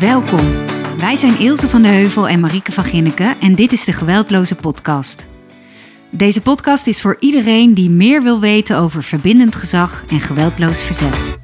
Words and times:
Welkom. 0.00 0.66
Wij 0.96 1.16
zijn 1.16 1.38
Ilse 1.38 1.68
van 1.68 1.82
de 1.82 1.88
Heuvel 1.88 2.28
en 2.28 2.40
Marieke 2.40 2.72
van 2.72 2.84
Ginneken 2.84 3.40
en 3.40 3.54
dit 3.54 3.72
is 3.72 3.84
de 3.84 3.92
Geweldloze 3.92 4.56
Podcast. 4.56 5.26
Deze 6.10 6.42
podcast 6.42 6.86
is 6.86 7.00
voor 7.00 7.16
iedereen 7.20 7.74
die 7.74 7.90
meer 7.90 8.22
wil 8.22 8.40
weten 8.40 8.78
over 8.78 9.02
verbindend 9.02 9.56
gezag 9.56 10.04
en 10.06 10.20
geweldloos 10.20 10.84
verzet. 10.84 11.38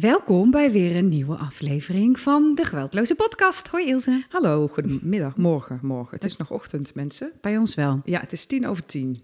Welkom 0.00 0.50
bij 0.50 0.72
weer 0.72 0.96
een 0.96 1.08
nieuwe 1.08 1.36
aflevering 1.36 2.20
van 2.20 2.54
de 2.54 2.64
Geweldloze 2.64 3.14
Podcast. 3.14 3.68
Hoi 3.68 3.86
Ilse. 3.86 4.24
Hallo, 4.28 4.68
goedemiddag, 4.68 5.36
morgen, 5.36 5.78
morgen. 5.82 6.14
Het 6.14 6.24
is 6.24 6.36
nog 6.36 6.50
ochtend, 6.50 6.94
mensen. 6.94 7.32
Bij 7.40 7.58
ons 7.58 7.74
wel. 7.74 8.00
Ja, 8.04 8.20
het 8.20 8.32
is 8.32 8.46
tien 8.46 8.66
over 8.66 8.86
tien. 8.86 9.22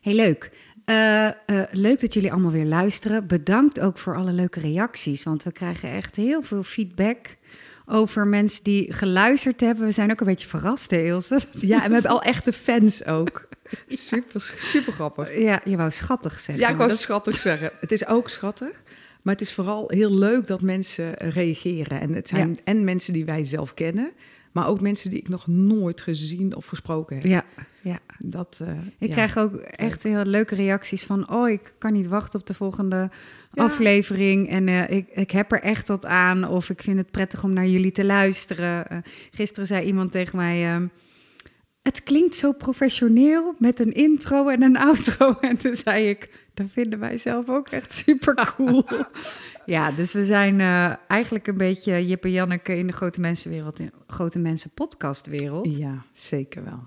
Heel 0.00 0.14
leuk. 0.14 0.50
Uh, 0.88 1.24
uh, 1.46 1.62
leuk 1.70 2.00
dat 2.00 2.14
jullie 2.14 2.32
allemaal 2.32 2.50
weer 2.50 2.64
luisteren. 2.64 3.26
Bedankt 3.26 3.80
ook 3.80 3.98
voor 3.98 4.16
alle 4.16 4.32
leuke 4.32 4.60
reacties, 4.60 5.24
want 5.24 5.42
we 5.42 5.52
krijgen 5.52 5.90
echt 5.90 6.16
heel 6.16 6.42
veel 6.42 6.62
feedback 6.62 7.36
over 7.86 8.26
mensen 8.26 8.64
die 8.64 8.92
geluisterd 8.92 9.60
hebben. 9.60 9.86
We 9.86 9.92
zijn 9.92 10.10
ook 10.10 10.20
een 10.20 10.26
beetje 10.26 10.48
verrast, 10.48 10.90
hè, 10.90 11.04
Ilse? 11.04 11.40
Ja, 11.52 11.82
en 11.82 11.88
we 11.88 11.92
hebben 11.92 12.10
al 12.10 12.22
echte 12.22 12.52
fans 12.52 13.04
ook. 13.04 13.48
Super, 13.88 14.54
super 14.56 14.92
grappig. 14.92 15.38
Ja, 15.38 15.60
je 15.64 15.76
wou 15.76 15.90
schattig 15.90 16.40
zeggen. 16.40 16.64
Ja, 16.64 16.70
ik 16.70 16.76
wou 16.76 16.88
dat... 16.88 16.98
schattig 16.98 17.38
zeggen. 17.38 17.70
Het 17.80 17.92
is 17.92 18.06
ook 18.06 18.28
schattig. 18.28 18.82
Maar 19.22 19.34
het 19.34 19.42
is 19.42 19.54
vooral 19.54 19.84
heel 19.88 20.14
leuk 20.14 20.46
dat 20.46 20.60
mensen 20.60 21.14
reageren. 21.14 22.00
En 22.00 22.14
het 22.14 22.28
zijn 22.28 22.48
ja. 22.48 22.60
en 22.64 22.84
mensen 22.84 23.12
die 23.12 23.24
wij 23.24 23.44
zelf 23.44 23.74
kennen, 23.74 24.12
maar 24.52 24.66
ook 24.66 24.80
mensen 24.80 25.10
die 25.10 25.18
ik 25.18 25.28
nog 25.28 25.46
nooit 25.46 26.00
gezien 26.00 26.56
of 26.56 26.66
gesproken 26.66 27.16
heb. 27.16 27.24
Ja, 27.24 27.44
ja. 27.80 27.98
Dat, 28.18 28.60
uh, 28.62 28.70
ik 28.98 29.08
ja. 29.08 29.14
krijg 29.14 29.38
ook 29.38 29.54
echt 29.56 30.02
heel 30.02 30.24
leuke 30.24 30.54
reacties 30.54 31.04
van... 31.04 31.30
oh, 31.30 31.48
ik 31.48 31.74
kan 31.78 31.92
niet 31.92 32.06
wachten 32.06 32.40
op 32.40 32.46
de 32.46 32.54
volgende 32.54 33.10
ja. 33.52 33.64
aflevering... 33.64 34.48
en 34.48 34.66
uh, 34.66 34.90
ik, 34.90 35.08
ik 35.08 35.30
heb 35.30 35.52
er 35.52 35.62
echt 35.62 35.88
wat 35.88 36.06
aan... 36.06 36.44
of 36.44 36.70
ik 36.70 36.82
vind 36.82 36.98
het 36.98 37.10
prettig 37.10 37.44
om 37.44 37.52
naar 37.52 37.66
jullie 37.66 37.92
te 37.92 38.04
luisteren. 38.04 38.86
Uh, 38.92 38.98
gisteren 39.30 39.66
zei 39.66 39.86
iemand 39.86 40.12
tegen 40.12 40.36
mij... 40.36 40.74
ehm, 40.74 40.86
het 41.82 42.02
klinkt 42.02 42.36
zo 42.36 42.52
professioneel 42.52 43.54
met 43.58 43.80
een 43.80 43.92
intro 43.92 44.48
en 44.48 44.62
een 44.62 44.76
outro. 44.88 45.36
En 45.40 45.56
toen 45.56 45.76
zei 45.76 46.08
ik, 46.08 46.30
dat 46.54 46.66
vinden 46.72 46.98
wij 46.98 47.16
zelf 47.16 47.48
ook 47.48 47.68
echt 47.68 47.94
super 47.94 48.54
cool. 48.56 48.84
ja, 49.68 49.90
dus 49.90 50.12
we 50.12 50.24
zijn 50.24 50.58
uh, 50.58 50.92
eigenlijk 51.08 51.46
een 51.46 51.56
beetje 51.56 52.06
Jip 52.06 52.24
en 52.24 52.30
Janneke 52.30 52.76
in 52.76 52.86
de 52.86 52.92
grote 52.92 53.20
mensenwereld, 53.20 53.78
in 53.78 53.86
de 53.86 54.12
grote 54.14 54.38
mensen 54.38 54.70
podcastwereld. 54.70 55.76
Ja, 55.76 56.04
zeker 56.12 56.64
wel. 56.64 56.80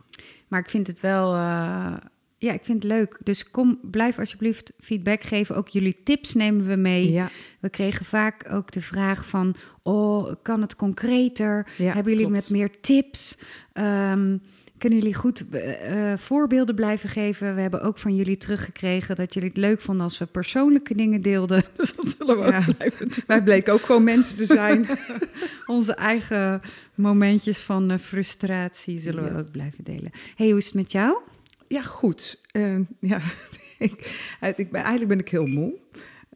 Maar 0.48 0.60
ik 0.60 0.70
vind 0.70 0.88
het 0.88 1.00
wel, 1.00 1.34
uh, 1.34 1.94
ja, 2.38 2.54
ik 2.54 2.64
vind 2.64 2.84
het 2.84 2.92
leuk. 2.92 3.18
Dus 3.24 3.52
kom, 3.52 3.80
blijf 3.82 4.20
alsjeblieft 4.20 4.74
feedback 4.80 5.24
geven. 5.24 5.56
Ook 5.56 5.68
jullie 5.68 6.04
tips 6.04 6.34
nemen 6.34 6.66
we 6.66 6.76
mee. 6.76 7.12
Ja. 7.12 7.30
We 7.60 7.70
kregen 7.70 8.06
vaak 8.06 8.54
ook 8.54 8.72
de 8.72 8.82
vraag 8.82 9.26
van, 9.26 9.56
oh, 9.84 10.32
kan 10.42 10.62
het 10.62 10.76
concreter? 10.76 11.68
Ja, 11.78 11.94
Hebben 11.94 12.14
jullie 12.14 12.28
klopt. 12.28 12.50
met 12.50 12.58
meer 12.58 12.80
tips? 12.82 13.38
Um, 13.74 14.42
kunnen 14.82 15.00
jullie 15.00 15.16
goed 15.16 15.44
uh, 15.52 16.18
voorbeelden 16.18 16.76
blijven 16.76 17.10
geven? 17.10 17.56
We 17.56 17.62
hebben 17.62 17.82
ook 17.82 17.98
van 17.98 18.16
jullie 18.16 18.38
teruggekregen 18.38 19.16
dat 19.16 19.34
jullie 19.34 19.50
het 19.50 19.58
leuk 19.58 19.82
vonden 19.82 20.04
als 20.04 20.18
we 20.18 20.26
persoonlijke 20.26 20.96
dingen 20.96 21.22
deelden. 21.22 21.64
Dus 21.78 21.96
dat 21.96 22.16
zullen 22.18 22.40
we 22.40 22.52
Ja. 22.52 22.58
ook 22.58 22.76
blijven 22.78 23.08
doen. 23.10 23.24
Wij 23.28 23.44
bleken 23.44 23.74
ook 23.74 23.82
gewoon 23.82 24.04
mensen 24.04 24.36
te 24.38 24.46
zijn. 24.46 24.88
Onze 25.66 25.94
eigen 25.94 26.62
momentjes 26.96 27.60
van 27.60 27.92
uh, 27.92 27.98
frustratie 27.98 29.00
zullen 29.00 29.34
we 29.34 29.40
ook 29.40 29.52
blijven 29.52 29.84
delen. 29.84 30.12
hey, 30.36 30.48
hoe 30.50 30.58
is 30.58 30.66
het 30.66 30.74
met 30.74 30.92
jou? 30.92 31.18
Ja, 31.68 31.82
goed. 31.82 32.42
Uh, 32.54 32.80
ja, 33.00 33.20
ik, 33.80 34.18
ik 34.56 34.72
ben, 34.72 34.82
eigenlijk 34.82 35.08
ben 35.08 35.20
ik 35.20 35.30
heel 35.30 35.46
moe. 35.46 35.80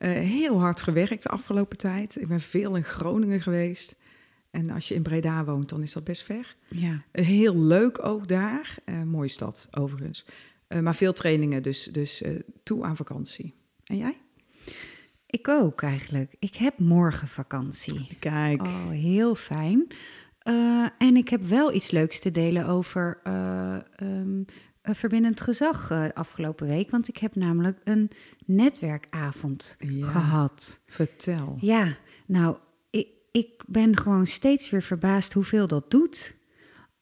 Heel 0.08 0.60
hard 0.60 0.82
gewerkt 0.82 1.23
de 1.23 1.30
afgelopen 1.30 1.78
tijd. 1.78 2.22
Ik 2.22 2.28
ben 2.28 2.42
veel 2.42 2.76
in 2.76 2.84
Groningen 2.84 3.42
geweest. 3.42 3.96
En 4.56 4.70
als 4.70 4.88
je 4.88 4.94
in 4.94 5.02
Breda 5.02 5.44
woont, 5.44 5.70
dan 5.70 5.81
is 5.81 5.94
dat 5.94 6.03
best 6.03 6.23
ver. 6.23 6.55
Ja. 6.67 6.98
Uh, 7.11 7.26
heel 7.26 7.58
leuk 7.58 8.05
ook 8.05 8.27
daar. 8.27 8.77
Uh, 8.86 9.04
mooie 9.04 9.27
stad, 9.27 9.67
overigens. 9.71 10.26
Uh, 10.70 10.80
maar 10.80 10.95
veel 10.95 11.14
trainingen, 11.14 11.64
dus, 11.64 11.83
dus 11.83 12.23
toe 12.64 12.83
aan 12.83 12.95
vakantie. 12.95 13.54
En 13.83 13.98
jij? 13.98 14.17
Ik 15.26 15.48
ook 15.48 15.82
eigenlijk. 15.82 16.36
Ik 16.39 16.55
heb 16.55 16.80
morgen 16.80 17.27
vakantie. 17.27 18.08
Kijk. 18.20 18.61
Oh, 18.61 18.89
heel 18.89 19.36
fijn. 19.36 19.88
En 20.98 21.16
ik 21.16 21.30
heb 21.30 21.42
wel 21.42 21.73
iets 21.73 21.92
leuks 21.92 22.20
te 22.20 22.32
delen 22.32 22.67
over 22.67 23.22
um, 24.02 24.45
verbindend 24.83 25.42
gezag 25.42 25.92
afgelopen 26.14 26.67
week. 26.67 26.92
Want 26.92 27.08
ik 27.08 27.17
heb 27.17 27.36
namelijk 27.36 27.80
een 27.83 28.11
netwerkavond 28.45 29.76
ja. 29.80 30.05
gehad. 30.05 30.82
Vertel. 30.86 31.58
Ja, 31.60 31.98
nou, 32.26 32.58
ik, 33.36 33.64
ben 33.68 33.98
gewoon 33.98 34.26
steeds 34.26 34.70
weer 34.70 34.82
verbaasd 34.82 35.34
hoeveel 35.34 35.68
dat 35.68 35.92
doet. 35.92 36.36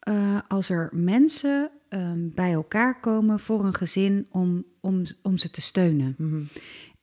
Uh, 0.08 0.38
als 0.48 0.68
er 0.68 0.88
mensen 0.92 1.70
um, 1.88 2.32
bij 2.34 2.52
elkaar 2.52 3.00
komen 3.00 3.40
voor 3.40 3.64
een 3.64 3.74
gezin 3.74 4.26
om, 4.30 4.64
om, 4.80 5.02
om 5.22 5.38
ze 5.38 5.50
te 5.50 5.60
steunen. 5.60 6.14
Mhm. 6.18 6.42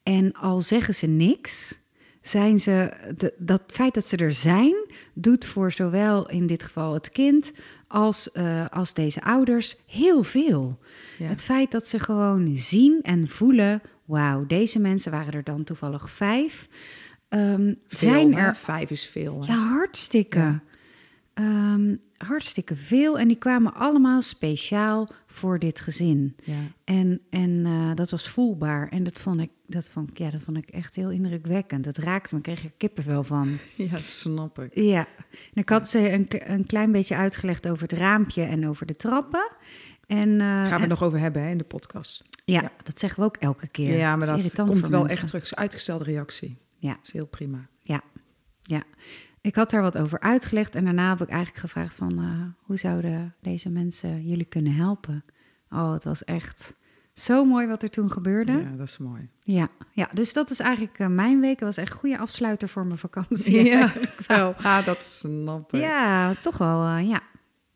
En 0.03 0.33
al 0.33 0.61
zeggen 0.61 0.95
ze 0.95 1.07
niks, 1.07 1.79
zijn 2.21 2.59
ze, 2.59 2.93
de, 3.17 3.33
dat 3.37 3.63
feit 3.67 3.93
dat 3.93 4.07
ze 4.07 4.17
er 4.17 4.33
zijn, 4.33 4.75
doet 5.13 5.45
voor 5.45 5.71
zowel 5.71 6.29
in 6.29 6.47
dit 6.47 6.63
geval 6.63 6.93
het 6.93 7.09
kind 7.09 7.51
als, 7.87 8.29
uh, 8.33 8.65
als 8.69 8.93
deze 8.93 9.23
ouders 9.23 9.77
heel 9.87 10.23
veel. 10.23 10.79
Ja. 11.17 11.27
Het 11.27 11.43
feit 11.43 11.71
dat 11.71 11.87
ze 11.87 11.99
gewoon 11.99 12.55
zien 12.55 12.99
en 13.01 13.27
voelen, 13.27 13.81
wauw, 14.05 14.45
deze 14.45 14.79
mensen 14.79 15.11
waren 15.11 15.33
er 15.33 15.43
dan 15.43 15.63
toevallig 15.63 16.11
vijf. 16.11 16.67
Um, 17.33 17.77
veel, 17.87 18.09
zijn 18.09 18.33
hè? 18.33 18.41
er 18.41 18.55
vijf 18.55 18.89
is 18.89 19.05
veel. 19.05 19.45
Hè? 19.45 19.53
Ja, 19.53 19.59
hartstikke. 19.59 20.39
Ja. 20.39 20.61
Um, 21.73 21.99
hartstikke 22.17 22.75
veel. 22.75 23.19
En 23.19 23.27
die 23.27 23.37
kwamen 23.37 23.73
allemaal 23.73 24.21
speciaal 24.21 25.09
voor 25.25 25.59
dit 25.59 25.79
gezin. 25.79 26.35
Ja. 26.43 26.59
En, 26.83 27.21
en 27.29 27.49
uh, 27.49 27.91
dat 27.95 28.11
was 28.11 28.29
voelbaar. 28.29 28.89
En 28.89 29.03
dat 29.03 29.21
vond, 29.21 29.41
ik, 29.41 29.49
dat, 29.67 29.89
vond 29.89 30.09
ik, 30.09 30.17
ja, 30.17 30.29
dat 30.29 30.41
vond 30.41 30.57
ik 30.57 30.69
echt 30.69 30.95
heel 30.95 31.09
indrukwekkend. 31.09 31.83
Dat 31.83 31.97
raakte 31.97 32.35
me, 32.35 32.41
kreeg 32.41 32.63
er 32.63 32.71
kippenvel 32.77 33.23
van. 33.23 33.57
Ja, 33.75 34.01
snap 34.01 34.59
ik. 34.59 34.71
Ja. 34.73 35.07
En 35.29 35.61
ik 35.61 35.69
had 35.69 35.89
ze 35.89 36.11
een, 36.11 36.27
een 36.51 36.65
klein 36.65 36.91
beetje 36.91 37.15
uitgelegd 37.15 37.69
over 37.69 37.81
het 37.81 37.99
raampje 37.99 38.43
en 38.43 38.67
over 38.67 38.85
de 38.85 38.95
trappen. 38.95 39.51
En, 40.07 40.29
uh, 40.29 40.37
Gaan 40.39 40.63
we 40.63 40.73
en, 40.73 40.79
het 40.79 40.89
nog 40.89 41.03
over 41.03 41.19
hebben 41.19 41.41
hè, 41.41 41.49
in 41.49 41.57
de 41.57 41.63
podcast. 41.63 42.23
Ja, 42.45 42.61
ja, 42.61 42.71
dat 42.83 42.99
zeggen 42.99 43.19
we 43.19 43.25
ook 43.25 43.37
elke 43.37 43.67
keer. 43.67 43.97
Ja, 43.97 44.15
maar 44.15 44.27
dat, 44.27 44.55
dat 44.55 44.69
komt 44.69 44.87
wel 44.87 44.99
mensen. 45.01 45.17
echt 45.17 45.27
terug. 45.27 45.55
Uitgestelde 45.55 46.03
reactie. 46.03 46.57
Ja. 46.81 46.93
Dat 46.93 46.99
is 47.03 47.11
heel 47.11 47.27
prima. 47.27 47.67
Ja, 47.81 48.01
ja. 48.63 48.83
Ik 49.41 49.55
had 49.55 49.69
daar 49.69 49.81
wat 49.81 49.97
over 49.97 50.19
uitgelegd 50.19 50.75
en 50.75 50.83
daarna 50.83 51.09
heb 51.09 51.21
ik 51.21 51.29
eigenlijk 51.29 51.59
gevraagd 51.59 51.95
van 51.95 52.19
uh, 52.19 52.65
hoe 52.65 52.77
zouden 52.77 53.35
deze 53.41 53.69
mensen 53.69 54.27
jullie 54.27 54.45
kunnen 54.45 54.73
helpen? 54.73 55.23
Oh, 55.69 55.93
het 55.93 56.03
was 56.03 56.23
echt 56.23 56.75
zo 57.13 57.45
mooi 57.45 57.67
wat 57.67 57.83
er 57.83 57.89
toen 57.89 58.11
gebeurde. 58.11 58.51
Ja, 58.51 58.75
dat 58.77 58.87
is 58.87 58.97
mooi. 58.97 59.29
Ja, 59.43 59.69
ja 59.91 60.09
dus 60.13 60.33
dat 60.33 60.49
is 60.49 60.59
eigenlijk 60.59 60.99
uh, 60.99 61.07
mijn 61.07 61.39
week. 61.39 61.59
Het 61.59 61.67
was 61.67 61.77
echt 61.77 61.91
een 61.91 61.99
goede 61.99 62.17
afsluiter 62.17 62.69
voor 62.69 62.85
mijn 62.85 62.97
vakantie. 62.97 63.63
Ja, 63.63 63.93
wel. 64.27 64.53
ah, 64.53 64.85
dat 64.85 65.03
snap 65.03 65.73
ik. 65.73 65.81
Ja, 65.81 66.33
toch 66.33 66.57
wel, 66.57 66.87
uh, 66.87 67.09
ja, 67.09 67.21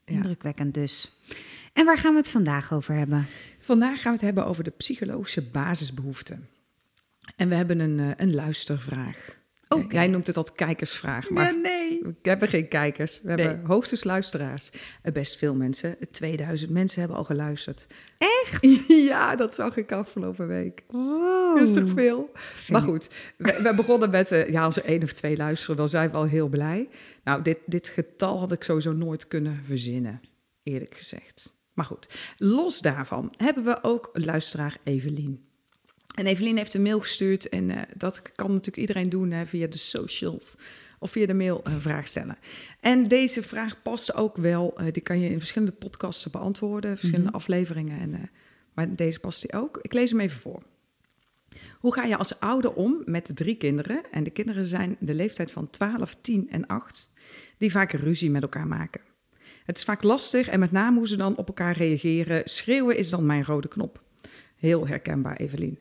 indrukwekkend 0.06 0.74
dus. 0.74 1.18
En 1.74 1.86
waar 1.86 1.98
gaan 1.98 2.14
we 2.14 2.20
het 2.20 2.32
vandaag 2.32 2.74
over 2.74 2.94
hebben? 2.94 3.26
Vandaag 3.60 4.02
gaan 4.02 4.12
we 4.12 4.18
het 4.18 4.26
hebben 4.26 4.46
over 4.46 4.64
de 4.64 4.74
psychologische 4.78 5.42
basisbehoeften. 5.42 6.48
En 7.35 7.50
we 7.50 7.56
hebben 7.56 7.79
een, 7.79 7.97
uh, 7.97 8.12
een 8.16 8.34
luistervraag. 8.34 9.44
Okay. 9.68 9.88
Jij 9.90 10.07
noemt 10.07 10.28
het 10.28 10.38
altijd 10.38 10.57
kijkersvraag, 10.57 11.29
maar 11.29 11.53
nee, 11.53 11.62
nee. 11.62 12.01
we 12.22 12.29
hebben 12.29 12.47
geen 12.47 12.68
kijkers. 12.68 13.22
We 13.22 13.34
nee. 13.34 13.47
hebben 13.47 13.66
hoogstens 13.66 14.03
luisteraars. 14.03 14.69
Best 15.13 15.38
veel 15.38 15.56
mensen. 15.56 15.97
2000 16.12 16.72
mensen 16.72 17.00
hebben 17.00 17.18
al 17.18 17.24
geluisterd. 17.24 17.88
Echt? 18.18 18.88
ja, 19.09 19.35
dat 19.35 19.56
zag 19.56 19.78
ik 19.78 19.91
afgelopen 19.91 20.47
week. 20.47 20.84
Wow. 20.88 21.57
Dat 21.57 21.68
is 21.68 21.74
toch 21.74 21.90
veel? 21.90 22.31
Maar 22.69 22.81
goed, 22.81 23.10
we, 23.38 23.60
we, 23.63 23.74
begonnen 23.74 24.10
met, 24.10 24.31
uh, 24.31 24.50
ja, 24.50 24.63
als 24.63 24.77
er 24.77 24.86
één 24.86 25.04
of 25.04 25.13
twee 25.13 25.38
luisteren, 25.38 25.75
dan 25.75 25.89
zijn 25.89 26.12
we 26.12 26.18
al 26.18 26.25
heel 26.25 26.48
blij. 26.48 26.89
Nou, 27.24 27.42
dit, 27.42 27.57
dit 27.65 27.88
getal 27.88 28.39
had 28.39 28.51
ik 28.51 28.63
sowieso 28.63 28.94
nooit 28.94 29.27
kunnen 29.27 29.62
verzinnen, 29.65 30.19
eerlijk 30.63 30.95
gezegd. 30.95 31.56
Maar 31.74 31.86
goed, 31.86 32.10
los 32.38 32.81
daarvan 32.81 33.33
hebben 33.38 33.63
we 33.63 33.77
ook 33.81 34.10
luisteraar 34.13 34.77
Evelien. 34.83 35.44
En 36.15 36.25
Evelien 36.25 36.57
heeft 36.57 36.73
een 36.73 36.81
mail 36.81 37.00
gestuurd 37.00 37.50
en 37.50 37.69
uh, 37.69 37.81
dat 37.97 38.21
kan 38.35 38.47
natuurlijk 38.47 38.77
iedereen 38.77 39.09
doen 39.09 39.31
hè, 39.31 39.45
via 39.45 39.67
de 39.67 39.77
socials 39.77 40.56
of 41.00 41.12
via 41.12 41.25
de 41.25 41.33
mail 41.33 41.62
een 41.63 41.81
vraag 41.81 42.07
stellen. 42.07 42.38
En 42.79 43.07
deze 43.07 43.44
vraag 43.44 43.81
past 43.81 44.13
ook 44.13 44.38
wel, 44.38 44.81
uh, 44.81 44.88
die 44.91 45.03
kan 45.03 45.19
je 45.19 45.29
in 45.29 45.39
verschillende 45.39 45.73
podcasts 45.73 46.29
beantwoorden, 46.29 46.89
verschillende 46.89 47.21
mm-hmm. 47.21 47.39
afleveringen. 47.39 48.00
En, 48.00 48.09
uh, 48.09 48.19
maar 48.73 48.95
deze 48.95 49.19
past 49.19 49.41
die 49.41 49.53
ook. 49.53 49.79
Ik 49.81 49.94
lees 49.94 50.09
hem 50.09 50.19
even 50.19 50.39
voor. 50.39 50.63
Hoe 51.79 51.94
ga 51.94 52.03
je 52.03 52.17
als 52.17 52.39
ouder 52.39 52.73
om 52.73 53.01
met 53.06 53.27
de 53.27 53.33
drie 53.33 53.56
kinderen? 53.56 54.01
En 54.12 54.23
de 54.23 54.29
kinderen 54.29 54.65
zijn 54.65 54.95
de 55.00 55.13
leeftijd 55.13 55.51
van 55.51 55.69
12, 55.69 56.15
10 56.21 56.50
en 56.50 56.67
8, 56.67 57.13
die 57.57 57.71
vaak 57.71 57.91
ruzie 57.91 58.29
met 58.29 58.41
elkaar 58.41 58.67
maken. 58.67 59.01
Het 59.65 59.77
is 59.77 59.83
vaak 59.83 60.03
lastig 60.03 60.47
en 60.47 60.59
met 60.59 60.71
name 60.71 60.97
hoe 60.97 61.07
ze 61.07 61.17
dan 61.17 61.38
op 61.38 61.47
elkaar 61.47 61.77
reageren. 61.77 62.41
Schreeuwen 62.45 62.97
is 62.97 63.09
dan 63.09 63.25
mijn 63.25 63.45
rode 63.45 63.67
knop. 63.67 64.03
Heel 64.56 64.88
herkenbaar, 64.88 65.36
Evelien. 65.36 65.80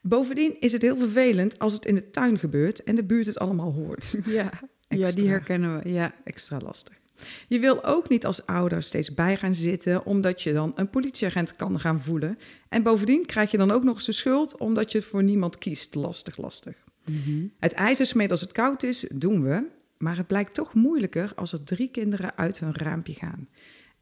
Bovendien 0.00 0.60
is 0.60 0.72
het 0.72 0.82
heel 0.82 0.96
vervelend 0.96 1.58
als 1.58 1.72
het 1.72 1.84
in 1.84 1.94
de 1.94 2.10
tuin 2.10 2.38
gebeurt 2.38 2.82
en 2.82 2.94
de 2.94 3.04
buurt 3.04 3.26
het 3.26 3.38
allemaal 3.38 3.72
hoort. 3.72 4.14
Ja, 4.24 4.50
ja 4.88 5.10
die 5.10 5.28
herkennen 5.28 5.82
we. 5.82 5.92
Ja. 5.92 6.14
Extra 6.24 6.58
lastig. 6.58 7.02
Je 7.48 7.58
wil 7.58 7.84
ook 7.84 8.08
niet 8.08 8.26
als 8.26 8.46
ouder 8.46 8.82
steeds 8.82 9.14
bij 9.14 9.36
gaan 9.36 9.54
zitten, 9.54 10.06
omdat 10.06 10.42
je 10.42 10.52
dan 10.52 10.72
een 10.74 10.90
politieagent 10.90 11.56
kan 11.56 11.80
gaan 11.80 12.00
voelen. 12.00 12.38
En 12.68 12.82
bovendien 12.82 13.26
krijg 13.26 13.50
je 13.50 13.56
dan 13.56 13.70
ook 13.70 13.84
nog 13.84 13.94
eens 13.94 14.06
de 14.06 14.12
schuld, 14.12 14.58
omdat 14.58 14.92
je 14.92 15.02
voor 15.02 15.22
niemand 15.22 15.58
kiest. 15.58 15.94
Lastig, 15.94 16.36
lastig. 16.36 16.84
Mhm. 17.04 17.46
Het 17.58 17.72
ijzersmeed 17.72 18.30
als 18.30 18.40
het 18.40 18.52
koud 18.52 18.82
is, 18.82 19.06
doen 19.12 19.42
we. 19.42 19.66
Maar 19.98 20.16
het 20.16 20.26
blijkt 20.26 20.54
toch 20.54 20.74
moeilijker 20.74 21.32
als 21.34 21.52
er 21.52 21.64
drie 21.64 21.88
kinderen 21.88 22.36
uit 22.36 22.60
hun 22.60 22.74
raampje 22.74 23.12
gaan. 23.12 23.48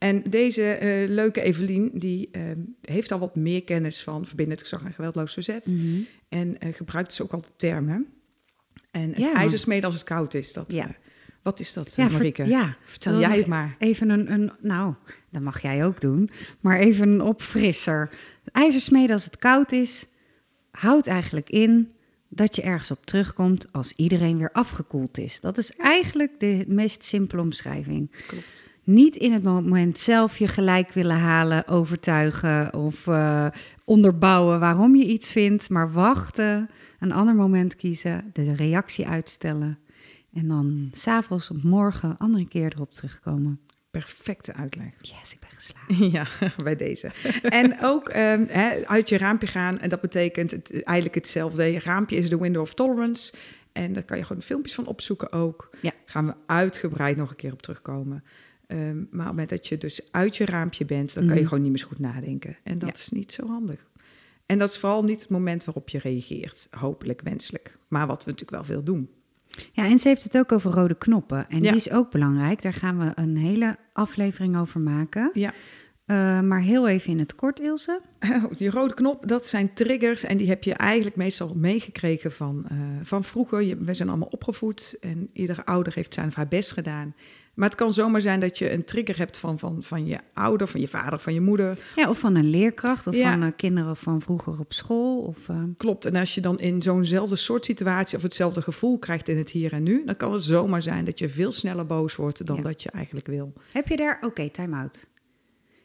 En 0.02 0.22
deze 0.30 0.62
eh, 0.72 1.08
leuke 1.08 1.40
Evelien, 1.42 1.90
die 1.94 2.28
eh, 2.32 2.42
heeft 2.82 3.12
al 3.12 3.18
wat 3.18 3.36
meer 3.36 3.64
kennis 3.64 4.02
van 4.02 4.26
verbindend 4.26 4.60
gezag 4.60 4.84
en 4.84 4.92
geweldloos 4.92 5.32
verzet. 5.32 5.66
Mhm. 5.66 6.00
En 6.28 6.58
eh, 6.58 6.74
gebruikt 6.74 7.08
dus 7.08 7.22
ook 7.22 7.32
al 7.32 7.40
de 7.40 7.48
termen. 7.56 8.06
En 8.90 9.08
het 9.08 9.18
Ja. 9.18 9.34
ijzersmeed 9.34 9.84
als 9.84 9.94
het 9.94 10.04
koud 10.04 10.34
is, 10.34 10.52
dat, 10.52 10.72
Ja. 10.72 10.84
eh, 10.88 10.94
wat 11.42 11.60
is 11.60 11.72
dat, 11.72 11.94
Ja, 11.96 12.04
ver- 12.08 12.12
Marike? 12.18 12.44
ja, 12.44 12.76
Vertel 12.84 13.20
jij 13.20 13.36
het 13.36 13.46
maar. 13.46 13.74
Even 13.78 14.10
een, 14.10 14.32
een, 14.32 14.52
nou, 14.60 14.94
dat 15.30 15.42
mag 15.42 15.62
jij 15.62 15.84
ook 15.84 16.00
doen, 16.00 16.30
maar 16.60 16.78
even 16.78 17.08
een 17.08 17.20
opfrisser. 17.22 18.10
IJzersmeden 18.52 19.10
als 19.14 19.24
het 19.24 19.36
koud 19.36 19.72
is, 19.72 20.06
houdt 20.70 21.06
eigenlijk 21.06 21.50
in 21.50 21.92
dat 22.28 22.56
je 22.56 22.62
ergens 22.62 22.90
op 22.90 23.06
terugkomt 23.06 23.72
als 23.72 23.92
iedereen 23.96 24.38
weer 24.38 24.52
afgekoeld 24.52 25.18
is. 25.18 25.40
Dat 25.40 25.58
is 25.58 25.72
eigenlijk 25.76 26.40
de 26.40 26.64
meest 26.68 27.04
simpele 27.04 27.42
omschrijving. 27.42 28.10
Klopt. 28.26 28.62
Niet 28.84 29.16
in 29.16 29.32
het 29.32 29.42
moment 29.42 29.98
zelf 29.98 30.38
je 30.38 30.48
gelijk 30.48 30.92
willen 30.92 31.18
halen, 31.18 31.68
overtuigen 31.68 32.74
of 32.74 33.06
eh, 33.06 33.46
onderbouwen 33.84 34.60
waarom 34.60 34.96
je 34.96 35.04
iets 35.04 35.32
vindt, 35.32 35.70
maar 35.70 35.92
wachten, 35.92 36.70
een 37.00 37.12
ander 37.12 37.34
moment 37.34 37.76
kiezen, 37.76 38.30
de 38.32 38.54
reactie 38.54 39.06
uitstellen 39.06 39.78
en 40.34 40.48
dan 40.48 40.88
s'avonds 40.92 41.50
of 41.50 41.62
morgen 41.62 42.18
andere 42.18 42.48
keer 42.48 42.72
erop 42.74 42.92
terugkomen. 42.92 43.60
Perfecte 43.90 44.54
uitleg. 44.54 44.94
Yes, 45.00 45.32
ik 45.32 45.40
ben 45.40 45.50
geslaagd. 45.54 46.12
Ja, 46.48 46.52
bij 46.62 46.76
deze. 46.76 47.10
En 47.42 47.76
ook 47.82 48.08
ehm, 48.08 48.46
uit 48.86 49.08
je 49.08 49.18
raampje 49.18 49.46
gaan. 49.46 49.78
En 49.78 49.88
dat 49.88 50.00
betekent 50.00 50.50
het, 50.50 50.82
eigenlijk 50.82 51.14
hetzelfde. 51.14 51.64
Je 51.64 51.78
raampje 51.78 52.16
is 52.16 52.28
de 52.28 52.38
window 52.38 52.62
of 52.62 52.74
tolerance. 52.74 53.32
En 53.72 53.92
daar 53.92 54.02
kan 54.02 54.16
je 54.16 54.24
gewoon 54.24 54.42
filmpjes 54.42 54.74
van 54.74 54.86
opzoeken 54.86 55.32
ook. 55.32 55.70
Ja. 55.80 55.92
Gaan 56.04 56.26
we 56.26 56.34
uitgebreid 56.46 57.16
nog 57.16 57.30
een 57.30 57.36
keer 57.36 57.52
op 57.52 57.62
terugkomen. 57.62 58.24
Ehm, 58.72 58.96
maar 58.96 59.02
op 59.04 59.08
het 59.10 59.24
moment 59.26 59.48
dat 59.48 59.66
je 59.66 59.78
dus 59.78 60.00
uit 60.10 60.36
je 60.36 60.44
raampje 60.44 60.84
bent, 60.84 61.14
dan 61.14 61.22
kan 61.24 61.34
je 61.34 61.40
Mhm. 61.40 61.48
gewoon 61.48 61.62
niet 61.62 61.72
meer 61.72 61.80
zo 61.80 61.86
goed 61.88 61.98
nadenken. 61.98 62.56
En 62.62 62.78
dat 62.78 62.88
Ja. 62.88 62.94
is 62.94 63.08
niet 63.08 63.32
zo 63.32 63.46
handig. 63.46 63.90
En 64.46 64.58
dat 64.58 64.68
is 64.68 64.78
vooral 64.78 65.04
niet 65.04 65.20
het 65.20 65.30
moment 65.30 65.64
waarop 65.64 65.88
je 65.88 65.98
reageert. 65.98 66.68
Hopelijk 66.70 67.20
wenselijk. 67.20 67.76
Maar 67.88 68.06
wat 68.06 68.24
we 68.24 68.30
natuurlijk 68.30 68.56
wel 68.56 68.74
veel 68.76 68.82
doen. 68.84 69.10
Ja, 69.72 69.84
en 69.84 69.98
ze 69.98 70.08
heeft 70.08 70.22
het 70.22 70.38
ook 70.38 70.52
over 70.52 70.70
rode 70.70 70.94
knoppen. 70.98 71.48
En 71.48 71.56
Ja. 71.62 71.68
die 71.68 71.76
is 71.76 71.90
ook 71.90 72.10
belangrijk. 72.10 72.62
Daar 72.62 72.74
gaan 72.74 72.98
we 72.98 73.12
een 73.14 73.36
hele 73.36 73.76
aflevering 73.92 74.56
over 74.58 74.80
maken. 74.80 75.30
Ja. 75.32 75.52
Eh, 76.04 76.40
maar 76.40 76.60
heel 76.60 76.88
even 76.88 77.10
in 77.10 77.18
het 77.18 77.34
kort, 77.34 77.60
Ilse. 77.60 78.00
Die 78.56 78.70
rode 78.70 78.94
knop, 78.94 79.28
dat 79.28 79.46
zijn 79.46 79.74
triggers 79.74 80.24
en 80.24 80.36
die 80.36 80.48
heb 80.48 80.64
je 80.64 80.74
eigenlijk 80.74 81.16
meestal 81.16 81.54
meegekregen 81.56 82.32
van, 82.32 82.64
eh, 82.68 82.76
van 83.02 83.24
vroeger. 83.24 83.62
Je, 83.62 83.76
we 83.76 83.94
zijn 83.94 84.08
allemaal 84.08 84.28
opgevoed 84.28 84.96
en 85.00 85.30
iedere 85.32 85.64
ouder 85.64 85.94
heeft 85.94 86.14
zijn 86.14 86.26
of 86.28 86.34
haar 86.34 86.48
best 86.48 86.72
gedaan. 86.72 87.14
Maar 87.54 87.68
het 87.68 87.78
kan 87.78 87.92
zomaar 87.92 88.20
zijn 88.20 88.40
dat 88.40 88.58
je 88.58 88.72
een 88.72 88.84
trigger 88.84 89.18
hebt 89.18 89.38
van, 89.38 89.58
van, 89.58 89.82
van 89.82 90.06
je 90.06 90.18
ouder, 90.34 90.66
van 90.68 90.80
je 90.80 90.88
vader, 90.88 91.18
van 91.18 91.34
je 91.34 91.40
moeder. 91.40 91.78
Ja, 91.96 92.08
of 92.08 92.18
van 92.18 92.34
een 92.34 92.50
leerkracht 92.50 93.06
of 93.06 93.14
Ja. 93.14 93.30
van 93.30 93.42
eh, 93.42 93.48
kinderen 93.56 93.96
van 93.96 94.20
vroeger 94.20 94.58
op 94.58 94.72
school. 94.72 95.20
Of, 95.22 95.48
eh, 95.48 95.62
Klopt. 95.76 96.04
En 96.04 96.16
als 96.16 96.34
je 96.34 96.40
dan 96.40 96.58
in 96.58 96.82
zo'nzelfde 96.82 97.36
soort 97.36 97.64
situatie 97.64 98.16
of 98.16 98.22
hetzelfde 98.22 98.62
gevoel 98.62 98.98
krijgt 98.98 99.28
in 99.28 99.36
het 99.38 99.50
hier 99.50 99.72
en 99.72 99.82
nu, 99.82 100.02
dan 100.04 100.16
kan 100.16 100.32
het 100.32 100.42
zomaar 100.44 100.82
zijn 100.82 101.04
dat 101.04 101.18
je 101.18 101.28
veel 101.28 101.52
sneller 101.52 101.86
boos 101.86 102.16
wordt 102.16 102.46
dan 102.46 102.56
Ja. 102.56 102.62
dat 102.62 102.82
je 102.82 102.90
eigenlijk 102.90 103.26
wil. 103.26 103.52
Heb 103.72 103.88
je 103.88 103.96
daar... 103.96 104.18
Oké, 104.20 104.48
time 104.50 104.76
out. 104.76 105.06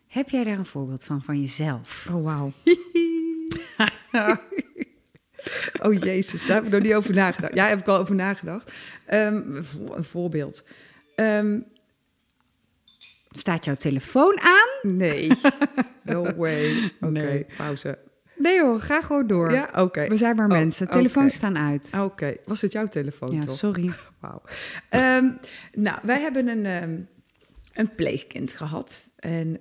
Heb 0.07 0.29
jij 0.29 0.43
daar 0.43 0.57
een 0.57 0.65
voorbeeld 0.65 1.03
van, 1.03 1.21
van 1.23 1.39
jezelf? 1.41 2.09
Oh, 2.13 2.23
wauw. 2.23 2.51
oh, 5.83 5.93
jezus, 5.93 6.45
daar 6.45 6.55
heb 6.55 6.65
ik 6.65 6.71
nog 6.71 6.81
niet 6.81 6.93
over 6.93 7.13
nagedacht. 7.13 7.53
Ja, 7.53 7.59
daar 7.59 7.69
heb 7.69 7.79
ik 7.79 7.87
al 7.87 7.97
over 7.97 8.15
nagedacht. 8.15 8.71
Ehm, 9.05 9.41
een 9.95 10.03
voorbeeld. 10.03 10.63
Ehm, 11.17 11.59
Staat 13.31 13.65
jouw 13.65 13.75
telefoon 13.75 14.39
aan? 14.41 14.95
nee, 14.97 15.31
no 16.03 16.35
way. 16.35 16.91
Oké, 17.01 17.09
Nee. 17.11 17.45
pauze. 17.57 17.97
Nee 18.35 18.61
hoor, 18.61 18.79
ga 18.79 19.01
gewoon 19.01 19.27
door. 19.27 19.51
Ja, 19.51 19.69
oké. 19.75 20.03
We 20.07 20.17
zijn 20.17 20.35
maar 20.35 20.45
Oh, 20.45 20.51
mensen. 20.51 20.89
Telefoons 20.89 21.33
staan 21.33 21.57
uit. 21.57 21.91
Oké, 21.99 22.35
was 22.43 22.61
het 22.61 22.71
jouw 22.71 22.85
telefoon 22.85 23.31
ja, 23.35 23.39
toch? 23.39 23.55
sorry. 23.55 23.91
Wauw. 24.21 24.41
Ehm, 24.89 25.29
nou, 25.73 25.99
wij 26.03 26.19
hebben 26.21 26.47
een, 26.47 26.65
ehm, 26.65 26.99
een 27.73 27.95
pleegkind 27.95 28.53
gehad. 28.53 29.09
En 29.19 29.57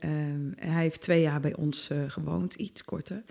hij 0.57 0.83
heeft 0.83 1.01
twee 1.01 1.21
jaar 1.21 1.41
bij 1.41 1.55
ons 1.57 1.91
eh, 1.91 1.99
gewoond, 2.09 2.55
iets 2.55 2.85
korter. 2.85 3.23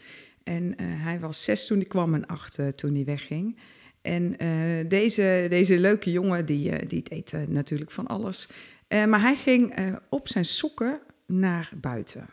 En 0.43 0.77
eh, 0.77 0.85
hij 0.87 1.19
was 1.19 1.43
zes 1.43 1.65
toen 1.65 1.77
hij 1.77 1.87
kwam 1.87 2.13
en 2.13 2.25
acht 2.25 2.59
eh, 2.59 2.67
toen 2.67 2.95
hij 2.95 3.05
wegging. 3.05 3.57
En 4.05 4.37
eh, 4.37 4.49
deze, 4.89 5.45
deze 5.49 5.79
leuke 5.79 6.11
jongen, 6.11 6.45
die, 6.45 6.71
eh, 6.71 6.87
die 6.87 7.03
deed 7.03 7.33
eh, 7.33 7.41
natuurlijk 7.47 7.91
van 7.91 8.07
alles. 8.07 8.49
Maar 8.87 9.21
hij 9.21 9.35
ging 9.35 9.73
op 10.09 10.27
zijn 10.27 10.45
sokken 10.45 10.99
naar 11.27 11.71
buiten. 11.75 12.25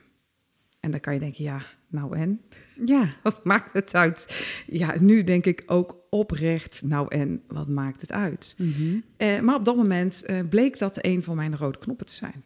En 0.81 0.91
dan 0.91 1.01
kan 1.01 1.15
je 1.15 1.21
denken, 1.21 1.45
ja, 1.45 1.63
nou 1.89 2.17
en? 2.17 2.41
Ja, 2.85 3.09
Wat 3.23 3.45
maakt 3.45 3.73
het 3.73 3.95
uit? 3.95 4.45
Ja, 4.67 4.95
nu 5.01 5.25
denk 5.25 5.47
ik 5.47 5.63
ook 5.67 5.97
oprecht, 6.11 6.83
nou 6.85 7.07
en, 7.09 7.43
wat 7.49 7.69
maakt 7.69 8.01
het 8.01 8.13
uit? 8.13 8.57
Mhm. 8.59 9.45
Maar 9.45 9.55
op 9.55 9.65
dat 9.65 9.77
moment 9.77 10.27
bleek 10.49 10.79
dat 10.79 11.05
een 11.05 11.23
van 11.23 11.37
mijn 11.37 11.57
rode 11.57 11.79
knoppen 11.79 12.07
te 12.07 12.13
zijn. 12.13 12.45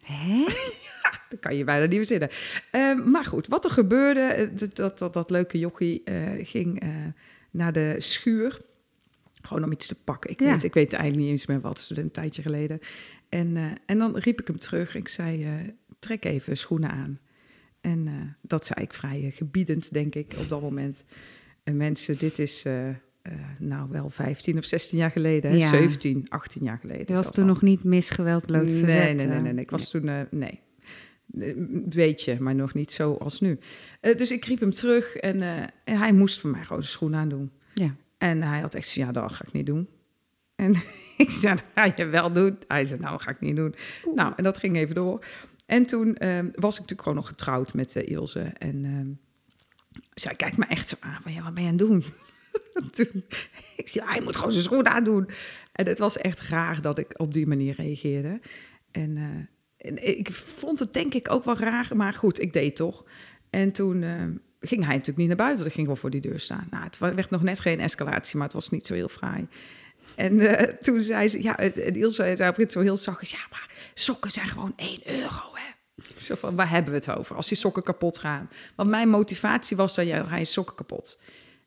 Hè? 0.00 0.44
Dat 1.28 1.40
kan 1.40 1.56
je 1.56 1.64
bijna 1.64 1.84
niet 1.84 1.96
verzinnen. 1.96 2.28
Eh, 2.70 3.04
maar 3.04 3.24
goed, 3.24 3.46
wat 3.46 3.64
er 3.64 3.70
gebeurde, 3.70 4.50
dat, 4.54 4.76
dat, 4.76 4.98
dat, 4.98 5.12
dat 5.12 5.30
leuke 5.30 5.58
jochie 5.58 6.02
ging 6.42 6.82
naar 7.52 7.72
de 7.72 7.94
schuur. 7.98 8.60
Gewoon 9.42 9.64
om 9.64 9.72
iets 9.72 9.86
te 9.86 10.02
pakken. 10.04 10.30
Ik, 10.30 10.40
Ja. 10.40 10.50
weet, 10.50 10.62
ik 10.62 10.74
weet 10.74 10.92
eigenlijk 10.92 11.22
niet 11.22 11.32
eens 11.32 11.46
meer 11.46 11.60
wat, 11.60 11.80
het 11.80 11.90
is 11.90 11.96
een 11.96 12.10
tijdje 12.10 12.42
geleden. 12.42 12.78
En, 13.28 13.56
eh, 13.56 13.64
en 13.86 13.98
dan 13.98 14.16
riep 14.16 14.40
ik 14.40 14.46
hem 14.46 14.58
terug. 14.58 14.94
Ik 14.94 15.08
zei, 15.08 15.44
eh, 15.44 15.50
trek 15.98 16.24
even 16.24 16.56
schoenen 16.56 16.90
aan. 16.90 17.18
En 17.80 18.06
eh, 18.06 18.14
dat 18.40 18.66
zei 18.66 18.84
ik 18.84 18.94
vrij 18.94 19.30
gebiedend, 19.34 19.92
denk 19.92 20.14
ik, 20.14 20.34
op 20.38 20.48
dat 20.48 20.60
moment. 20.60 21.04
En 21.62 21.76
mensen, 21.76 22.18
dit 22.18 22.38
is 22.38 22.64
nou 23.58 23.88
wel 23.90 24.10
15 24.10 24.58
of 24.58 24.64
16 24.64 24.98
jaar 24.98 25.10
geleden. 25.10 25.58
Ja. 25.58 25.68
17, 25.68 26.26
18 26.28 26.64
jaar 26.64 26.78
geleden. 26.78 27.04
Je 27.06 27.14
was 27.14 27.32
toen 27.32 27.44
al. 27.44 27.50
nog 27.50 27.62
niet 27.62 27.84
misgeweldloos 27.84 28.72
nee, 28.72 28.78
verzet. 28.82 29.16
Nee, 29.16 29.26
nee, 29.26 29.40
nee, 29.40 29.52
nee. 29.52 29.62
Ik 29.64 29.70
was 29.70 29.90
toen, 29.90 30.26
nee. 30.30 30.60
Eh, 31.38 31.54
Weet 31.88 32.22
je, 32.22 32.40
maar 32.40 32.54
nog 32.54 32.74
niet 32.74 32.92
zo 32.92 33.14
als 33.14 33.40
nu. 33.40 33.58
Eh, 34.00 34.16
dus 34.16 34.30
ik 34.30 34.44
riep 34.44 34.60
hem 34.60 34.70
terug 34.70 35.16
en, 35.16 35.42
eh, 35.42 35.62
en 35.84 35.98
hij 35.98 36.12
moest 36.12 36.40
voor 36.40 36.50
mij 36.50 36.64
rode 36.68 36.82
schoenen 36.82 37.18
aandoen. 37.18 37.52
Ja. 37.74 37.94
En 38.18 38.42
hij 38.42 38.60
had 38.60 38.74
echt 38.74 38.88
zo, 38.88 39.00
ja, 39.00 39.12
dat 39.12 39.32
ga 39.32 39.44
ik 39.46 39.52
niet 39.52 39.66
doen. 39.66 39.88
En 40.56 40.74
ik 41.16 41.30
zei, 41.30 41.54
dat 41.54 41.64
ga 41.74 41.92
je 41.96 42.06
wel 42.06 42.32
doen. 42.32 42.58
Hij 42.68 42.84
zei, 42.84 43.00
nou, 43.00 43.20
ga 43.20 43.30
ik 43.30 43.40
niet 43.40 43.56
doen. 43.56 43.74
Nou, 44.14 44.32
en 44.36 44.44
dat 44.44 44.56
ging 44.58 44.76
even 44.76 44.94
door. 44.94 45.24
En 45.66 45.86
toen 45.86 46.16
ehm, 46.16 46.48
was 46.54 46.74
ik 46.74 46.80
natuurlijk 46.80 47.02
gewoon 47.02 47.18
nog 47.18 47.28
getrouwd 47.28 47.74
met 47.74 47.96
eh, 47.96 48.08
Ilse. 48.08 48.40
En 48.40 48.84
ehm, 48.84 49.10
zij 50.14 50.34
kijkt 50.34 50.56
me 50.56 50.64
echt 50.64 50.88
zo 50.88 50.96
aan 51.00 51.22
van, 51.22 51.32
ja, 51.32 51.42
wat 51.42 51.54
ben 51.54 51.62
je 51.62 51.68
aan 51.68 51.78
het 51.78 51.86
doen? 51.86 52.04
toen, 52.96 53.24
ik 53.76 53.88
zei, 53.88 54.06
hij 54.08 54.20
moet 54.20 54.36
gewoon 54.36 54.50
zijn 54.50 54.62
schoenen 54.62 54.92
aandoen. 54.92 55.28
En 55.72 55.86
het 55.86 55.98
was 55.98 56.18
echt 56.18 56.40
raar 56.40 56.80
dat 56.80 56.98
ik 56.98 57.14
op 57.16 57.32
die 57.32 57.46
manier 57.46 57.74
reageerde. 57.74 58.40
En, 58.90 59.16
en 59.16 59.48
ik 59.94 60.32
vond 60.32 60.78
het 60.78 60.92
denk 60.92 61.14
ik 61.14 61.30
ook 61.30 61.44
wel 61.44 61.58
raar, 61.58 61.88
maar 61.94 62.14
goed, 62.14 62.40
ik 62.40 62.52
deed 62.52 62.66
het 62.66 62.76
toch. 62.76 63.04
En 63.50 63.72
toen 63.72 64.02
eh, 64.02 64.12
ging 64.60 64.84
hij 64.84 64.92
natuurlijk 64.92 65.18
niet 65.18 65.26
naar 65.26 65.36
buiten, 65.36 65.66
ik 65.66 65.72
ging 65.72 65.86
wel 65.86 65.96
voor 65.96 66.10
die 66.10 66.20
deur 66.20 66.40
staan. 66.40 66.66
Nou, 66.70 66.84
het 66.84 66.98
werd 66.98 67.30
nog 67.30 67.42
net 67.42 67.60
geen 67.60 67.80
escalatie, 67.80 68.36
maar 68.36 68.46
het 68.46 68.54
was 68.54 68.70
niet 68.70 68.86
zo 68.86 68.94
heel 68.94 69.08
fraai. 69.08 69.46
En 70.14 70.40
eh, 70.40 70.68
toen 70.84 71.02
zei 71.02 71.28
ze, 71.28 71.42
ja, 71.42 71.56
en 71.56 71.74
en 71.74 71.94
Ilse 71.94 72.32
zei 72.36 72.50
op 72.50 72.56
dit 72.56 72.72
zo 72.72 72.80
heel 72.80 72.96
zachtjes, 72.96 73.30
ja, 73.30 73.46
maar 73.50 73.74
sokken 73.94 74.30
zijn 74.30 74.46
gewoon 74.46 74.72
1 74.76 74.98
euro, 75.04 75.50
hè. 75.52 75.70
Zo 76.18 76.34
van, 76.34 76.56
waar 76.56 76.70
hebben 76.70 76.92
we 76.92 76.98
het 76.98 77.18
over? 77.18 77.36
Als 77.36 77.48
die 77.48 77.56
sokken 77.56 77.82
kapot 77.82 78.18
gaan. 78.18 78.50
Want 78.76 78.88
mijn 78.88 79.08
motivatie 79.08 79.76
was 79.76 79.94
dan, 79.94 80.06
ja, 80.06 80.28
hij 80.28 80.40
is 80.40 80.52
sokken 80.52 80.76
kapot. 80.76 81.20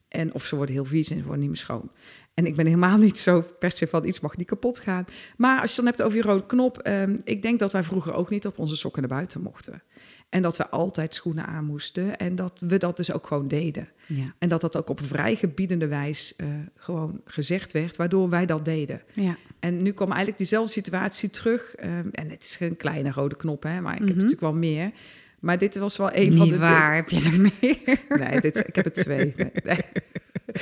En 0.08 0.34
of 0.34 0.44
ze 0.44 0.56
worden 0.56 0.74
heel 0.74 0.84
vies 0.84 1.10
en 1.10 1.16
ze 1.16 1.22
worden 1.22 1.40
niet 1.40 1.48
meer 1.48 1.58
schoon. 1.58 1.90
En 2.36 2.46
ik 2.46 2.56
ben 2.56 2.64
helemaal 2.66 2.98
niet 2.98 3.18
zo 3.18 3.44
per 3.58 3.70
se 3.70 3.86
van 3.86 4.06
iets 4.06 4.20
mag 4.20 4.36
niet 4.36 4.46
kapot 4.46 4.78
gaan. 4.78 5.04
Maar 5.36 5.60
als 5.60 5.70
je 5.70 5.76
dan 5.76 5.86
hebt 5.86 6.02
over 6.02 6.16
je 6.18 6.22
rode 6.24 6.46
knop. 6.46 6.78
ehm, 6.78 7.16
ik 7.24 7.42
denk 7.42 7.58
dat 7.58 7.72
wij 7.72 7.82
vroeger 7.82 8.12
ook 8.12 8.30
niet 8.30 8.46
op 8.46 8.58
onze 8.58 8.76
sokken 8.76 9.00
naar 9.02 9.10
buiten 9.10 9.40
mochten. 9.42 9.82
En 10.28 10.42
dat 10.42 10.56
we 10.56 10.68
altijd 10.68 11.14
schoenen 11.14 11.46
aan 11.46 11.64
moesten. 11.64 12.16
En 12.16 12.34
dat 12.34 12.52
we 12.66 12.78
dat 12.78 12.96
dus 12.96 13.12
ook 13.12 13.26
gewoon 13.26 13.48
deden. 13.48 13.88
Ja. 14.06 14.34
En 14.38 14.48
dat 14.48 14.60
dat 14.60 14.76
ook 14.76 14.88
op 14.88 15.00
vrij 15.04 15.36
gebiedende 15.36 15.86
wijs 15.86 16.36
eh, 16.36 16.46
gewoon 16.76 17.20
gezegd 17.24 17.72
werd, 17.72 17.96
waardoor 17.96 18.28
wij 18.28 18.46
dat 18.46 18.64
deden. 18.64 19.02
Ja. 19.12 19.36
En 19.60 19.82
nu 19.82 19.92
kwam 19.92 20.08
eigenlijk 20.08 20.38
diezelfde 20.38 20.72
situatie 20.72 21.30
terug. 21.30 21.74
ehm, 21.74 22.08
en 22.12 22.30
het 22.30 22.44
is 22.44 22.56
geen 22.56 22.76
kleine 22.76 23.10
rode 23.10 23.36
knop, 23.36 23.62
hè, 23.62 23.80
maar 23.80 23.92
ik 23.92 23.98
heb 23.98 24.08
Mhm. 24.08 24.16
natuurlijk 24.16 24.40
wel 24.42 24.54
meer. 24.54 24.90
Maar 25.40 25.58
dit 25.58 25.76
was 25.78 25.96
wel 25.96 26.10
een 26.14 26.36
van 26.36 26.42
Niet 26.46 26.52
de... 26.52 26.58
waar, 26.58 26.94
heb 26.94 27.08
je 27.08 27.22
er 27.30 27.40
meer? 27.40 27.98
Nee, 28.28 28.40
dit, 28.40 28.56
ik 28.68 28.74
heb 28.76 28.84
er 28.84 28.92
twee. 28.92 29.32
Nee, 29.36 29.50
nee. 29.64 29.80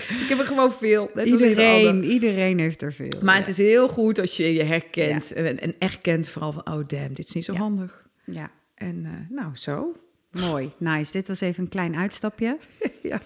ik 0.23 0.27
heb 0.29 0.39
er 0.39 0.47
gewoon 0.47 0.73
veel. 0.73 1.11
Net 1.15 1.27
iedereen, 1.27 2.05
iedereen 2.05 2.59
heeft 2.59 2.83
er 2.83 2.93
veel. 2.93 3.21
Maar 3.23 3.37
het 3.37 3.49
is 3.49 3.57
heel 3.57 3.89
goed 3.89 4.19
als 4.19 4.37
je 4.37 4.55
je 4.55 4.63
herkent 4.63 5.33
en, 5.33 5.61
en, 5.61 5.75
erkent 5.79 6.29
vooral 6.29 6.53
van... 6.53 6.67
oh 6.67 6.87
damn, 6.87 7.15
dit 7.15 7.27
is 7.27 7.33
niet 7.33 7.45
zo 7.45 7.55
handig. 7.55 8.07
Ja. 8.25 8.51
En 8.75 9.05
uh, 9.05 9.11
nou, 9.29 9.57
zo. 9.57 9.97
Mooi, 10.31 10.71
nice. 10.79 11.13
Dit 11.13 11.29
was 11.29 11.41
even 11.41 11.63
een 11.63 11.69
klein 11.69 11.97
uitstapje. 11.97 12.59
ja. 13.03 13.21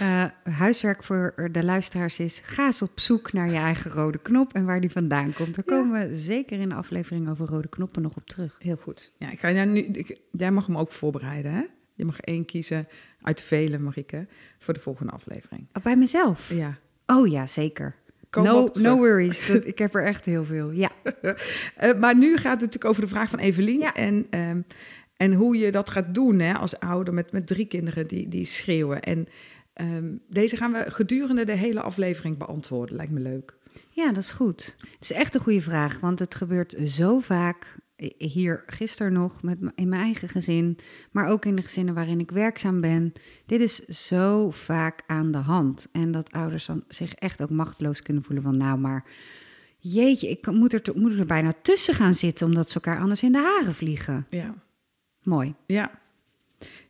Uh, 0.00 0.24
huiswerk 0.54 1.02
voor 1.02 1.48
de 1.52 1.64
luisteraars 1.64 2.18
is: 2.18 2.40
ga 2.44 2.64
eens 2.64 2.82
op 2.82 3.00
zoek 3.00 3.32
naar 3.32 3.50
je 3.50 3.56
eigen 3.56 3.90
rode 3.90 4.18
knop 4.18 4.52
en 4.52 4.64
waar 4.64 4.80
die 4.80 4.90
vandaan 4.90 5.32
komt. 5.32 5.54
Daar 5.54 5.64
komen 5.64 6.08
we 6.08 6.14
zeker 6.14 6.60
in 6.60 6.68
de 6.68 6.74
aflevering 6.74 7.30
over 7.30 7.46
rode 7.46 7.68
knoppen 7.68 8.02
nog 8.02 8.16
op 8.16 8.26
terug. 8.26 8.56
Heel 8.58 8.76
goed. 8.76 9.12
Ja, 9.18 9.30
ik 9.30 9.40
ga 9.40 9.52
jou 9.52 9.66
nu, 9.66 9.80
ik, 9.80 10.18
jij 10.30 10.50
mag 10.50 10.66
hem 10.66 10.78
ook 10.78 10.92
voorbereiden. 10.92 11.52
Hè? 11.52 11.62
Je 11.94 12.04
mag 12.04 12.20
één 12.20 12.44
kiezen 12.44 12.88
uit 13.22 13.40
vele, 13.40 13.78
Marike, 13.78 14.26
voor 14.58 14.74
de 14.74 14.80
volgende 14.80 15.12
aflevering. 15.12 15.68
Oh, 15.72 15.82
bij 15.82 15.96
mezelf? 15.96 16.50
Ja. 16.52 16.78
Oh 17.06 17.28
ja, 17.28 17.46
zeker. 17.46 17.94
no, 18.30 18.68
no 18.72 18.96
worries. 18.96 19.46
Dat, 19.48 19.66
ik 19.66 19.78
heb 19.78 19.94
er 19.94 20.04
echt 20.04 20.24
heel 20.24 20.44
veel. 20.44 20.70
Ja. 20.70 20.90
uh, 21.22 21.92
maar 22.02 22.16
nu 22.16 22.36
gaat 22.36 22.52
het 22.52 22.60
natuurlijk 22.60 22.84
over 22.84 23.02
de 23.02 23.08
vraag 23.08 23.30
van 23.30 23.38
Evelien. 23.38 23.80
Ja. 23.80 23.94
En, 23.94 24.26
um, 24.30 24.64
en 25.16 25.32
hoe 25.32 25.56
je 25.56 25.70
dat 25.70 25.90
gaat 25.90 26.14
doen 26.14 26.38
hè, 26.38 26.54
als 26.54 26.80
ouder 26.80 27.14
met, 27.14 27.32
met 27.32 27.46
drie 27.46 27.66
kinderen 27.66 28.06
die, 28.06 28.28
die 28.28 28.44
schreeuwen. 28.44 29.02
En 29.02 29.26
um, 29.80 30.20
deze 30.28 30.56
gaan 30.56 30.72
we 30.72 30.84
gedurende 30.90 31.44
de 31.44 31.56
hele 31.56 31.80
aflevering 31.80 32.38
beantwoorden. 32.38 32.96
Lijkt 32.96 33.12
me 33.12 33.20
leuk. 33.20 33.54
Ja, 33.90 34.06
dat 34.06 34.22
is 34.22 34.30
goed. 34.30 34.76
Het 34.78 34.96
is 35.00 35.12
echt 35.12 35.34
een 35.34 35.40
goede 35.40 35.60
vraag, 35.60 36.00
want 36.00 36.18
het 36.18 36.34
gebeurt 36.34 36.76
zo 36.84 37.18
vaak 37.20 37.76
hier 38.18 38.62
gisteren 38.66 39.12
nog 39.12 39.42
met 39.42 39.58
in 39.74 39.88
mijn 39.88 40.02
eigen 40.02 40.28
gezin, 40.28 40.78
maar 41.10 41.28
ook 41.28 41.44
in 41.44 41.56
de 41.56 41.62
gezinnen 41.62 41.94
waarin 41.94 42.20
ik 42.20 42.30
werkzaam 42.30 42.80
ben. 42.80 43.12
Dit 43.46 43.60
is 43.60 43.76
zo 43.86 44.50
vaak 44.50 45.02
aan 45.06 45.30
de 45.30 45.38
hand. 45.38 45.88
En 45.92 46.10
dat 46.10 46.32
ouders 46.32 46.66
dan 46.66 46.84
zich 46.88 47.14
echt 47.14 47.42
ook 47.42 47.50
machteloos 47.50 48.02
kunnen 48.02 48.22
voelen 48.22 48.44
van 48.44 48.56
nou 48.56 48.78
maar 48.78 49.04
jeetje, 49.78 50.30
ik 50.30 50.46
moet 50.46 50.72
er, 50.72 50.82
moet 50.94 51.18
er 51.18 51.26
bijna 51.26 51.52
tussen 51.62 51.94
gaan 51.94 52.14
zitten 52.14 52.46
omdat 52.46 52.70
ze 52.70 52.74
elkaar 52.74 53.00
anders 53.00 53.22
in 53.22 53.32
de 53.32 53.38
haren 53.38 53.74
vliegen. 53.74 54.26
Ja. 54.30 54.54
Mooi. 55.22 55.54
Ja. 55.66 56.00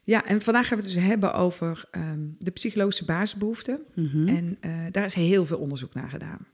Ja, 0.03 0.25
en 0.25 0.43
vandaag 0.43 0.69
gaan 0.69 0.79
we 0.79 0.85
het 0.85 0.93
dus 0.95 1.03
hebben 1.03 1.35
over 1.35 1.85
ehm, 1.91 2.21
de 2.39 2.51
psychologische 2.51 3.05
basisbehoeften. 3.05 3.81
Mhm. 3.95 4.29
En 4.29 4.59
uh, 4.61 4.87
daar 4.91 5.05
is 5.05 5.15
heel 5.15 5.45
veel 5.45 5.59
onderzoek 5.59 5.95
naar 5.95 6.09
gedaan. 6.09 6.47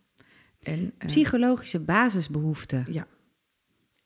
En, 0.63 0.81
uh, 0.81 1.07
Psychologische 1.07 1.81
basisbehoeften. 1.81 2.87
Ja. 2.91 3.07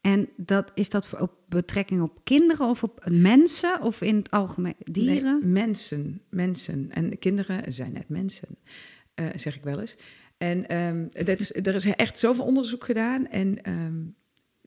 En 0.02 0.28
dat, 0.36 0.70
is 0.74 0.88
dat 0.88 1.20
op 1.20 1.32
betrekking 1.48 2.02
op 2.02 2.20
kinderen 2.24 2.68
of 2.68 2.82
op 2.82 3.04
mensen 3.10 3.80
of 3.80 4.00
in 4.00 4.16
het 4.16 4.30
algemeen 4.30 4.74
dieren? 4.78 5.38
Nee, 5.40 5.52
mensen, 5.52 6.22
mensen. 6.28 6.90
En 6.90 7.18
kinderen 7.18 7.72
zijn 7.72 7.92
net 7.92 8.08
mensen, 8.08 8.48
uh, 9.20 9.26
zeg 9.36 9.56
ik 9.56 9.62
wel 9.62 9.80
eens. 9.80 9.96
En 10.38 10.76
um, 10.76 11.08
dat 11.12 11.40
is, 11.40 11.54
er 11.54 11.74
is 11.74 11.86
echt 11.86 12.18
zoveel 12.18 12.44
onderzoek 12.44 12.84
gedaan 12.84 13.28
en 13.28 13.70
um, 13.70 14.14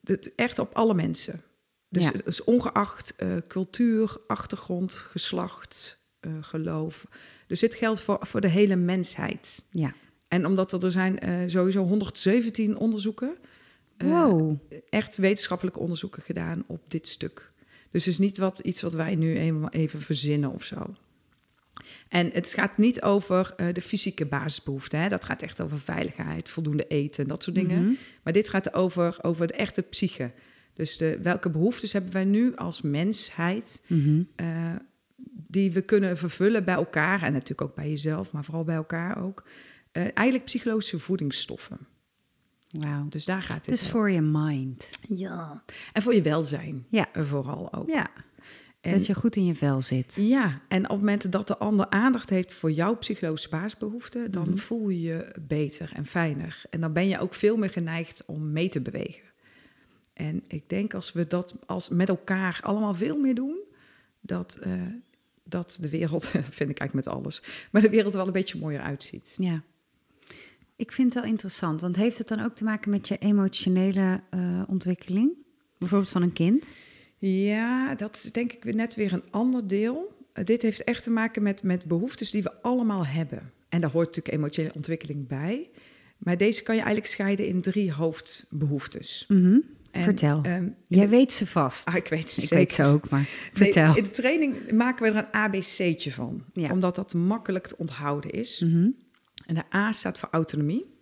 het, 0.03 0.35
echt 0.35 0.59
op 0.59 0.73
alle 0.73 0.93
mensen. 0.93 1.41
Dus 1.89 2.05
ja. 2.05 2.43
ongeacht 2.45 3.13
uh, 3.23 3.37
cultuur, 3.47 4.17
achtergrond, 4.27 4.93
geslacht, 4.93 5.99
uh, 6.21 6.31
geloof. 6.41 7.07
Dus 7.47 7.59
dit 7.59 7.75
geldt 7.75 8.01
voor, 8.01 8.17
voor 8.21 8.41
de 8.41 8.47
hele 8.47 8.75
mensheid. 8.75 9.63
Ja. 9.69 9.93
En 10.27 10.45
omdat 10.45 10.71
er, 10.71 10.83
er 10.83 10.91
zijn 10.91 11.49
sowieso 11.49 11.83
117 11.83 12.77
onderzoeken 12.77 13.37
wow. 13.97 14.59
echt 14.89 15.17
wetenschappelijke 15.17 15.79
onderzoeken 15.79 16.21
gedaan 16.21 16.63
op 16.67 16.81
dit 16.87 17.07
stuk. 17.07 17.51
Dus 17.91 18.05
het 18.05 18.13
is 18.13 18.19
niet 18.19 18.37
wat, 18.37 18.59
iets 18.59 18.81
wat 18.81 18.93
wij 18.93 19.15
nu 19.15 19.37
even, 19.37 19.69
even 19.69 20.01
verzinnen 20.01 20.51
of 20.51 20.63
zo. 20.63 20.95
En 22.09 22.29
het 22.33 22.53
gaat 22.53 22.77
niet 22.77 23.01
over 23.01 23.53
uh, 23.57 23.67
de 23.73 23.81
fysieke 23.81 24.25
basisbehoeften. 24.25 24.99
Hè? 24.99 25.09
Dat 25.09 25.25
gaat 25.25 25.41
echt 25.41 25.61
over 25.61 25.79
veiligheid, 25.79 26.49
voldoende 26.49 26.87
eten, 26.87 27.27
dat 27.27 27.43
soort 27.43 27.55
dingen. 27.55 27.75
Mhm. 27.75 27.85
Mm 27.85 27.87
-hmm. 27.87 27.97
Maar 28.23 28.33
dit 28.33 28.49
gaat 28.49 28.73
over, 28.73 29.17
over 29.21 29.47
de 29.47 29.53
echte 29.53 29.81
psyche. 29.81 30.31
Dus 30.73 30.97
de, 30.97 31.19
welke 31.21 31.49
behoeftes 31.49 31.93
hebben 31.93 32.11
wij 32.11 32.25
nu 32.25 32.55
als 32.55 32.81
mensheid... 32.81 33.83
Mm 33.87 34.03
-hmm. 34.03 34.27
uh, 34.45 34.75
die 35.47 35.71
we 35.71 35.81
kunnen 35.81 36.17
vervullen 36.17 36.63
bij 36.65 36.75
elkaar... 36.75 37.23
en 37.23 37.31
natuurlijk 37.31 37.61
ook 37.61 37.75
bij 37.75 37.89
jezelf, 37.89 38.31
maar 38.31 38.43
vooral 38.43 38.63
bij 38.63 38.75
elkaar 38.75 39.23
ook... 39.23 39.43
Uh, 39.93 40.03
eigenlijk 40.03 40.43
psychologische 40.43 40.99
voedingsstoffen. 40.99 41.77
Wow. 42.69 43.11
Dus 43.11 43.25
daar 43.25 43.41
gaat 43.41 43.55
het. 43.55 43.65
Dus 43.65 43.89
voor 43.89 44.11
je 44.11 44.21
mind. 44.21 44.89
Ja. 45.07 45.63
En 45.93 46.01
voor 46.01 46.15
je 46.15 46.21
welzijn. 46.21 46.85
Ja. 46.89 47.07
Vooral 47.13 47.73
ook. 47.73 47.89
Ja. 47.89 48.07
En, 48.81 48.91
dat 48.91 49.05
je 49.05 49.15
goed 49.15 49.35
in 49.35 49.45
je 49.45 49.55
vel 49.55 49.81
zit. 49.81 50.15
Ja. 50.19 50.61
En 50.67 50.83
op 50.83 50.89
het 50.89 50.99
moment 50.99 51.31
dat 51.31 51.47
de 51.47 51.57
ander 51.57 51.89
aandacht 51.89 52.29
heeft 52.29 52.53
voor 52.53 52.71
jouw 52.71 52.95
psychologische 52.95 53.49
basisbehoeften, 53.49 54.31
dan 54.31 54.41
Mhm. 54.41 54.51
mm 54.51 54.57
voel 54.57 54.89
je 54.89 55.01
je 55.01 55.35
beter 55.41 55.91
en 55.93 56.05
fijner. 56.05 56.61
En 56.69 56.79
dan 56.81 56.93
ben 56.93 57.07
je 57.07 57.19
ook 57.19 57.33
veel 57.33 57.57
meer 57.57 57.69
geneigd 57.69 58.23
om 58.25 58.51
mee 58.51 58.69
te 58.69 58.81
bewegen. 58.81 59.23
En 60.13 60.43
ik 60.47 60.69
denk 60.69 60.93
als 60.93 61.11
we 61.13 61.27
dat 61.27 61.55
als 61.65 61.89
met 61.89 62.09
elkaar 62.09 62.59
allemaal 62.63 62.93
veel 62.93 63.17
meer 63.19 63.35
doen, 63.35 63.57
dat, 64.21 64.59
uh, 64.67 64.81
dat 65.43 65.77
de 65.81 65.89
wereld, 65.89 66.27
vind 66.59 66.69
ik 66.69 66.79
eigenlijk 66.79 66.93
met 66.93 67.07
alles, 67.07 67.43
maar 67.71 67.81
de 67.81 67.89
wereld 67.89 68.11
er 68.11 68.17
wel 68.17 68.27
een 68.27 68.33
beetje 68.33 68.59
mooier 68.59 68.81
uitziet. 68.81 69.35
Ja. 69.37 69.63
Ik 70.77 70.91
vind 70.91 71.13
het 71.13 71.23
wel 71.23 71.31
interessant, 71.31 71.81
want 71.81 71.95
heeft 71.95 72.17
het 72.17 72.27
dan 72.27 72.39
ook 72.39 72.55
te 72.55 72.63
maken 72.63 72.91
met 72.91 73.07
je 73.07 73.17
emotionele 73.17 74.21
uh, 74.35 74.61
ontwikkeling? 74.67 75.31
Bijvoorbeeld 75.77 76.11
van 76.11 76.21
een 76.21 76.33
kind? 76.33 76.75
Ja, 77.17 77.95
dat 77.95 78.15
is 78.15 78.31
denk 78.31 78.51
ik 78.51 78.73
net 78.73 78.95
weer 78.95 79.13
een 79.13 79.23
ander 79.29 79.67
deel. 79.67 80.17
Uh, 80.33 80.45
dit 80.45 80.61
heeft 80.61 80.83
echt 80.83 81.03
te 81.03 81.09
maken 81.09 81.43
met, 81.43 81.63
met 81.63 81.85
behoeftes 81.85 82.31
die 82.31 82.43
we 82.43 82.61
allemaal 82.61 83.05
hebben. 83.05 83.51
En 83.69 83.81
daar 83.81 83.91
hoort 83.91 84.05
natuurlijk 84.05 84.35
emotionele 84.35 84.73
ontwikkeling 84.73 85.27
bij. 85.27 85.69
Maar 86.17 86.37
deze 86.37 86.63
kan 86.63 86.75
je 86.75 86.81
eigenlijk 86.81 87.11
scheiden 87.11 87.47
in 87.47 87.61
drie 87.61 87.91
hoofdbehoeftes. 87.91 89.25
Mm 89.27 89.43
-hmm. 89.43 89.63
En, 89.91 90.01
vertel. 90.01 90.45
Um, 90.45 90.75
Jij 90.87 91.03
de... 91.03 91.09
weet 91.09 91.33
ze 91.33 91.47
vast. 91.47 91.87
Ah, 91.87 91.95
ik 91.95 92.07
weet 92.07 92.29
ze 92.29 92.41
ik 92.41 92.47
zeker. 92.47 92.57
weet 92.57 92.73
ze 92.73 92.83
ook, 92.83 93.09
maar 93.09 93.29
vertel. 93.53 93.87
Nee, 93.87 93.97
in 93.97 94.03
de 94.03 94.09
training 94.09 94.71
maken 94.71 95.03
we 95.03 95.17
er 95.19 95.25
een 95.25 95.31
ABC'tje 95.31 96.11
van. 96.11 96.43
Ja. 96.53 96.71
Omdat 96.71 96.95
dat 96.95 97.13
makkelijk 97.13 97.67
te 97.67 97.77
onthouden 97.77 98.31
is. 98.31 98.59
Mm 98.59 98.71
-hmm. 98.71 98.95
En 99.45 99.55
de 99.55 99.75
A 99.75 99.91
staat 99.91 100.19
voor 100.19 100.29
autonomie. 100.31 100.93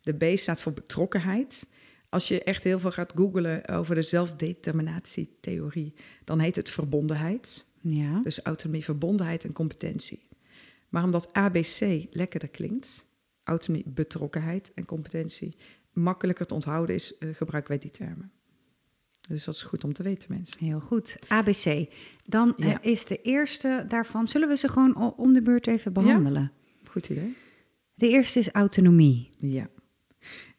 De 0.00 0.12
B 0.12 0.38
staat 0.38 0.60
voor 0.60 0.72
betrokkenheid. 0.72 1.68
Als 2.08 2.28
je 2.28 2.42
echt 2.42 2.64
heel 2.64 2.78
veel 2.78 2.90
gaat 2.90 3.12
googlen 3.14 3.68
over 3.68 3.94
de 3.94 4.02
zelfdeterminatietheorie, 4.02 5.94
dan 6.24 6.38
heet 6.38 6.56
het 6.56 6.70
verbondenheid. 6.70 7.66
Ja. 7.80 8.20
Dus 8.22 8.42
autonomie, 8.42 8.84
verbondenheid 8.84 9.44
en 9.44 9.52
competentie. 9.52 10.28
Maar 10.88 11.04
omdat 11.04 11.32
ABC 11.32 12.06
lekkerder 12.10 12.48
klinkt, 12.48 13.06
autonomie, 13.44 13.88
betrokkenheid 13.88 14.72
en 14.74 14.84
competentie, 14.84 15.56
makkelijker 15.92 16.46
te 16.46 16.54
onthouden 16.54 16.94
is, 16.94 17.16
uh, 17.18 17.34
gebruiken 17.34 17.70
wij 17.70 17.80
die 17.80 17.90
termen. 17.90 18.32
Dus 19.28 19.44
dat 19.44 19.54
is 19.54 19.62
goed 19.62 19.84
om 19.84 19.92
te 19.92 20.02
weten, 20.02 20.32
mensen. 20.32 20.64
Heel 20.64 20.80
goed. 20.80 21.18
ABC. 21.28 21.86
Dan 22.24 22.54
ja. 22.56 22.66
uh, 22.66 22.74
is 22.80 23.04
de 23.04 23.22
eerste 23.22 23.84
daarvan. 23.88 24.28
Zullen 24.28 24.48
we 24.48 24.56
ze 24.56 24.68
gewoon 24.68 25.14
om 25.16 25.32
de 25.32 25.42
beurt 25.42 25.66
even 25.66 25.92
behandelen? 25.92 26.52
Ja, 26.82 26.90
goed 26.90 27.08
idee. 27.08 27.36
De 27.94 28.08
eerste 28.08 28.38
is 28.38 28.50
autonomie. 28.50 29.30
Ja. 29.38 29.68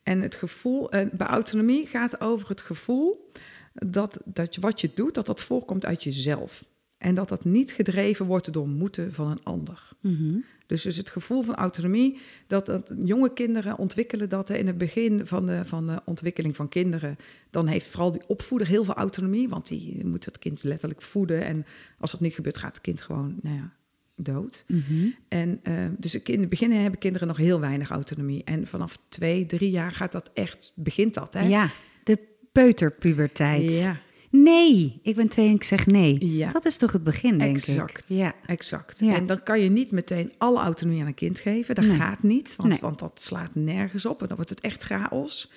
En 0.04 0.22
het 0.22 0.36
gevoel, 0.36 0.96
uh, 0.96 1.06
bij 1.12 1.28
autonomie 1.28 1.86
gaat 1.86 2.22
over 2.22 2.50
het 2.50 2.62
gevoel 2.62 3.32
dat, 3.74 4.22
dat 4.26 4.56
wat 4.56 4.82
je 4.82 4.92
doet, 4.94 5.14
dat 5.14 5.26
dat 5.26 5.42
voorkomt 5.42 5.86
uit 5.86 6.04
jezelf. 6.04 6.64
En 6.98 7.16
dat 7.16 7.30
dat 7.30 7.46
niet 7.46 7.72
gedreven 7.72 8.26
wordt 8.26 8.54
door 8.54 8.68
moeten 8.68 9.14
van 9.14 9.32
een 9.32 9.44
ander. 9.44 9.90
Mm 10.00 10.16
-hmm. 10.16 10.44
Dus, 10.68 10.82
dus 10.82 10.98
het 10.98 11.10
gevoel 11.10 11.42
van 11.42 11.56
autonomie, 11.56 12.20
dat, 12.48 12.66
dat 12.66 12.94
jonge 13.04 13.34
kinderen 13.34 13.78
ontwikkelen 13.78 14.30
dat 14.30 14.50
in 14.50 14.68
het 14.68 14.78
begin 14.78 15.28
van 15.28 15.46
de, 15.46 15.66
van 15.66 15.88
de 15.88 16.02
ontwikkeling 16.06 16.56
van 16.56 16.70
kinderen. 16.70 17.16
Dan 17.50 17.68
heeft 17.68 17.88
vooral 17.88 18.12
die 18.12 18.28
opvoeder 18.28 18.68
heel 18.68 18.84
veel 18.84 18.94
autonomie, 18.94 19.50
want 19.50 19.68
die 19.68 20.06
moet 20.06 20.26
het 20.26 20.40
kind 20.40 20.64
letterlijk 20.64 21.02
voeden. 21.02 21.44
En 21.46 21.66
als 22.00 22.12
dat 22.12 22.20
niet 22.20 22.34
gebeurt, 22.34 22.58
gaat 22.58 22.76
het 22.76 22.82
kind 22.82 23.02
gewoon, 23.02 23.40
nou 23.42 23.56
ja, 23.56 23.74
dood. 24.16 24.64
Mm 24.68 24.84
-hmm. 24.88 25.16
En 25.28 25.60
uh, 25.64 25.86
dus 25.98 26.22
in 26.22 26.40
het 26.40 26.50
begin 26.50 26.72
hebben 26.72 27.00
kinderen 27.00 27.28
nog 27.28 27.38
heel 27.38 27.60
weinig 27.60 27.90
autonomie. 27.90 28.44
En 28.44 28.68
vanaf 28.68 28.98
twee, 29.10 29.46
drie 29.46 29.70
jaar 29.70 29.92
gaat 29.92 30.12
dat 30.12 30.30
echt, 30.34 30.72
begint 30.76 31.14
dat. 31.14 31.34
Hè? 31.34 31.48
Ja, 31.48 31.70
de 32.04 32.20
peuterpuberteit. 32.52 33.72
Ja. 33.72 34.00
Nee, 34.30 35.00
ik 35.04 35.16
ben 35.16 35.28
twee 35.28 35.48
en 35.48 35.56
ik 35.56 35.64
zeg 35.64 35.86
nee. 35.86 36.36
Ja. 36.36 36.52
Dat 36.52 36.66
is 36.66 36.78
toch 36.78 36.92
het 36.92 37.04
begin, 37.04 37.38
denk 37.38 37.56
exact, 37.56 38.10
ik. 38.10 38.18
Ja, 38.18 38.34
exact. 38.46 39.00
Ja. 39.00 39.14
En 39.16 39.26
dan 39.26 39.44
kan 39.44 39.60
je 39.60 39.70
niet 39.70 39.92
meteen 39.92 40.34
alle 40.38 40.60
autonomie 40.60 41.02
aan 41.02 41.08
een 41.08 41.14
kind 41.14 41.40
geven. 41.40 41.76
Dat 41.76 41.86
nee. 41.86 41.96
gaat 41.96 42.24
niet, 42.24 42.56
want, 42.56 42.70
nee. 42.70 42.80
want 42.82 43.00
dat 43.00 43.22
slaat 43.22 43.56
nergens 43.56 44.06
op. 44.06 44.22
En 44.22 44.28
dan 44.28 44.36
wordt 44.36 44.52
het 44.52 44.62
echt 44.62 44.84
chaos. 44.84 45.52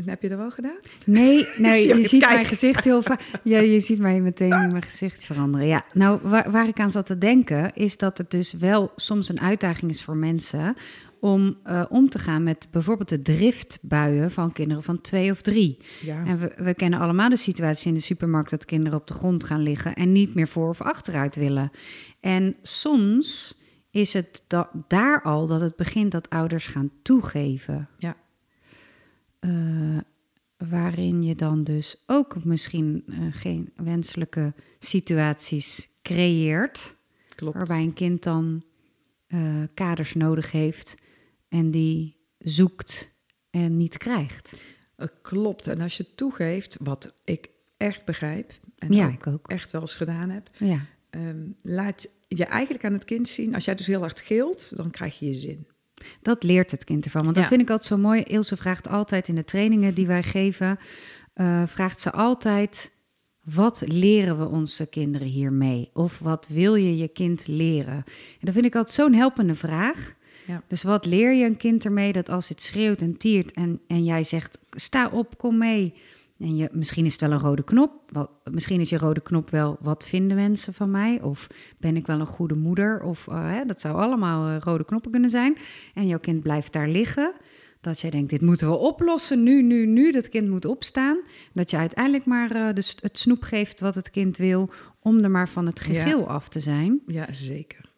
En 0.00 0.08
heb 0.08 0.22
je 0.22 0.28
dat 0.28 0.38
wel 0.38 0.50
gedaan? 0.50 0.78
Nee, 1.04 1.46
nee 1.56 1.86
je, 1.86 1.94
je 1.94 2.08
ziet 2.08 2.20
kijken. 2.20 2.34
mijn 2.34 2.44
gezicht 2.44 2.84
heel 2.84 3.02
vaak. 3.02 3.20
Ja, 3.42 3.58
je 3.58 3.80
ziet 3.80 3.98
mij 3.98 4.20
meteen 4.20 4.52
in 4.52 4.70
mijn 4.70 4.82
gezicht 4.82 5.26
veranderen. 5.26 5.66
Ja, 5.66 5.84
nou, 5.92 6.20
waar, 6.22 6.50
waar, 6.50 6.68
ik 6.68 6.80
aan 6.80 6.90
zat 6.90 7.06
te 7.06 7.18
denken, 7.18 7.74
is 7.74 7.96
dat 7.96 8.18
het 8.18 8.30
dus 8.30 8.52
wel 8.52 8.92
soms 8.96 9.28
een 9.28 9.40
uitdaging 9.40 9.90
is 9.90 10.04
voor 10.04 10.16
mensen 10.16 10.76
om 11.20 11.58
uh, 11.66 11.84
om 11.88 12.08
te 12.08 12.18
gaan 12.18 12.42
met 12.42 12.68
bijvoorbeeld 12.70 13.08
de 13.08 13.22
driftbuien 13.22 14.30
van 14.30 14.52
kinderen 14.52 14.82
van 14.82 15.00
twee 15.00 15.30
of 15.30 15.40
drie. 15.42 15.78
Ja. 16.00 16.24
En 16.24 16.38
we, 16.38 16.52
we, 16.56 16.74
kennen 16.74 17.00
allemaal 17.00 17.28
de 17.28 17.36
situatie 17.36 17.88
in 17.88 17.94
de 17.94 18.00
supermarkt 18.00 18.50
dat 18.50 18.64
kinderen 18.64 18.98
op 18.98 19.06
de 19.06 19.14
grond 19.14 19.44
gaan 19.44 19.62
liggen 19.62 19.94
en 19.94 20.12
niet 20.12 20.34
meer 20.34 20.48
voor 20.48 20.68
of 20.68 20.80
achteruit 20.80 21.36
willen. 21.36 21.70
En 22.20 22.56
soms 22.62 23.58
is 23.90 24.12
het 24.12 24.44
da 24.46 24.70
daar 24.88 25.22
al 25.22 25.46
dat 25.46 25.60
het 25.60 25.76
begint 25.76 26.12
dat 26.12 26.30
ouders 26.30 26.66
gaan 26.66 26.90
toegeven. 27.02 27.88
Ja. 27.96 28.16
Uh, 29.40 29.98
waarin 30.56 31.22
je 31.22 31.34
dan 31.34 31.64
dus 31.64 32.02
ook 32.06 32.44
misschien 32.44 33.04
uh, 33.06 33.26
geen 33.30 33.72
wenselijke 33.76 34.54
situaties 34.78 35.88
creëert. 36.02 36.96
Klopt. 37.34 37.56
Waarbij 37.56 37.82
een 37.82 37.94
kind 37.94 38.22
dan 38.22 38.64
uh, 39.28 39.62
kaders 39.74 40.14
nodig 40.14 40.50
heeft 40.50 40.94
en 41.48 41.70
die 41.70 42.16
zoekt 42.38 43.10
en 43.50 43.76
niet 43.76 43.98
krijgt. 43.98 44.54
klopt. 45.22 45.66
En 45.66 45.80
als 45.80 45.96
je 45.96 46.14
toegeeft, 46.14 46.76
wat 46.82 47.14
ik 47.24 47.50
echt 47.76 48.04
begrijp, 48.04 48.52
en 48.78 48.92
ja, 48.92 49.06
ook 49.06 49.12
ik 49.12 49.26
ook. 49.26 49.48
echt 49.48 49.72
wel 49.72 49.80
eens 49.80 49.94
gedaan 49.94 50.30
heb, 50.30 50.50
ja. 50.58 50.86
um, 51.10 51.56
laat 51.62 52.08
je 52.28 52.44
eigenlijk 52.44 52.84
aan 52.84 52.92
het 52.92 53.04
kind 53.04 53.28
zien, 53.28 53.54
als 53.54 53.64
jij 53.64 53.74
dus 53.74 53.86
heel 53.86 54.00
hard 54.00 54.20
gilt, 54.20 54.76
dan 54.76 54.90
krijg 54.90 55.18
je 55.18 55.26
je 55.26 55.34
zin. 55.34 55.66
Dat 56.22 56.42
leert 56.42 56.70
het 56.70 56.84
kind 56.84 57.04
ervan. 57.04 57.22
Want 57.22 57.34
dat 57.34 57.44
Ja. 57.44 57.50
vind 57.50 57.62
ik 57.62 57.70
altijd 57.70 57.88
zo 57.88 57.96
mooi. 57.96 58.22
Ilse 58.22 58.56
vraagt 58.56 58.88
altijd 58.88 59.28
in 59.28 59.34
de 59.34 59.44
trainingen 59.44 59.94
die 59.94 60.06
wij 60.06 60.22
geven, 60.22 60.78
eh, 61.34 61.62
vraagt 61.66 62.00
ze 62.00 62.10
altijd: 62.12 62.92
wat 63.44 63.82
leren 63.86 64.38
we 64.38 64.46
onze 64.48 64.86
kinderen 64.86 65.26
hiermee? 65.28 65.90
Of 65.92 66.18
wat 66.18 66.46
wil 66.48 66.74
je 66.74 66.96
je 66.96 67.08
kind 67.08 67.46
leren? 67.46 67.94
En 68.04 68.04
dat 68.40 68.54
vind 68.54 68.66
ik 68.66 68.74
altijd 68.74 68.94
zo'n 68.94 69.14
helpende 69.14 69.54
vraag. 69.54 70.14
Ja. 70.46 70.62
Dus 70.68 70.82
wat 70.82 71.06
leer 71.06 71.32
je 71.32 71.44
een 71.44 71.56
kind 71.56 71.84
ermee 71.84 72.12
dat 72.12 72.28
als 72.28 72.48
het 72.48 72.62
schreeuwt 72.62 73.00
en 73.00 73.16
tiert 73.16 73.52
en, 73.52 73.80
en 73.86 74.04
jij 74.04 74.24
zegt: 74.24 74.58
sta 74.70 75.08
op, 75.08 75.38
kom 75.38 75.58
mee. 75.58 75.94
En 76.40 76.56
je, 76.56 76.68
misschien 76.72 77.04
is 77.04 77.12
het 77.12 77.20
wel 77.20 77.30
een 77.32 77.38
rode 77.38 77.62
knop. 77.64 77.92
Wel, 78.06 78.28
misschien 78.50 78.80
is 78.80 78.90
je 78.90 78.98
rode 78.98 79.20
knop 79.20 79.50
wel: 79.50 79.76
wat 79.80 80.04
vinden 80.04 80.36
mensen 80.36 80.74
van 80.74 80.90
mij? 80.90 81.20
Of 81.22 81.46
ben 81.78 81.96
ik 81.96 82.06
wel 82.06 82.20
een 82.20 82.26
goede 82.26 82.54
moeder? 82.54 83.02
Of 83.02 83.28
eh, 83.28 83.50
hè, 83.50 83.64
dat 83.64 83.80
zou 83.80 83.96
allemaal 84.02 84.48
eh, 84.48 84.56
rode 84.60 84.84
knoppen 84.84 85.10
kunnen 85.10 85.30
zijn. 85.30 85.56
En 85.94 86.06
jouw 86.06 86.18
kind 86.18 86.42
blijft 86.42 86.72
daar 86.72 86.88
liggen. 86.88 87.32
Dat 87.80 88.00
jij 88.00 88.10
denkt: 88.10 88.30
dit 88.30 88.40
moeten 88.40 88.68
we 88.68 88.74
oplossen 88.76 89.42
nu, 89.42 89.62
nu, 89.62 89.86
nu. 89.86 90.10
Dat 90.10 90.28
kind 90.28 90.48
moet 90.48 90.64
opstaan. 90.64 91.18
Dat 91.52 91.70
je 91.70 91.76
uiteindelijk 91.76 92.24
maar 92.24 92.50
eh, 92.50 92.74
de, 92.74 92.94
het 93.00 93.18
snoep 93.18 93.42
geeft 93.42 93.80
wat 93.80 93.94
het 93.94 94.10
kind 94.10 94.36
wil. 94.36 94.70
Om 95.02 95.18
er 95.18 95.30
maar 95.30 95.48
van 95.48 95.66
het 95.66 95.78
Ja. 95.78 95.84
geheel 95.84 96.28
af 96.28 96.48
te 96.48 96.60
zijn. 96.60 97.00
Ja, 97.06 97.32
zeker. 97.32 97.89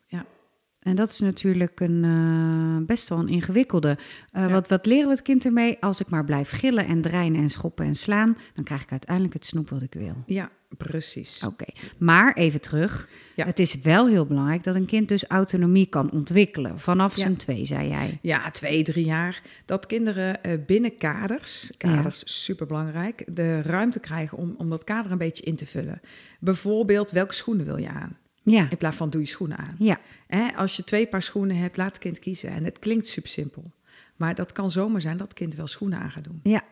En 0.83 0.95
dat 0.95 1.09
is 1.09 1.19
natuurlijk 1.21 1.81
een, 1.81 2.05
eh, 2.05 2.87
best 2.87 3.09
wel 3.09 3.19
een 3.19 3.29
ingewikkelde. 3.29 3.97
Ja. 4.33 4.49
wat, 4.49 4.69
wat 4.69 4.87
leren 4.87 5.05
we 5.07 5.11
het 5.13 5.23
kind 5.23 5.45
ermee? 5.45 5.77
Als 5.81 6.01
ik 6.01 6.09
maar 6.11 6.25
blijf 6.25 6.51
gillen 6.51 6.87
en 6.87 7.01
dreinen 7.01 7.41
en 7.41 7.49
schoppen 7.51 7.85
en 7.87 7.95
slaan, 7.95 8.37
dan 8.55 8.65
krijg 8.65 8.83
ik 8.83 8.91
uiteindelijk 8.91 9.35
het 9.35 9.45
snoep 9.47 9.69
wat 9.71 9.83
ik 9.83 9.95
wil. 9.95 10.17
ja, 10.27 10.51
precies. 10.77 11.45
Oké, 11.47 11.65
maar 11.99 12.35
even 12.35 12.61
terug. 12.61 13.09
Ja. 13.37 13.45
Het 13.47 13.59
is 13.59 13.81
wel 13.81 14.07
heel 14.09 14.27
belangrijk 14.27 14.65
dat 14.65 14.75
een 14.75 14.87
kind 14.87 15.09
dus 15.09 15.25
autonomie 15.27 15.87
kan 15.87 16.11
ontwikkelen. 16.11 16.79
Vanaf 16.81 17.17
Ja. 17.17 17.23
zijn 17.23 17.37
twee, 17.37 17.65
zei 17.65 17.89
jij. 17.89 18.19
Ja, 18.23 18.51
twee, 18.51 18.83
drie 18.85 19.05
jaar. 19.05 19.43
Dat 19.65 19.87
kinderen 19.87 20.43
eh, 20.43 20.59
binnen 20.67 20.97
kaders, 20.97 21.71
kaders 21.79 22.23
superbelangrijk, 22.43 23.25
de 23.35 23.63
ruimte 23.63 24.01
krijgen 24.01 24.39
om, 24.39 24.55
om 24.59 24.71
dat 24.71 24.85
kader 24.85 25.13
een 25.13 25.19
beetje 25.19 25.45
in 25.45 25.57
te 25.57 25.67
vullen. 25.67 26.01
Bijvoorbeeld, 26.41 27.11
welke 27.11 27.35
schoenen 27.35 27.65
wil 27.67 27.77
je 27.77 27.89
aan? 27.89 28.17
Ja, 28.45 28.71
In 28.71 28.77
plaats 28.77 28.97
van 28.97 29.11
doe 29.11 29.21
je 29.21 29.27
schoenen 29.27 29.59
aan. 29.59 29.75
ja, 29.79 29.99
Hè, 30.27 30.49
als 30.57 30.77
je 30.77 30.85
twee 30.85 31.07
paar 31.07 31.23
schoenen 31.23 31.57
hebt, 31.57 31.77
laat 31.77 31.87
het 31.89 31.99
kind 31.99 32.19
kiezen. 32.19 32.51
En 32.51 32.65
het 32.65 32.79
klinkt 32.79 33.07
super 33.07 33.31
simpel. 33.31 33.73
Maar 34.17 34.35
dat 34.35 34.53
kan 34.53 34.71
zomaar 34.71 35.01
zijn 35.01 35.17
dat 35.17 35.29
het 35.29 35.37
kind 35.37 35.55
wel 35.55 35.67
schoenen 35.67 35.99
aan 35.99 36.11
gaat 36.11 36.25
doen. 36.25 36.41
ja. 36.43 36.63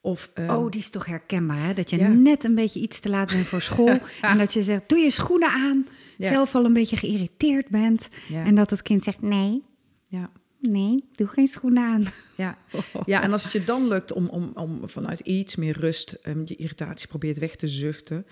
Of, 0.00 0.30
ehm, 0.34 0.50
Oh, 0.50 0.70
die 0.70 0.80
is 0.80 0.88
toch 0.90 1.06
herkenbaar, 1.06 1.66
hè? 1.66 1.74
Dat 1.74 1.90
je 1.90 1.96
Ja. 1.98 2.08
net 2.08 2.44
een 2.44 2.54
beetje 2.54 2.80
iets 2.80 3.00
te 3.00 3.08
laat 3.08 3.32
bent 3.32 3.46
voor 3.46 3.60
school. 3.62 3.98
En 4.20 4.38
dat 4.38 4.52
je 4.52 4.62
zegt, 4.62 4.88
doe 4.88 4.98
je 4.98 5.10
schoenen 5.10 5.48
aan. 5.50 5.86
Ja. 6.16 6.28
Zelf 6.28 6.54
al 6.54 6.64
een 6.64 6.72
beetje 6.72 6.96
geïrriteerd 6.96 7.68
bent. 7.68 8.08
En 8.32 8.54
dat 8.54 8.70
het 8.70 8.82
kind 8.82 9.04
zegt, 9.04 9.22
nee, 9.22 9.62
ja, 10.08 10.30
nee, 10.60 11.04
doe 11.12 11.26
geen 11.26 11.46
schoenen 11.46 11.82
aan. 11.82 12.04
ja. 12.36 12.58
ja, 13.06 13.22
en 13.22 13.32
als 13.32 13.42
het 13.42 13.52
je 13.52 13.64
dan 13.64 13.88
lukt 13.88 14.12
om, 14.12 14.26
om, 14.28 14.50
om 14.54 14.88
vanuit 14.88 15.20
iets 15.20 15.56
meer 15.56 15.78
rust 15.78 16.12
ehm, 16.12 16.40
je 16.44 16.56
irritatie 16.56 17.08
probeert 17.08 17.38
weg 17.38 17.56
te 17.56 17.66
zuchten. 17.68 18.26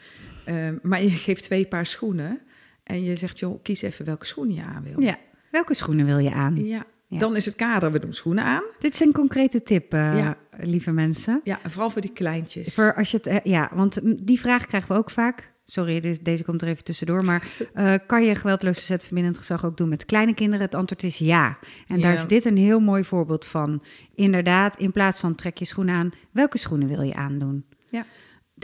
ehm, 0.45 0.77
maar 0.83 1.03
je 1.03 1.11
geeft 1.11 1.43
twee 1.43 1.67
paar 1.67 1.87
schoenen 1.87 2.41
en 2.85 3.05
je 3.05 3.17
zegt, 3.17 3.39
joh, 3.39 3.63
kies 3.63 3.83
even 3.83 4.05
welke 4.05 4.27
schoenen 4.27 4.55
je 4.55 4.63
aan 4.63 4.83
wil. 4.83 5.01
Ja. 5.01 5.17
Welke 5.51 5.75
schoenen 5.75 6.07
wil 6.07 6.19
je 6.19 6.33
aan? 6.33 6.57
Ja, 6.65 6.85
Ja. 7.09 7.19
dan 7.19 7.37
is 7.37 7.45
het 7.45 7.55
kader, 7.55 7.93
we 7.93 7.99
doen 7.99 8.13
schoenen 8.13 8.45
aan. 8.45 8.63
Dit 8.79 8.95
is 8.95 9.01
een 9.01 9.13
concrete 9.13 9.63
tip, 9.63 9.93
eh, 9.93 10.19
Ja. 10.19 10.37
lieve 10.57 10.91
mensen. 10.93 11.41
Ja, 11.45 11.59
vooral 11.67 11.91
voor 11.91 12.01
die 12.01 12.13
kleintjes. 12.13 12.75
Voor 12.75 12.95
als 12.95 13.11
je 13.11 13.17
het, 13.17 13.27
eh, 13.27 13.37
ja, 13.45 13.71
want 13.75 14.03
mm, 14.03 14.17
die 14.25 14.41
vraag 14.41 14.67
krijgen 14.67 14.93
we 14.93 14.99
ook 14.99 15.11
vaak. 15.11 15.53
Sorry, 15.67 16.19
deze, 16.23 16.45
komt 16.45 16.63
er 16.63 16.69
even 16.69 16.85
tussendoor. 16.85 17.25
Maar 17.25 17.49
eh, 17.75 17.95
kan 18.07 18.25
je 18.25 18.35
geweldloos 18.35 18.77
verzetverbindend 18.77 19.39
gezag 19.39 19.65
ook 19.65 19.77
doen 19.77 19.89
met 19.89 20.05
kleine 20.05 20.35
kinderen? 20.35 20.65
Het 20.65 20.75
antwoord 20.75 21.03
is 21.03 21.19
ja. 21.19 21.59
En 21.89 22.01
daar 22.01 22.13
Ja. 22.13 22.19
is 22.19 22.27
dit 22.27 22.45
een 22.45 22.57
heel 22.57 22.81
mooi 22.81 23.05
voorbeeld 23.05 23.45
van. 23.47 23.83
Inderdaad, 24.15 24.77
in 24.79 24.93
plaats 24.93 25.21
van 25.21 25.35
trek 25.35 25.57
je 25.59 25.65
schoenen 25.65 25.95
aan, 25.95 26.11
welke 26.31 26.59
schoenen 26.59 26.89
wil 26.89 27.03
je 27.03 27.15
aandoen? 27.15 27.65
Ja. 27.91 28.05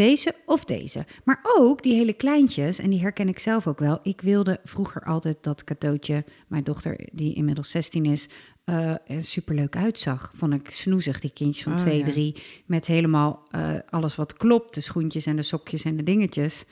Deze 0.01 0.35
of 0.47 0.65
deze. 0.65 1.07
Maar 1.25 1.41
ook 1.57 1.83
die 1.83 1.95
hele 1.95 2.13
kleintjes, 2.13 2.79
en 2.79 2.91
die 2.91 3.01
herken 3.01 3.29
ik 3.29 3.39
zelf 3.39 3.67
ook 3.67 3.79
wel. 3.79 3.99
Ik 4.03 4.21
wilde 4.21 4.61
vroeger 4.65 5.03
altijd 5.03 5.37
dat 5.41 5.65
cadeautje, 5.65 6.25
mijn 6.49 6.65
dochter 6.65 7.09
die 7.13 7.35
inmiddels 7.35 7.71
16 7.71 8.05
is, 8.05 8.29
eh, 8.65 8.91
er 8.91 9.25
superleuk 9.25 9.77
uitzag. 9.77 10.33
Vond 10.35 10.55
ik 10.55 10.71
snoezig, 10.71 11.21
die 11.21 11.31
kindjes 11.33 11.63
van 11.63 11.73
Oh, 11.73 11.79
2, 11.79 11.99
ja. 11.99 12.05
3. 12.05 12.37
Met 12.67 12.87
helemaal 12.87 13.43
eh, 13.51 13.75
alles 13.91 14.17
wat 14.17 14.37
klopt. 14.37 14.75
De 14.75 14.81
schoentjes 14.81 15.27
en 15.27 15.37
de 15.37 15.43
sokjes 15.43 15.85
en 15.85 15.97
de 15.97 16.03
dingetjes. 16.03 16.65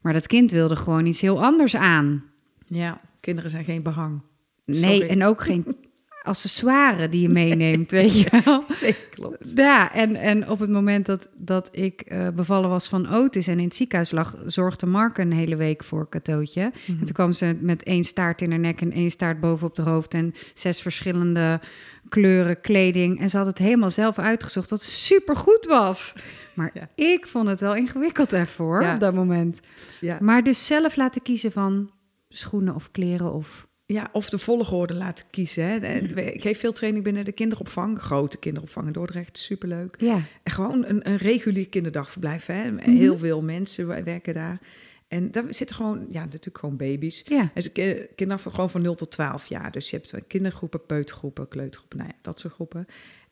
Maar 0.00 0.12
dat 0.12 0.26
kind 0.26 0.50
wilde 0.50 0.76
gewoon 0.76 1.06
iets 1.06 1.20
heel 1.20 1.42
anders 1.44 1.76
aan. 1.76 2.24
ja, 2.66 3.00
kinderen 3.20 3.50
zijn 3.50 3.64
geen 3.64 3.82
behang. 3.82 4.20
Nee, 4.64 4.94
Sorry. 4.94 5.08
en 5.08 5.24
ook 5.24 5.42
geen 5.42 5.76
accessoires 6.26 7.10
die 7.10 7.20
je 7.20 7.28
meeneemt, 7.28 7.90
weet 7.90 8.18
je 8.20 8.40
wel. 8.44 8.64
Nee, 8.82 8.96
klopt. 9.10 9.52
Ja, 9.54 9.92
en, 9.92 10.16
en 10.16 10.48
op 10.50 10.58
het 10.58 10.70
moment 10.70 11.06
dat, 11.06 11.28
dat 11.36 11.68
ik 11.72 12.00
eh, 12.00 12.28
bevallen 12.34 12.68
was 12.70 12.88
van 12.88 13.08
Otis 13.14 13.46
en 13.48 13.58
in 13.58 13.64
het 13.64 13.74
ziekenhuis 13.74 14.10
lag, 14.10 14.36
zorgde 14.46 14.86
Mark 14.86 15.18
een 15.18 15.32
hele 15.32 15.56
week 15.56 15.84
voor 15.84 16.08
cadeautje. 16.08 16.60
En 16.86 16.98
toen 16.98 17.12
kwam 17.12 17.32
ze 17.32 17.56
met 17.60 17.82
één 17.82 18.04
staart 18.04 18.42
in 18.42 18.50
haar 18.50 18.58
nek 18.60 18.80
en 18.80 18.92
één 18.92 19.10
staart 19.10 19.40
bovenop 19.40 19.74
de 19.74 19.82
hoofd 19.82 20.14
en 20.14 20.34
zes 20.54 20.80
verschillende 20.82 21.60
kleuren 22.08 22.60
kleding. 22.60 23.20
En 23.20 23.30
ze 23.30 23.36
had 23.36 23.46
het 23.46 23.58
helemaal 23.58 23.90
zelf 23.90 24.18
uitgezocht, 24.18 24.68
dat 24.68 24.82
super 24.82 25.36
goed 25.36 25.64
was. 25.66 26.14
Maar 26.54 26.70
Ja. 26.74 26.88
ik 26.94 27.26
vond 27.26 27.48
het 27.48 27.60
wel 27.60 27.74
ingewikkeld 27.74 28.32
ervoor 28.32 28.82
Ja. 28.82 28.94
op 28.94 29.00
dat 29.00 29.14
moment. 29.14 29.60
Ja. 30.00 30.18
Maar 30.20 30.42
dus 30.42 30.66
zelf 30.66 30.96
laten 30.96 31.22
kiezen 31.22 31.52
van 31.52 31.90
schoenen 32.28 32.74
of 32.74 32.90
kleren 32.90 33.32
of... 33.32 33.65
Ja, 33.86 34.08
of 34.12 34.30
de 34.30 34.38
volgorde 34.38 34.94
laten 34.94 35.24
kiezen. 35.30 35.64
Hè. 35.64 35.78
De- 36.06 36.32
Ik 36.34 36.42
geef 36.42 36.58
veel 36.58 36.72
training 36.72 37.04
binnen 37.04 37.24
de 37.24 37.32
kinderopvang. 37.32 38.00
Grote 38.00 38.38
kinderopvang 38.38 38.86
in 38.86 38.92
Dordrecht, 38.92 39.38
superleuk. 39.38 39.94
Ja, 39.98 40.20
En 40.42 40.52
gewoon 40.52 40.84
een, 40.84 41.08
een 41.08 41.16
regulier 41.16 41.68
kinderdagverblijf. 41.68 42.46
Hè. 42.46 42.70
Heel 42.80 43.18
veel 43.18 43.42
mensen 43.42 44.04
werken 44.04 44.34
daar. 44.34 44.60
En 45.08 45.30
daar 45.30 45.44
zitten 45.50 45.76
gewoon, 45.76 46.06
ja, 46.08 46.20
natuurlijk 46.24 46.58
gewoon 46.58 46.76
baby's. 46.76 47.22
ja. 47.26 47.50
En 47.54 47.62
ze 47.62 47.72
ki- 47.72 48.06
kinderen 48.16 48.52
gewoon 48.52 48.70
van 48.70 48.82
0 48.82 48.94
tot 48.94 49.10
12 49.10 49.46
jaar. 49.46 49.70
Dus 49.72 49.90
je 49.90 49.96
hebt 50.02 50.26
kindergroepen, 50.26 50.86
peutergroepen, 50.86 51.48
kleutergroepen, 51.48 51.98
nou 51.98 52.10
ja, 52.10 52.16
dat 52.22 52.38
soort 52.38 52.52
groepen. 52.54 52.86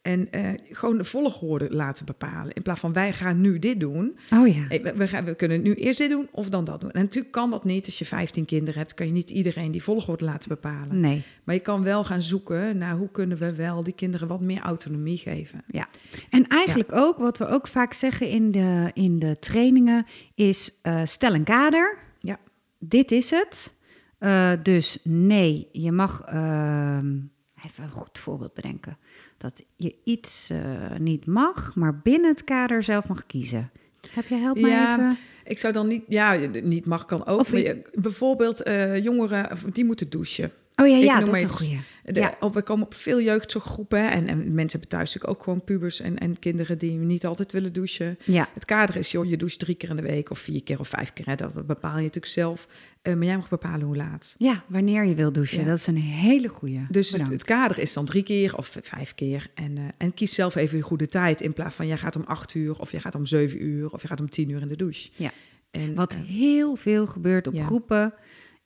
En 0.05 0.31
eh, 0.31 0.49
gewoon 0.71 0.99
de 0.99 1.05
volgorde 1.05 1.69
laten 1.71 2.07
bepalen. 2.07 2.53
In 2.55 2.63
plaats 2.63 2.81
van 2.81 2.93
wij 2.93 3.13
gaan 3.13 3.41
nu 3.41 3.59
dit 3.59 3.81
doen. 3.81 4.19
Oh 4.31 4.49
ja. 4.49 4.67
We 4.97 5.09
gaan, 5.09 5.25
we 5.25 5.35
kunnen 5.35 5.63
nu 5.63 5.75
eerst 5.75 5.99
dit 5.99 6.11
doen 6.11 6.29
of 6.31 6.49
dan 6.49 6.65
dat 6.65 6.81
doen. 6.81 6.91
En 6.91 7.03
natuurlijk 7.03 7.33
kan 7.33 7.51
dat 7.51 7.65
niet. 7.65 7.87
Als 7.87 7.99
je 7.99 8.05
15 8.05 8.45
kinderen 8.45 8.79
hebt, 8.81 8.95
kan 8.95 9.07
je 9.07 9.13
niet 9.13 9.31
iedereen 9.31 9.71
die 9.71 9.83
volgorde 9.83 10.25
laten 10.25 10.49
bepalen. 10.49 11.01
Nee. 11.01 11.23
Maar 11.45 11.55
je 11.55 11.61
kan 11.61 11.83
wel 11.83 12.05
gaan 12.05 12.23
zoeken 12.23 12.79
naar 12.79 12.97
hoe 12.97 13.11
kunnen 13.11 13.39
we 13.39 13.55
wel 13.55 13.83
die 13.83 13.95
kinderen 13.95 14.29
wat 14.29 14.41
meer 14.41 14.61
autonomie 14.61 15.19
geven. 15.19 15.63
Ja, 15.67 15.89
en 16.31 16.47
eigenlijk 16.47 16.93
ook, 16.93 17.19
wat 17.19 17.39
we 17.39 17.47
ook 17.47 17.67
vaak 17.67 17.93
zeggen 17.93 18.29
in 18.29 18.51
de, 18.51 18.91
in 18.93 19.19
de 19.19 19.39
trainingen, 19.39 20.07
is 20.35 20.79
eh, 20.83 21.01
stel 21.05 21.35
een 21.35 21.45
kader. 21.45 21.99
Ja. 22.19 22.39
Dit 22.79 23.13
is 23.13 23.31
het. 23.31 23.75
Eh, 24.19 24.53
dus 24.63 24.99
nee, 25.03 25.69
je 25.73 25.93
mag 25.93 26.21
ehm, 26.21 27.21
even 27.65 27.85
een 27.85 27.91
goed 27.91 28.19
voorbeeld 28.19 28.55
bedenken. 28.55 28.99
Dat 29.45 29.63
je 29.77 29.95
iets 30.05 30.51
eh, 30.51 30.59
niet 30.99 31.27
mag, 31.27 31.75
maar 31.75 31.99
binnen 31.99 32.31
het 32.31 32.45
kader 32.45 32.83
zelf 32.83 33.09
mag 33.09 33.27
kiezen. 33.27 33.71
Heb 34.11 34.27
je 34.27 34.35
help 34.35 34.61
mij 34.61 34.71
Ja, 34.71 34.95
even? 34.95 35.19
Ik 35.45 35.59
zou 35.59 35.73
dan 35.73 35.87
niet, 35.87 36.03
ja, 36.09 36.33
niet 36.63 36.87
mag 36.87 37.05
kan 37.05 37.27
ook. 37.27 37.47
Je- 37.47 37.83
bijvoorbeeld 37.95 38.63
eh, 38.63 39.03
jongeren, 39.03 39.59
die 39.73 39.85
moeten 39.85 40.11
douchen. 40.11 40.53
Oh 40.77 40.89
ja, 40.89 40.97
ja 40.97 41.21
dat 41.21 41.37
is 41.37 41.43
een 41.43 41.49
goeie. 41.49 41.81
De, 42.05 42.21
Ja. 42.21 42.35
op, 42.41 42.55
we 42.55 42.63
komen 42.63 42.87
op 42.87 42.95
veel 42.95 43.21
jeugdzorggroepen 43.21 44.11
en, 44.11 44.29
en 44.29 44.55
mensen 44.55 44.79
hebben 44.79 44.89
thuis 44.89 45.15
natuurlijk 45.15 45.39
ook 45.39 45.43
gewoon 45.45 45.65
pubers 45.65 46.01
en, 46.01 46.19
en 46.19 46.39
kinderen 46.39 46.79
die 46.79 46.93
niet 46.93 47.27
altijd 47.27 47.53
willen 47.53 47.73
douchen. 47.73 48.19
Ja, 48.25 48.49
Het 48.55 48.65
kader 48.65 48.97
is, 48.97 49.11
joh, 49.11 49.29
je 49.29 49.37
doucht 49.37 49.59
drie 49.59 49.75
keer 49.75 49.89
in 49.91 49.97
de 49.97 50.03
week 50.03 50.31
of 50.31 50.39
vier 50.39 50.63
keer 50.63 50.79
of 50.79 50.89
vijf 50.89 51.13
keer. 51.13 51.27
Hè, 51.27 51.35
dat 51.35 51.67
bepaal 51.67 51.97
je 51.97 52.03
natuurlijk 52.03 52.33
zelf. 52.33 52.69
Eh, 53.03 53.15
maar 53.15 53.25
jij 53.25 53.37
mag 53.37 53.49
bepalen 53.49 53.87
hoe 53.87 53.97
laat. 53.97 54.35
ja, 54.39 54.65
wanneer 54.67 55.05
je 55.05 55.15
wil 55.15 55.33
douchen. 55.33 55.61
Ja. 55.61 55.67
Dat 55.67 55.79
is 55.79 55.87
een 55.87 55.97
hele 55.97 56.49
goeie. 56.49 56.87
Dus 56.89 57.13
het, 57.13 57.45
kader 57.45 57.79
is 57.79 57.93
dan 57.93 58.05
drie 58.05 58.23
keer 58.23 58.57
of 58.57 58.77
vijf 58.83 59.15
keer. 59.15 59.51
En, 59.55 59.79
eh, 59.79 59.85
en 59.99 60.15
kies 60.15 60.35
zelf 60.35 60.55
even 60.55 60.77
je 60.77 60.83
goede 60.83 61.07
tijd. 61.07 61.41
In 61.41 61.53
plaats 61.53 61.75
van 61.75 61.87
jij 61.87 61.99
gaat 61.99 62.17
om 62.17 62.25
acht 62.27 62.55
uur 62.55 62.79
of 62.79 62.91
je 62.91 63.01
gaat 63.01 63.15
om 63.15 63.27
zeven 63.27 63.65
uur 63.65 63.93
of 63.93 64.03
je 64.03 64.09
gaat 64.09 64.21
om 64.21 64.31
tien 64.31 64.49
uur 64.49 64.61
in 64.61 64.69
de 64.69 64.77
douche. 64.77 65.11
Ja. 65.17 65.31
En, 65.71 65.95
Wat 65.95 66.15
eh, 66.15 66.21
heel 66.21 66.77
veel 66.77 67.07
gebeurt 67.07 67.47
op 67.47 67.55
ja. 67.55 67.63
groepen 67.63 68.15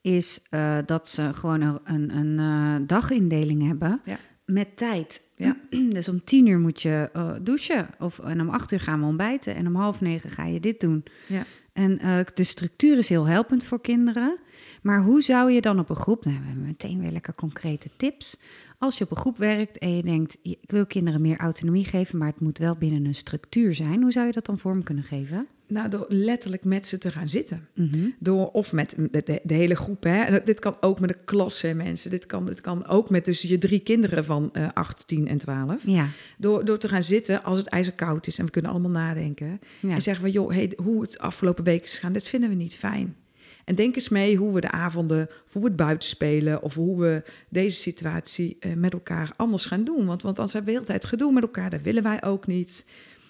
is 0.00 0.40
uh, 0.50 0.78
dat 0.87 1.08
ze 1.08 1.32
gewoon 1.32 1.61
een, 1.61 1.78
een, 1.84 2.16
een 2.16 2.38
uh, 2.80 2.87
dagindeling 2.87 3.66
hebben 3.66 4.00
Ja. 4.04 4.18
met 4.44 4.76
tijd. 4.76 5.22
Ja. 5.37 5.56
Dus 5.92 6.08
om 6.08 6.24
tien 6.24 6.46
uur 6.46 6.58
moet 6.58 6.82
je 6.82 7.11
uh, 7.16 7.32
douchen. 7.42 7.88
Of, 7.98 8.18
en 8.18 8.40
om 8.40 8.48
acht 8.48 8.72
uur 8.72 8.80
gaan 8.80 9.00
we 9.00 9.06
ontbijten. 9.06 9.54
En 9.54 9.66
om 9.66 9.74
half 9.74 10.00
negen 10.00 10.30
ga 10.30 10.44
je 10.44 10.61
dit 10.61 10.80
doen. 10.80 11.04
Ja. 11.26 11.42
En 11.72 11.98
de 12.34 12.44
structuur 12.44 12.98
is 12.98 13.08
heel 13.08 13.26
helpend 13.26 13.64
voor 13.64 13.80
kinderen. 13.80 14.38
Maar 14.82 15.02
hoe 15.02 15.22
zou 15.22 15.50
je 15.50 15.61
dan 15.61 15.78
op 15.78 15.88
een 15.90 15.96
groep... 15.96 16.24
Nou, 16.24 16.38
we 16.38 16.46
hebben 16.46 16.64
meteen 16.64 17.00
weer 17.00 17.11
lekker 17.11 17.34
concrete 17.34 17.88
tips. 17.96 18.40
Als 18.78 18.98
je 18.98 19.04
op 19.04 19.11
een 19.11 19.16
groep 19.16 19.38
werkt 19.38 19.78
en 19.78 19.96
je 19.96 20.02
denkt... 20.02 20.38
ik 20.42 20.58
wil 20.70 20.87
kinderen 20.87 21.20
meer 21.20 21.37
autonomie 21.38 21.84
geven... 21.84 22.18
maar 22.18 22.28
het 22.28 22.40
moet 22.40 22.58
wel 22.58 22.76
binnen 22.76 23.04
een 23.04 23.14
structuur 23.14 23.74
zijn. 23.74 24.02
Hoe 24.02 24.12
zou 24.12 24.26
je 24.26 24.32
dat 24.32 24.46
dan 24.46 24.58
vorm 24.58 24.82
kunnen 24.82 25.04
geven? 25.04 25.46
Nou, 25.68 25.88
door 25.88 26.07
letterlijk 26.09 26.64
met 26.64 26.87
ze 26.87 26.98
te 26.98 27.11
gaan 27.11 27.28
zitten. 27.28 27.68
Mm 27.74 27.88
-hmm. 27.92 28.14
Door, 28.18 28.50
of 28.50 28.72
met 28.72 28.94
de, 29.11 29.22
de, 29.24 29.40
de, 29.42 29.54
hele 29.54 29.76
groep. 29.76 30.02
Hè. 30.02 30.42
Dit 30.42 30.61
kan 30.61 30.76
ook 30.81 31.00
met 31.00 31.09
de 31.09 31.18
klas, 31.24 31.61
hè, 31.61 31.74
mensen. 31.74 32.11
Dit 32.11 32.26
kan, 32.26 32.46
dit 32.46 32.61
kan 32.61 32.87
ook 32.87 33.11
met 33.11 33.24
dus 33.24 33.42
je 33.42 33.59
drie 33.59 33.81
kinderen 33.81 34.24
van 34.24 34.50
uh, 34.52 34.68
8, 34.74 35.07
10 35.07 35.28
en 35.28 35.38
12. 35.38 35.83
Ja. 35.87 36.09
Door, 36.38 36.64
door 36.64 36.78
te 36.78 36.88
gaan 36.88 37.02
zitten 37.02 37.44
als 37.44 37.59
het 37.59 37.66
ijzerkoud 37.66 38.26
is 38.26 38.38
en 38.38 38.44
we 38.44 38.50
kunnen 38.50 38.70
allemaal 38.70 38.90
nadenken. 38.90 39.61
Ja. 39.81 39.94
En 39.94 40.02
zeggen 40.02 40.22
van, 40.22 40.33
joh, 40.33 40.50
hey, 40.50 40.72
hoe 40.83 41.02
het 41.02 41.18
afgelopen 41.18 41.64
week 41.64 41.85
is 41.85 41.94
gegaan, 41.94 42.12
dit 42.12 42.28
vinden 42.28 42.48
we 42.48 42.54
niet 42.54 42.74
fijn. 42.74 43.16
En 43.64 43.74
denk 43.74 43.94
eens 43.94 44.09
mee 44.09 44.37
hoe 44.37 44.52
we 44.52 44.61
de 44.61 44.70
avonden, 44.70 45.28
of 45.46 45.52
hoe 45.52 45.62
we 45.62 45.68
het 45.68 45.76
buiten 45.76 46.09
spelen... 46.09 46.62
of 46.62 46.74
hoe 46.74 47.00
we 47.00 47.22
deze 47.48 47.76
situatie 47.76 48.57
uh, 48.61 48.74
met 48.74 48.92
elkaar 48.92 49.33
anders 49.37 49.66
gaan 49.66 49.85
doen. 49.85 50.07
Want, 50.07 50.22
want 50.22 50.37
anders 50.38 50.52
hebben 50.52 50.74
we 50.74 50.78
de 50.78 50.87
hele 50.87 50.98
tijd 51.00 51.12
gedoe 51.12 51.33
met 51.33 51.42
elkaar. 51.42 51.70
Dat 51.70 51.83
willen 51.83 52.02
wij 52.02 52.22
ook 52.22 52.46
niet. 52.46 52.85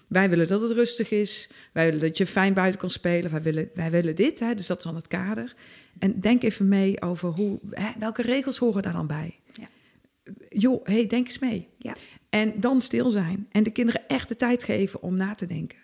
Wij 0.09 0.31
willen 0.31 0.47
dat 0.47 0.63
het 0.63 0.71
rustig 0.71 1.11
is. 1.11 1.51
Wij 1.73 1.85
willen 1.85 2.01
dat 2.01 2.19
je 2.19 2.27
fijn 2.27 2.55
buiten 2.55 2.81
kan 2.81 2.91
spelen. 2.91 3.31
Wij 3.31 3.43
willen, 3.43 3.71
wij 3.75 3.91
willen 3.91 4.17
dit, 4.17 4.41
hè, 4.41 4.55
dus 4.55 4.67
dat 4.67 4.79
is 4.79 4.85
dan 4.85 4.95
het 4.95 5.09
kader. 5.09 5.55
En 5.99 6.21
denk 6.21 6.43
even 6.43 6.69
mee 6.69 7.03
over 7.03 7.29
hoe, 7.29 7.59
hè, 7.71 7.91
welke 7.99 8.23
regels 8.23 8.59
horen 8.59 8.83
daar 8.83 8.93
dan 8.93 9.07
bij. 9.07 9.39
Ja. 9.53 9.69
Joh, 10.49 10.85
hey, 10.85 11.07
denk 11.07 11.27
eens 11.27 11.39
mee. 11.39 11.69
Ja. 11.79 11.95
En 12.29 12.61
dan 12.61 12.81
stil 12.81 13.11
zijn. 13.11 13.47
En 13.51 13.63
de 13.63 13.71
kinderen 13.71 14.09
echt 14.09 14.29
de 14.29 14.37
tijd 14.37 14.65
geven 14.65 15.03
om 15.03 15.17
na 15.17 15.35
te 15.35 15.47
denken. 15.47 15.79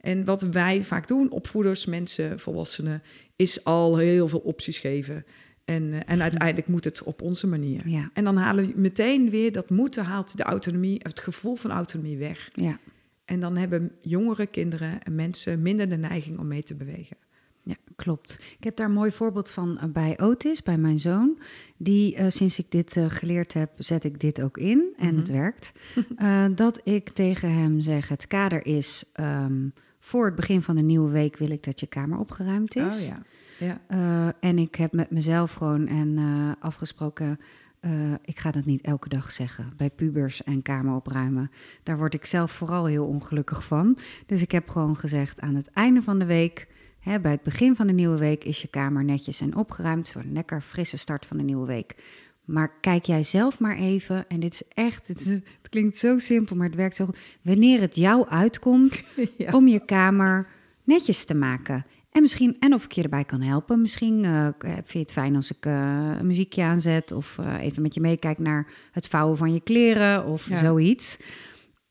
En 0.00 0.24
wat 0.24 0.42
wij 0.42 0.84
vaak 0.84 1.08
doen, 1.08 1.30
opvoeders, 1.30 1.86
mensen, 1.86 2.40
volwassenen, 2.40 3.02
is 3.36 3.64
al 3.64 3.96
heel 3.96 4.28
veel 4.28 4.38
opties 4.38 4.78
geven. 4.78 5.24
En, 5.64 5.82
uh, 5.82 6.00
en 6.06 6.22
uiteindelijk 6.22 6.68
moet 6.68 6.84
het 6.84 7.02
op 7.02 7.22
onze 7.22 7.46
manier. 7.46 7.88
Ja. 7.88 8.10
En 8.14 8.24
dan 8.24 8.36
halen 8.36 8.64
we 8.64 8.72
meteen 8.76 9.30
weer 9.30 9.52
dat 9.52 9.70
moeten 9.70 10.04
haalt 10.04 10.36
de 10.36 10.42
autonomie, 10.42 11.00
het 11.02 11.20
gevoel 11.20 11.54
van 11.54 11.70
autonomie 11.70 12.18
weg. 12.18 12.50
Ja. 12.52 12.78
En 13.26 13.40
dan 13.40 13.56
hebben 13.56 13.92
jongere 14.00 14.46
kinderen 14.46 15.02
en 15.02 15.14
mensen 15.14 15.62
minder 15.62 15.88
de 15.88 15.96
neiging 15.96 16.38
om 16.38 16.46
mee 16.46 16.62
te 16.62 16.74
bewegen. 16.74 17.16
Ja, 17.62 17.74
klopt. 17.96 18.38
Ik 18.58 18.64
heb 18.64 18.76
daar 18.76 18.86
een 18.86 18.92
mooi 18.92 19.10
voorbeeld 19.10 19.50
van 19.50 19.78
bij 19.92 20.20
Otis, 20.20 20.62
bij 20.62 20.78
mijn 20.78 21.00
zoon. 21.00 21.38
Die, 21.76 22.16
uh, 22.18 22.24
sinds 22.28 22.58
ik 22.58 22.70
dit 22.70 22.96
uh, 22.96 23.04
geleerd 23.08 23.52
heb, 23.52 23.70
zet 23.78 24.04
ik 24.04 24.20
dit 24.20 24.42
ook 24.42 24.58
in. 24.58 24.94
En 24.98 25.06
Mhm. 25.06 25.16
het 25.16 25.28
werkt. 25.28 25.72
Uh, 26.18 26.44
dat 26.54 26.80
ik 26.84 27.08
tegen 27.08 27.52
hem 27.52 27.80
zeg, 27.80 28.08
het 28.08 28.26
kader 28.26 28.66
is... 28.66 29.12
Um, 29.20 29.72
voor 29.98 30.24
het 30.24 30.34
begin 30.34 30.62
van 30.62 30.76
een 30.76 30.86
nieuwe 30.86 31.10
week 31.10 31.36
wil 31.36 31.50
ik 31.50 31.62
dat 31.62 31.80
je 31.80 31.86
kamer 31.86 32.18
opgeruimd 32.18 32.76
is. 32.76 33.00
Oh 33.02 33.06
ja. 33.58 33.80
ja. 33.88 34.34
En 34.40 34.58
ik 34.58 34.74
heb 34.74 34.92
met 34.92 35.10
mezelf 35.10 35.52
gewoon 35.52 35.86
en 35.86 36.18
afgesproken. 36.60 37.38
Uh, 37.86 38.14
ik 38.24 38.38
ga 38.38 38.50
dat 38.50 38.64
niet 38.64 38.80
elke 38.80 39.08
dag 39.08 39.32
zeggen. 39.32 39.72
Bij 39.76 39.90
pubers 39.90 40.42
en 40.42 40.62
kamer 40.62 40.94
opruimen. 40.94 41.50
Daar 41.82 41.98
word 41.98 42.14
ik 42.14 42.24
zelf 42.24 42.50
vooral 42.50 42.84
heel 42.84 43.06
ongelukkig 43.06 43.64
van. 43.64 43.98
Dus 44.26 44.42
ik 44.42 44.50
heb 44.50 44.68
gewoon 44.68 44.96
gezegd: 44.96 45.40
aan 45.40 45.54
het 45.54 45.70
einde 45.70 46.02
van 46.02 46.18
de 46.18 46.24
week. 46.24 46.66
Hè, 46.98 47.20
bij 47.20 47.30
het 47.30 47.42
begin 47.42 47.76
van 47.76 47.86
de 47.86 47.92
nieuwe 47.92 48.18
week 48.18 48.44
is 48.44 48.62
je 48.62 48.68
kamer 48.68 49.04
netjes 49.04 49.40
en 49.40 49.56
opgeruimd. 49.56 50.12
Voor 50.12 50.22
een 50.22 50.32
lekker 50.32 50.60
frisse 50.60 50.96
start 50.96 51.26
van 51.26 51.36
de 51.36 51.42
nieuwe 51.42 51.66
week. 51.66 51.94
Maar 52.44 52.80
kijk 52.80 53.04
jij 53.04 53.22
zelf 53.22 53.58
maar 53.58 53.76
even. 53.76 54.28
En 54.28 54.40
dit 54.40 54.52
is 54.52 54.62
echt. 54.68 55.08
Het, 55.08 55.20
is, 55.20 55.26
het 55.26 55.68
klinkt 55.70 55.96
zo 55.96 56.18
simpel, 56.18 56.56
maar 56.56 56.66
het 56.66 56.76
werkt 56.76 56.94
zo 56.94 57.04
goed. 57.04 57.18
Wanneer 57.42 57.80
het 57.80 57.96
jou 57.96 58.28
uitkomt 58.28 59.02
ja. 59.38 59.52
om 59.52 59.68
je 59.68 59.84
kamer 59.84 60.46
netjes 60.84 61.24
te 61.24 61.34
maken. 61.34 61.86
En 62.16 62.22
misschien, 62.22 62.56
en 62.60 62.74
of 62.74 62.84
ik 62.84 62.92
je 62.92 63.02
erbij 63.02 63.24
kan 63.24 63.40
helpen. 63.40 63.80
Misschien 63.80 64.24
uh, 64.24 64.48
vind 64.58 64.92
je 64.92 64.98
het 64.98 65.12
fijn 65.12 65.36
als 65.36 65.50
ik 65.50 65.66
uh, 65.66 65.72
een 66.18 66.26
muziekje 66.26 66.62
aanzet. 66.62 67.12
Of 67.12 67.36
uh, 67.40 67.62
even 67.62 67.82
met 67.82 67.94
je 67.94 68.00
meekijk 68.00 68.38
naar 68.38 68.66
het 68.92 69.08
vouwen 69.08 69.36
van 69.36 69.52
je 69.52 69.60
kleren 69.60 70.24
of 70.24 70.48
ja. 70.48 70.56
zoiets. 70.56 71.18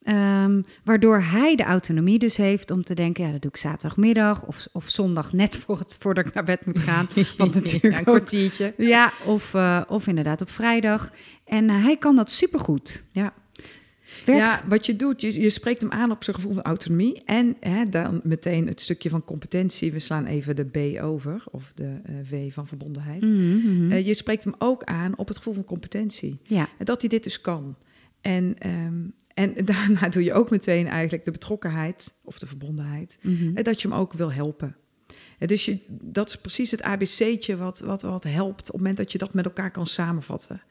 Um, 0.03 0.65
waardoor 0.83 1.21
hij 1.21 1.55
de 1.55 1.63
autonomie 1.63 2.19
dus 2.19 2.37
heeft 2.37 2.71
om 2.71 2.83
te 2.83 2.93
denken... 2.93 3.25
ja, 3.25 3.31
dat 3.31 3.41
doe 3.41 3.51
ik 3.51 3.57
zaterdagmiddag 3.57 4.45
of, 4.45 4.67
of 4.71 4.89
zondag 4.89 5.33
net 5.33 5.57
voor 5.65 5.77
het, 5.77 5.97
voordat 5.99 6.25
ik 6.25 6.33
naar 6.33 6.43
bed 6.43 6.65
moet 6.65 6.79
gaan. 6.79 7.07
Want 7.37 7.53
natuurlijk 7.53 7.93
ja, 7.93 7.97
een 7.97 8.03
kwartiertje. 8.03 8.65
Ook, 8.65 8.85
ja, 8.85 9.11
of, 9.25 9.55
of 9.87 10.07
inderdaad 10.07 10.41
op 10.41 10.49
vrijdag. 10.49 11.11
En 11.45 11.69
hij 11.69 11.97
kan 11.97 12.15
dat 12.15 12.31
supergoed. 12.31 13.03
Ja. 13.11 13.33
Ja, 14.25 14.63
wat 14.67 14.85
je 14.85 14.95
doet, 14.95 15.21
je, 15.21 15.41
je 15.41 15.49
spreekt 15.49 15.81
hem 15.81 15.91
aan 15.91 16.11
op 16.11 16.23
zijn 16.23 16.35
gevoel 16.35 16.53
van 16.53 16.63
autonomie. 16.63 17.23
En 17.25 17.55
hè, 17.59 17.89
dan 17.89 18.21
meteen 18.23 18.67
het 18.67 18.81
stukje 18.81 19.09
van 19.09 19.23
competentie. 19.23 19.91
We 19.91 19.99
slaan 19.99 20.25
even 20.25 20.55
de 20.55 20.63
B 20.63 21.01
over, 21.03 21.43
of 21.51 21.71
de 21.75 22.01
uh, 22.09 22.15
V 22.23 22.53
van 22.53 22.67
verbondenheid. 22.67 23.21
Mm 23.21 23.61
-hmm. 23.61 23.91
uh, 23.91 24.05
je 24.05 24.13
spreekt 24.13 24.43
hem 24.43 24.55
ook 24.57 24.83
aan 24.83 25.17
op 25.17 25.27
het 25.27 25.37
gevoel 25.37 25.53
van 25.53 25.63
competentie. 25.63 26.39
Ja. 26.43 26.69
Dat 26.77 27.01
hij 27.01 27.09
dit 27.09 27.23
dus 27.23 27.41
kan. 27.41 27.75
En, 28.21 28.55
um, 28.67 29.13
en 29.33 29.53
daarna 29.65 30.09
doe 30.09 30.23
je 30.23 30.33
ook 30.33 30.49
meteen 30.49 30.87
eigenlijk 30.87 31.23
de 31.23 31.31
betrokkenheid 31.31 32.13
of 32.23 32.39
de 32.39 32.47
verbondenheid. 32.47 33.17
Mhm. 33.21 33.33
Mm 33.33 33.55
-hmm. 33.55 33.63
Dat 33.63 33.81
je 33.81 33.87
hem 33.87 33.97
ook 33.97 34.13
wil 34.13 34.31
helpen. 34.31 34.75
En 35.37 35.47
dus 35.47 35.65
je, 35.65 35.79
dat 35.87 36.29
is 36.29 36.37
precies 36.37 36.71
het 36.71 36.81
ABC'tje 36.81 37.57
wat, 37.57 37.79
wat, 37.79 38.01
wat 38.01 38.23
helpt 38.23 38.61
op 38.61 38.67
het 38.67 38.75
moment 38.75 38.97
dat 38.97 39.11
je 39.11 39.17
dat 39.17 39.33
met 39.33 39.45
elkaar 39.45 39.71
kan 39.71 39.87
samenvatten. 39.87 40.61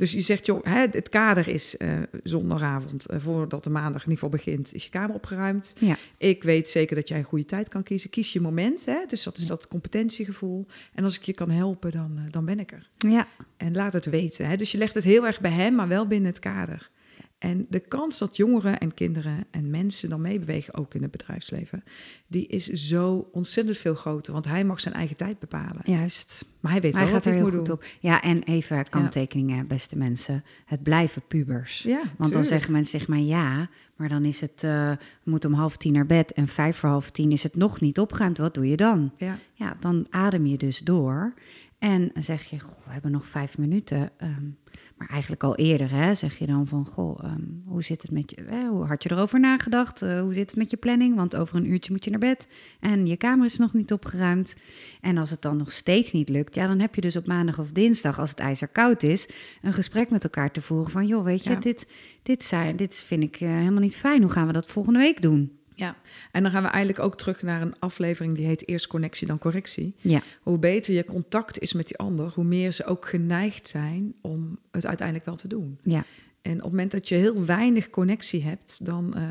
Dus 0.00 0.12
je 0.12 0.20
zegt, 0.20 0.46
joh, 0.46 0.64
hè, 0.64 0.86
het 0.90 1.08
kader 1.08 1.48
is 1.48 1.74
uh, 1.78 1.92
zondagavond, 2.22 3.10
uh, 3.10 3.16
voordat 3.20 3.64
de 3.64 3.70
maandag 3.70 4.04
in 4.04 4.10
ieder 4.10 4.24
geval 4.24 4.28
begint, 4.28 4.74
is 4.74 4.84
je 4.84 4.90
kamer 4.90 5.14
opgeruimd. 5.14 5.74
Ja. 5.78 5.96
Ik 6.18 6.42
weet 6.42 6.68
zeker 6.68 6.96
dat 6.96 7.08
jij 7.08 7.18
een 7.18 7.24
goede 7.24 7.44
tijd 7.44 7.68
kan 7.68 7.82
kiezen. 7.82 8.10
Kies 8.10 8.32
je 8.32 8.40
moment, 8.40 8.84
hè? 8.84 9.04
dus 9.06 9.22
dat 9.22 9.36
is 9.36 9.46
dat 9.46 9.68
competentiegevoel. 9.68 10.66
En 10.94 11.04
als 11.04 11.16
ik 11.16 11.22
je 11.22 11.32
kan 11.32 11.50
helpen, 11.50 11.90
dan, 11.90 12.12
uh, 12.16 12.22
dan 12.30 12.44
ben 12.44 12.58
ik 12.60 12.72
er. 12.72 12.88
Ja. 12.98 13.28
En 13.56 13.74
laat 13.74 13.92
het 13.92 14.04
weten. 14.04 14.46
Hè? 14.46 14.56
Dus 14.56 14.72
je 14.72 14.78
legt 14.78 14.94
het 14.94 15.04
heel 15.04 15.26
erg 15.26 15.40
bij 15.40 15.50
hem, 15.50 15.74
maar 15.74 15.88
wel 15.88 16.06
binnen 16.06 16.30
het 16.30 16.38
kader. 16.38 16.90
En 17.40 17.66
de 17.68 17.80
kans 17.80 18.18
dat 18.18 18.36
jongeren 18.36 18.78
en 18.78 18.94
kinderen 18.94 19.44
en 19.50 19.70
mensen 19.70 20.08
dan 20.08 20.20
meebewegen, 20.20 20.74
ook 20.74 20.94
in 20.94 21.02
het 21.02 21.10
bedrijfsleven, 21.10 21.84
die 22.26 22.46
is 22.46 22.66
zo 22.66 23.28
ontzettend 23.32 23.76
veel 23.78 23.94
groter. 23.94 24.32
Want 24.32 24.46
hij 24.46 24.64
mag 24.64 24.80
zijn 24.80 24.94
eigen 24.94 25.16
tijd 25.16 25.38
bepalen. 25.38 25.80
Juist. 25.84 26.44
Maar 26.60 26.72
hij 26.72 26.80
weet 26.80 26.92
hij 26.92 27.04
wel 27.04 27.12
gaat 27.12 27.24
wat 27.24 27.34
er 27.34 27.40
hij 27.40 27.40
heel 27.40 27.50
moet 27.50 27.58
goed 27.58 27.66
doen. 27.66 27.94
op. 27.94 28.00
Ja, 28.00 28.22
en 28.22 28.42
even 28.42 28.88
kanttekeningen, 28.88 29.56
ja. 29.56 29.64
beste 29.64 29.96
mensen. 29.98 30.44
Het 30.64 30.82
blijven 30.82 31.22
pubers. 31.28 31.82
Ja, 31.82 32.02
Want 32.18 32.32
dan 32.32 32.44
zeggen 32.44 32.72
mensen 32.72 32.98
tegen 32.98 33.14
mij 33.14 33.24
ja, 33.24 33.68
maar 33.96 34.08
dan 34.08 34.24
is 34.24 34.40
het, 34.40 34.62
uh, 34.64 34.92
moet 35.22 35.44
om 35.44 35.52
half 35.52 35.76
tien 35.76 35.92
naar 35.92 36.06
bed 36.06 36.32
en 36.32 36.48
vijf 36.48 36.76
voor 36.76 36.88
half 36.88 37.10
tien 37.10 37.32
is 37.32 37.42
het 37.42 37.56
nog 37.56 37.80
niet 37.80 37.98
opgeruimd. 37.98 38.38
Wat 38.38 38.54
doe 38.54 38.68
je 38.68 38.76
dan? 38.76 39.12
Ja. 39.16 39.38
ja, 39.52 39.76
dan 39.80 40.06
adem 40.10 40.46
je 40.46 40.58
dus 40.58 40.78
door. 40.78 41.34
En 41.78 42.10
zeg 42.14 42.42
je, 42.42 42.60
goh, 42.60 42.86
we 42.86 42.92
hebben 42.92 43.10
nog 43.10 43.26
vijf 43.26 43.58
minuten. 43.58 44.10
Um, 44.22 44.56
maar 45.00 45.08
eigenlijk 45.08 45.42
al 45.42 45.56
eerder 45.56 45.90
hè, 45.90 46.14
zeg 46.14 46.38
je 46.38 46.46
dan 46.46 46.66
van, 46.66 46.86
goh, 46.86 47.18
um, 47.24 47.62
hoe 47.66 47.82
zit 47.82 48.02
het 48.02 48.10
met 48.10 48.30
je? 48.30 48.36
Eh, 48.36 48.68
hoe 48.68 48.84
had 48.84 49.02
je 49.02 49.10
erover 49.10 49.40
nagedacht? 49.40 50.02
Uh, 50.02 50.20
hoe 50.20 50.32
zit 50.34 50.46
het 50.50 50.56
met 50.56 50.70
je 50.70 50.76
planning? 50.76 51.16
Want 51.16 51.36
over 51.36 51.56
een 51.56 51.70
uurtje 51.70 51.92
moet 51.92 52.04
je 52.04 52.10
naar 52.10 52.20
bed 52.20 52.46
en 52.80 53.06
je 53.06 53.16
kamer 53.16 53.44
is 53.46 53.56
nog 53.58 53.72
niet 53.72 53.92
opgeruimd. 53.92 54.56
En 55.00 55.18
als 55.18 55.30
het 55.30 55.42
dan 55.42 55.56
nog 55.56 55.72
steeds 55.72 56.12
niet 56.12 56.28
lukt, 56.28 56.54
ja, 56.54 56.66
dan 56.66 56.78
heb 56.80 56.94
je 56.94 57.00
dus 57.00 57.16
op 57.16 57.26
maandag 57.26 57.58
of 57.58 57.72
dinsdag, 57.72 58.18
als 58.18 58.30
het 58.30 58.38
ijzer 58.38 58.68
koud 58.68 59.02
is, 59.02 59.28
een 59.62 59.72
gesprek 59.72 60.10
met 60.10 60.24
elkaar 60.24 60.50
te 60.50 60.62
voeren 60.62 60.90
van, 60.90 61.06
joh, 61.06 61.24
weet 61.24 61.44
je, 61.44 61.50
Ja. 61.50 61.56
dit, 61.56 61.86
dit, 62.22 62.44
zijn, 62.44 62.76
dit 62.76 63.02
vind 63.02 63.22
ik 63.22 63.40
uh, 63.40 63.48
helemaal 63.48 63.80
niet 63.80 63.96
fijn. 63.96 64.22
Hoe 64.22 64.30
gaan 64.30 64.46
we 64.46 64.52
dat 64.52 64.66
volgende 64.66 64.98
week 64.98 65.22
doen? 65.22 65.59
Ja, 65.80 65.96
en 66.32 66.42
dan 66.42 66.50
gaan 66.52 66.62
we 66.62 66.68
eigenlijk 66.68 67.04
ook 67.04 67.16
terug 67.16 67.42
naar 67.42 67.62
een 67.62 67.78
aflevering 67.78 68.36
die 68.36 68.46
heet 68.46 68.68
Eerst 68.68 68.86
connectie, 68.86 69.26
dan 69.26 69.38
correctie. 69.38 69.94
Ja, 69.98 70.22
Hoe 70.42 70.58
beter 70.58 70.94
je 70.94 71.04
contact 71.04 71.58
is 71.58 71.72
met 71.72 71.86
die 71.86 71.96
ander, 71.96 72.32
hoe 72.34 72.44
meer 72.44 72.72
ze 72.72 72.84
ook 72.84 73.08
geneigd 73.08 73.68
zijn 73.68 74.14
om 74.20 74.58
het 74.70 74.86
uiteindelijk 74.86 75.26
wel 75.26 75.36
te 75.36 75.48
doen. 75.48 75.78
ja, 75.82 76.04
En 76.42 76.52
op 76.52 76.60
het 76.62 76.70
moment 76.70 76.90
dat 76.90 77.08
je 77.08 77.14
heel 77.14 77.44
weinig 77.44 77.90
connectie 77.90 78.42
hebt, 78.42 78.86
dan, 78.86 79.14
uh, 79.16 79.22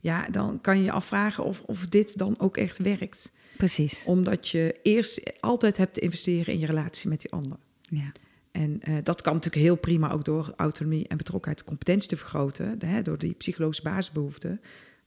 ja, 0.00 0.28
dan 0.30 0.60
kan 0.60 0.78
je 0.78 0.84
je 0.84 0.92
afvragen 0.92 1.44
of, 1.44 1.62
of 1.66 1.86
dit 1.86 2.18
dan 2.18 2.34
ook 2.38 2.56
echt 2.56 2.78
werkt. 2.78 3.32
precies. 3.56 4.04
Omdat 4.04 4.48
je 4.48 4.78
eerst 4.82 5.40
altijd 5.40 5.76
hebt 5.76 5.94
te 5.94 6.00
investeren 6.00 6.54
in 6.54 6.60
je 6.60 6.66
relatie 6.66 7.08
met 7.08 7.20
die 7.20 7.30
ander. 7.32 7.58
Ja. 7.80 8.12
En 8.52 8.80
uh, 8.88 8.96
dat 9.02 9.20
kan 9.22 9.34
natuurlijk 9.34 9.62
heel 9.62 9.76
prima 9.76 10.10
ook 10.10 10.24
door 10.24 10.52
autonomie 10.56 11.08
en 11.08 11.16
betrokkenheid 11.16 11.58
de 11.58 11.68
competentie 11.68 12.08
te 12.08 12.16
vergroten, 12.16 12.78
hè, 12.86 13.02
door 13.02 13.18
die 13.18 13.34
psychologische 13.34 13.82
basisbehoeften. 13.82 14.60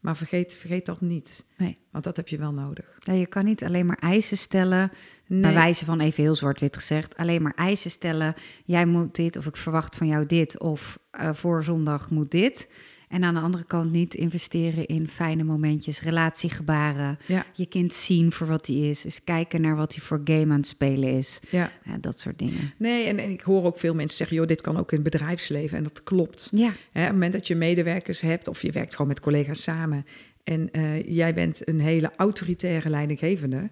Maar 0.05 0.17
vergeet, 0.17 0.55
vergeet 0.55 0.85
dat 0.85 1.01
niet, 1.01 1.45
Nee. 1.57 1.77
want 1.91 2.03
dat 2.03 2.15
heb 2.17 2.27
je 2.27 2.37
wel 2.37 2.51
nodig. 2.51 2.85
Ja, 2.99 3.13
je 3.13 3.27
kan 3.27 3.45
niet 3.45 3.63
alleen 3.63 3.85
maar 3.85 3.97
eisen 3.99 4.37
stellen, 4.37 4.91
Nee. 5.27 5.41
bij 5.41 5.53
wijze 5.53 5.85
van 5.85 5.99
even 5.99 6.23
heel 6.23 6.35
zwart-wit 6.35 6.75
gezegd, 6.75 7.17
alleen 7.17 7.41
maar 7.41 7.53
eisen 7.55 7.91
stellen. 7.91 8.33
Jij 8.65 8.85
moet 8.85 9.15
dit, 9.15 9.35
of 9.37 9.45
ik 9.45 9.55
verwacht 9.55 9.95
van 9.95 10.07
jou 10.07 10.25
dit, 10.25 10.59
of 10.59 10.99
uh, 11.21 11.29
voor 11.33 11.63
zondag 11.63 12.09
moet 12.09 12.31
dit. 12.31 12.69
En 13.15 13.23
aan 13.23 13.34
de 13.34 13.39
andere 13.39 13.63
kant 13.63 13.91
niet 13.91 14.13
investeren 14.13 14.86
in 14.86 15.08
fijne 15.08 15.43
momentjes, 15.43 16.01
relatiegebaren. 16.01 17.19
Ja. 17.25 17.45
Je 17.54 17.65
kind 17.65 17.93
zien 17.93 18.32
voor 18.32 18.47
wat 18.47 18.67
hij 18.67 18.75
is. 18.75 19.06
Eens 19.06 19.23
kijken 19.23 19.62
naar 19.62 19.75
wat 19.75 19.95
hij 19.95 20.04
voor 20.04 20.21
game 20.23 20.54
aan 20.54 20.60
het 20.60 20.67
spelen 20.67 21.10
is. 21.10 21.39
Ja. 21.49 21.71
Ja, 21.84 21.97
dat 21.97 22.19
soort 22.19 22.39
dingen. 22.39 22.73
Nee, 22.78 23.08
en, 23.08 23.19
en 23.19 23.30
ik 23.30 23.41
hoor 23.41 23.63
ook 23.63 23.80
veel 23.80 23.93
mensen 23.93 24.17
zeggen, 24.17 24.38
joh, 24.38 24.47
dit 24.47 24.62
kan 24.62 24.78
ook 24.78 24.91
in 24.91 25.01
het 25.01 25.12
bedrijfsleven. 25.12 25.78
En 25.78 25.84
dat 25.84 26.04
klopt. 26.04 26.49
Ja, 26.51 26.71
Hè, 26.91 27.01
op 27.01 27.06
het 27.06 27.12
moment 27.12 27.34
dat 27.34 27.47
je 27.47 27.56
medewerkers 27.56 28.21
hebt 28.21 28.47
of 28.47 28.62
je 28.62 28.71
werkt 28.71 28.91
gewoon 28.91 29.08
met 29.08 29.19
collega's 29.19 29.63
samen 29.63 30.06
en 30.43 30.71
eh, 30.71 31.08
jij 31.08 31.34
bent 31.34 31.67
een 31.67 31.80
hele 31.80 32.12
autoritaire 32.15 32.89
leidinggevende 32.89 33.69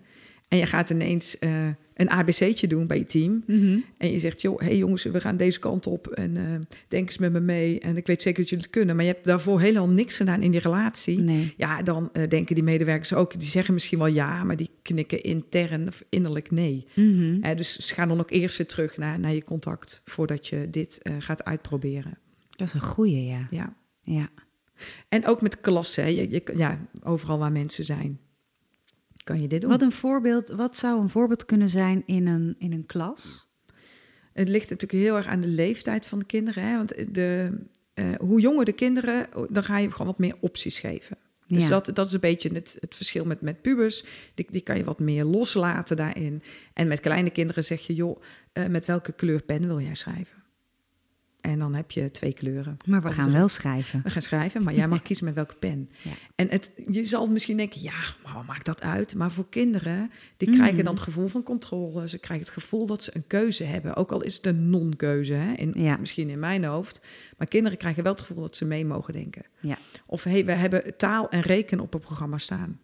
en 0.48 0.58
je 0.58 0.66
gaat 0.66 0.90
ineens 0.90 1.40
eh, 1.40 1.52
een 1.96 2.10
ABC'tje 2.10 2.68
doen 2.68 2.88
bij 2.88 2.98
je 2.98 3.06
team 3.06 3.44
Mhm. 3.48 3.78
en 3.98 4.12
je 4.12 4.20
zegt, 4.20 4.42
joh, 4.42 4.60
hey 4.60 4.78
jongens, 4.78 5.04
we 5.04 5.20
gaan 5.22 5.38
deze 5.38 5.60
kant 5.60 5.88
op 5.88 6.08
en 6.08 6.38
eh, 6.38 6.44
denk 6.88 7.08
eens 7.08 7.18
met 7.18 7.32
me 7.32 7.40
mee 7.40 7.80
en 7.80 7.98
ik 7.98 8.08
weet 8.08 8.22
zeker 8.22 8.40
dat 8.40 8.50
jullie 8.50 8.66
het 8.66 8.74
kunnen, 8.74 8.96
maar 8.96 9.06
je 9.06 9.12
hebt 9.12 9.26
daarvoor 9.26 9.60
helemaal 9.62 9.90
niks 9.90 10.18
gedaan 10.18 10.42
in 10.42 10.52
die 10.52 10.60
relatie. 10.60 11.20
nee. 11.20 11.54
Ja, 11.58 11.82
dan 11.82 12.10
eh, 12.14 12.30
denken 12.30 12.56
die 12.56 12.64
medewerkers 12.64 13.14
ook, 13.14 13.40
die 13.40 13.50
zeggen 13.50 13.74
misschien 13.74 13.98
wel 13.98 14.08
ja, 14.08 14.44
maar 14.44 14.56
die 14.56 14.70
knikken 14.82 15.22
intern 15.24 15.88
of 15.88 16.04
innerlijk 16.10 16.52
nee. 16.52 16.88
Mhm. 16.96 17.56
Dus 17.56 17.92
ga 17.92 18.06
dan 18.06 18.20
ook 18.20 18.32
eerst 18.32 18.58
weer 18.58 18.68
terug 18.68 18.98
naar, 18.98 19.20
naar 19.20 19.34
je 19.34 19.44
contact 19.44 20.02
voordat 20.06 20.48
je 20.48 20.68
dit 20.70 21.00
eh, 21.02 21.14
gaat 21.20 21.44
uitproberen. 21.44 22.18
Dat 22.50 22.68
is 22.68 22.74
een 22.74 22.82
goeie, 22.82 23.26
ja. 23.26 23.48
Ja. 23.52 23.76
Ja. 24.02 24.30
En 25.10 25.26
ook 25.28 25.42
met 25.42 25.60
klassen, 25.62 26.16
je, 26.16 26.44
ja, 26.56 26.80
overal 27.04 27.38
waar 27.40 27.52
mensen 27.52 27.84
zijn, 27.84 28.20
kan 29.24 29.42
je 29.42 29.48
dit 29.48 29.62
doen. 29.62 29.70
Wat 29.70 29.82
een 29.82 29.92
voorbeeld, 29.92 30.50
wat 30.50 30.78
zou 30.78 31.02
een 31.02 31.10
voorbeeld 31.10 31.46
kunnen 31.46 31.70
zijn 31.70 32.04
in 32.06 32.28
een, 32.28 32.56
in 32.58 32.72
een 32.74 32.86
klas? 32.86 33.52
Het 34.34 34.50
ligt 34.50 34.70
natuurlijk 34.70 35.04
heel 35.04 35.16
erg 35.16 35.28
aan 35.28 35.42
de 35.42 35.48
leeftijd 35.48 36.06
van 36.06 36.20
de 36.20 36.26
kinderen. 36.26 36.64
Hè? 36.64 36.78
Want 36.78 37.14
de, 37.16 37.60
eh, 37.94 38.06
hoe 38.20 38.40
jonger 38.42 38.66
de 38.66 38.72
kinderen, 38.74 39.28
dan 39.50 39.64
ga 39.64 39.78
je 39.78 39.92
gewoon 39.92 40.08
wat 40.08 40.20
meer 40.20 40.36
opties 40.40 40.80
geven. 40.80 41.18
Dus 41.48 41.64
Ja. 41.64 41.70
dat, 41.70 41.96
dat 41.96 42.06
is 42.06 42.14
een 42.14 42.20
beetje 42.20 42.50
het, 42.54 42.78
het 42.80 42.96
verschil 42.96 43.26
met, 43.26 43.42
met 43.42 43.62
pubers. 43.62 44.04
Die, 44.34 44.48
die 44.52 44.62
kan 44.62 44.78
je 44.78 44.84
wat 44.84 45.00
meer 45.00 45.24
loslaten 45.24 45.96
daarin. 45.96 46.42
En 46.74 46.88
met 46.88 47.00
kleine 47.00 47.30
kinderen 47.30 47.64
zeg 47.64 47.82
je, 47.88 47.94
joh, 47.94 48.22
eh, 48.54 48.66
met 48.66 48.86
welke 48.86 49.12
kleur 49.12 49.42
pen 49.44 49.68
wil 49.68 49.80
jij 49.80 49.96
schrijven? 49.96 50.43
En 51.44 51.60
dan 51.60 51.74
heb 51.74 51.92
je 51.92 52.12
twee 52.12 52.34
kleuren. 52.34 52.78
Maar 52.86 53.02
we 53.02 53.12
gaan 53.12 53.32
wel 53.32 53.48
schrijven. 53.48 54.02
We 54.04 54.10
gaan 54.10 54.22
schrijven, 54.22 54.64
maar 54.64 54.74
jij 54.74 54.88
mag 54.88 55.02
kiezen 55.08 55.26
met 55.26 55.34
welke 55.34 55.56
pen. 55.56 55.90
Ja. 56.02 56.12
En 56.36 56.50
het, 56.50 56.72
je 56.92 57.06
zal 57.06 57.28
misschien 57.28 57.58
denken, 57.58 57.82
ja, 57.82 57.94
maar 58.24 58.34
wat 58.34 58.46
maakt 58.46 58.66
dat 58.66 58.82
uit? 58.82 59.16
Maar 59.16 59.32
voor 59.32 59.50
kinderen, 59.50 60.12
die 60.38 60.50
Mhm. 60.50 60.58
krijgen 60.58 60.84
dan 60.84 60.94
het 60.94 61.04
gevoel 61.04 61.28
van 61.28 61.44
controle. 61.44 62.08
Ze 62.08 62.18
krijgen 62.18 62.46
het 62.46 62.56
gevoel 62.56 62.86
dat 62.86 63.04
ze 63.04 63.12
een 63.16 63.28
keuze 63.28 63.64
hebben. 63.64 63.96
Ook 63.96 64.12
al 64.12 64.22
is 64.24 64.36
het 64.36 64.46
een 64.46 64.70
non-keuze, 64.70 65.34
hè? 65.34 65.54
In, 65.54 65.74
Ja. 65.76 65.98
misschien 65.98 66.30
in 66.30 66.40
mijn 66.40 66.64
hoofd. 66.64 67.02
Maar 67.38 67.48
kinderen 67.48 67.78
krijgen 67.78 68.04
wel 68.04 68.12
het 68.12 68.22
gevoel 68.22 68.42
dat 68.44 68.56
ze 68.56 68.66
mee 68.66 68.86
mogen 68.86 69.14
denken. 69.14 69.44
Ja. 69.60 69.78
Of 70.06 70.24
hey, 70.24 70.46
we 70.46 70.52
hebben 70.52 70.98
taal 70.98 71.30
en 71.30 71.42
rekenen 71.42 71.84
op 71.84 71.94
het 71.94 72.02
programma 72.02 72.38
staan. 72.38 72.80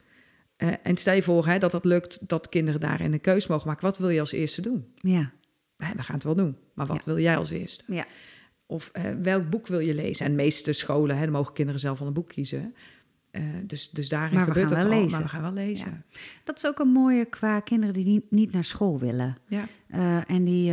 Eh, 0.55 0.69
en 0.83 0.97
stel 0.97 1.13
je 1.13 1.23
voor 1.23 1.45
hè, 1.47 1.57
dat 1.57 1.71
dat 1.71 1.85
lukt, 1.85 2.27
dat 2.29 2.49
kinderen 2.49 2.79
daarin 2.79 3.13
een 3.13 3.21
keuze 3.21 3.47
mogen 3.51 3.67
maken. 3.67 3.83
Wat 3.85 3.97
wil 3.97 4.09
je 4.09 4.19
als 4.19 4.31
eerste 4.31 4.61
doen? 4.61 4.85
Ja. 4.95 5.31
We 5.77 5.85
gaan 5.85 6.15
het 6.15 6.23
wel 6.23 6.35
doen, 6.35 6.57
maar 6.73 6.85
wat 6.85 7.05
wil 7.05 7.19
jij 7.19 7.37
als 7.37 7.49
eerste? 7.49 7.83
Ja. 7.87 8.05
Of 8.71 8.89
eh, 8.93 9.03
welk 9.21 9.49
boek 9.49 9.67
wil 9.67 9.79
je 9.79 9.93
lezen? 9.93 10.25
En 10.25 10.31
de 10.31 10.37
meeste 10.37 10.73
scholen, 10.73 11.17
hè, 11.17 11.27
mogen 11.27 11.53
kinderen 11.53 11.81
zelf 11.81 11.97
van 11.97 12.07
een 12.07 12.13
boek 12.13 12.27
kiezen. 12.27 12.75
Eh, 13.31 13.43
dus, 13.63 13.89
dus 13.89 14.09
daarin 14.09 14.33
Maar 14.35 14.45
gebeurt 14.47 14.71
al. 14.83 14.87
lezen. 14.89 15.11
Maar 15.11 15.21
we 15.21 15.27
gaan 15.27 15.41
wel 15.41 15.53
lezen. 15.53 16.03
Dat 16.43 16.57
is 16.57 16.67
ook 16.67 16.79
een 16.79 16.87
mooie 16.91 17.25
qua 17.25 17.59
kinderen 17.59 17.93
die 17.93 18.05
niet, 18.05 18.23
niet 18.31 18.51
naar 18.51 18.63
school 18.63 18.99
willen. 18.99 19.37
Ja. 19.47 19.65
Eh, 19.87 20.29
en 20.29 20.43
die 20.43 20.71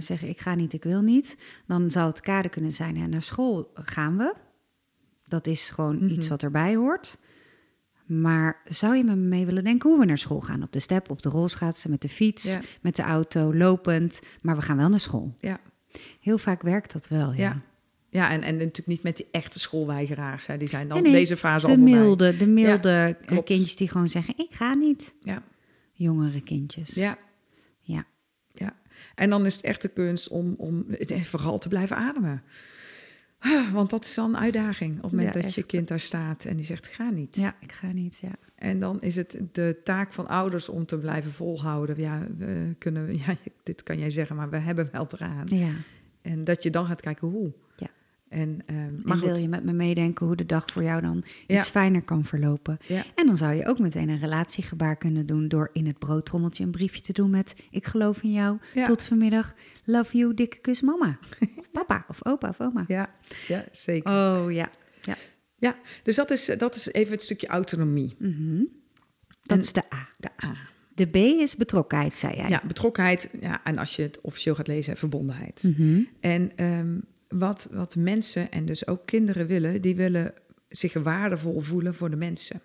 zeggen, 0.00 0.28
ik 0.28 0.40
ga 0.40 0.54
niet, 0.54 0.72
ik 0.72 0.82
wil 0.84 1.00
niet. 1.02 1.36
Dan 1.66 1.90
zou 1.90 2.08
het 2.08 2.20
kader 2.20 2.50
kunnen 2.50 2.72
zijn, 2.72 2.96
hè, 2.96 3.06
naar 3.06 3.22
school 3.22 3.70
gaan 3.74 4.16
we. 4.16 4.34
Dat 5.24 5.46
is 5.46 5.70
gewoon 5.70 5.96
Mhm. 5.96 6.08
iets 6.08 6.28
wat 6.28 6.42
erbij 6.42 6.74
hoort. 6.76 7.18
Maar 8.06 8.60
zou 8.64 8.96
je 8.96 9.04
me 9.04 9.16
mee 9.16 9.46
willen 9.46 9.64
denken 9.64 9.90
hoe 9.90 9.98
we 9.98 10.04
naar 10.04 10.18
school 10.18 10.40
gaan? 10.40 10.62
Op 10.62 10.72
de 10.72 10.80
step, 10.80 11.10
op 11.10 11.22
de 11.22 11.28
rolschaatsen, 11.28 11.90
met 11.90 12.02
de 12.02 12.08
fiets, 12.08 12.52
Ja. 12.52 12.60
met 12.80 12.96
de 12.96 13.02
auto, 13.02 13.54
lopend. 13.54 14.20
Maar 14.42 14.56
we 14.56 14.62
gaan 14.62 14.76
wel 14.76 14.88
naar 14.88 15.00
school. 15.00 15.34
Ja. 15.38 15.60
Heel 16.20 16.38
vaak 16.38 16.62
werkt 16.62 16.92
dat 16.92 17.08
wel, 17.08 17.32
ja. 17.32 17.36
Ja. 17.42 17.62
Ja, 18.12 18.30
en, 18.30 18.42
en 18.42 18.54
natuurlijk 18.56 18.86
niet 18.86 19.02
met 19.02 19.16
die 19.16 19.26
echte 19.30 19.58
schoolweigeraars. 19.58 20.46
Hè. 20.46 20.56
Die 20.56 20.68
zijn 20.68 20.88
dan 20.88 21.02
Nee, 21.02 21.10
nee, 21.10 21.20
deze 21.20 21.36
fase 21.36 21.66
De 21.66 21.72
al 21.72 21.78
voorbij. 21.78 21.94
milde, 21.94 22.36
de 22.36 22.46
milde 22.46 23.16
eh, 23.26 23.38
kindjes 23.44 23.76
die 23.76 23.88
gewoon 23.88 24.08
zeggen, 24.08 24.34
ik 24.36 24.54
ga 24.54 24.74
niet. 24.74 25.14
Ja. 25.20 25.42
Jongere 25.92 26.40
kindjes. 26.40 26.94
Ja. 26.94 27.18
Ja. 27.80 28.04
ja. 28.52 28.76
En 29.14 29.30
dan 29.30 29.46
is 29.46 29.56
het 29.56 29.64
echt 29.64 29.82
de 29.82 29.88
kunst 29.88 30.28
om, 30.28 30.54
om 30.58 30.86
vooral 31.08 31.58
te 31.58 31.68
blijven 31.68 31.96
ademen. 31.96 32.42
Want 33.72 33.90
dat 33.90 34.04
is 34.04 34.14
dan 34.14 34.34
een 34.34 34.40
uitdaging. 34.40 34.96
Op 34.96 35.02
het 35.02 35.12
moment 35.12 35.34
Ja, 35.34 35.40
dat 35.40 35.54
je 35.54 35.62
kind 35.62 35.88
daar 35.88 36.00
staat 36.00 36.44
en 36.44 36.56
die 36.56 36.64
zegt, 36.64 36.86
ga 36.86 37.10
niet. 37.10 37.36
Ja, 37.36 37.56
ik 37.60 37.72
ga 37.72 37.92
niet, 37.92 38.18
ja. 38.22 38.32
En 38.54 38.80
dan 38.80 39.00
is 39.00 39.16
het 39.16 39.40
de 39.52 39.80
taak 39.84 40.12
van 40.12 40.28
ouders 40.28 40.68
om 40.68 40.86
te 40.86 40.98
blijven 40.98 41.30
volhouden. 41.30 42.00
Ja, 42.00 42.26
we 42.38 42.74
kunnen, 42.78 43.16
ja, 43.26 43.36
dit 43.62 43.82
kan 43.82 43.98
jij 43.98 44.10
zeggen, 44.10 44.36
maar 44.36 44.50
we 44.50 44.58
hebben 44.58 44.88
wel 44.92 45.06
eraan. 45.14 45.46
Ja. 45.46 45.70
En 46.22 46.44
dat 46.44 46.62
je 46.62 46.70
dan 46.70 46.86
gaat 46.86 47.00
kijken 47.00 47.28
hoe. 47.28 47.52
Ja. 48.30 48.36
En, 48.36 48.62
ehm, 48.66 48.94
maar 49.02 49.16
en 49.16 49.22
wil 49.24 49.36
je 49.36 49.48
met 49.48 49.64
me 49.64 49.72
meedenken 49.72 50.26
hoe 50.26 50.36
de 50.36 50.46
dag 50.46 50.64
voor 50.72 50.82
jou 50.82 51.00
dan 51.00 51.24
Ja. 51.46 51.58
iets 51.58 51.68
fijner 51.70 52.02
kan 52.02 52.24
verlopen? 52.24 52.78
Ja. 52.86 53.04
En 53.14 53.26
dan 53.26 53.36
zou 53.36 53.54
je 53.54 53.66
ook 53.66 53.78
meteen 53.78 54.08
een 54.08 54.18
relatiegebaar 54.18 54.96
kunnen 54.96 55.26
doen 55.26 55.48
door 55.48 55.70
in 55.72 55.86
het 55.86 55.98
broodtrommeltje 55.98 56.64
een 56.64 56.70
briefje 56.70 57.00
te 57.00 57.12
doen 57.12 57.30
met 57.30 57.54
ik 57.70 57.86
geloof 57.86 58.22
in 58.22 58.32
jou. 58.32 58.58
Ja. 58.74 58.84
Tot 58.84 59.02
vanmiddag. 59.04 59.54
Love 59.84 60.16
you, 60.16 60.34
dikke 60.34 60.58
kus 60.60 60.80
mama. 60.80 61.18
Of 61.56 61.70
papa 61.72 62.04
of 62.08 62.26
opa 62.26 62.48
of 62.48 62.60
oma. 62.60 62.84
ja, 62.88 63.14
ja, 63.48 63.64
zeker. 63.72 64.12
Oh 64.12 64.52
ja. 64.52 64.68
ja. 65.00 65.14
Ja, 65.56 65.76
dus 66.02 66.16
dat 66.16 66.30
is, 66.30 66.50
dat 66.58 66.74
is 66.74 66.92
even 66.92 67.12
het 67.12 67.22
stukje 67.22 67.46
autonomie. 67.46 68.14
Mhm. 68.18 68.62
Dat 69.42 69.56
En- 69.56 69.58
is 69.58 69.72
de 69.72 69.82
A. 69.94 70.08
De 70.18 70.28
A. 70.44 70.56
De 70.94 71.06
B 71.06 71.16
is 71.16 71.56
betrokkenheid, 71.56 72.18
zei 72.18 72.36
jij. 72.36 72.48
Ja, 72.48 72.62
betrokkenheid. 72.66 73.30
Ja, 73.40 73.64
en 73.64 73.78
als 73.78 73.96
je 73.96 74.02
het 74.02 74.20
officieel 74.20 74.54
gaat 74.54 74.66
lezen, 74.66 74.96
verbondenheid. 74.96 75.62
Mhm. 75.76 76.00
En 76.20 76.56
ehm, 76.56 76.98
wat, 77.30 77.68
wat 77.70 77.96
mensen 77.96 78.50
en 78.50 78.64
dus 78.64 78.86
ook 78.86 79.06
kinderen 79.06 79.46
willen, 79.46 79.82
die 79.82 79.96
willen 79.96 80.34
zich 80.68 80.92
waardevol 80.92 81.60
voelen 81.60 81.94
voor 81.94 82.10
de 82.10 82.16
mensen. 82.16 82.60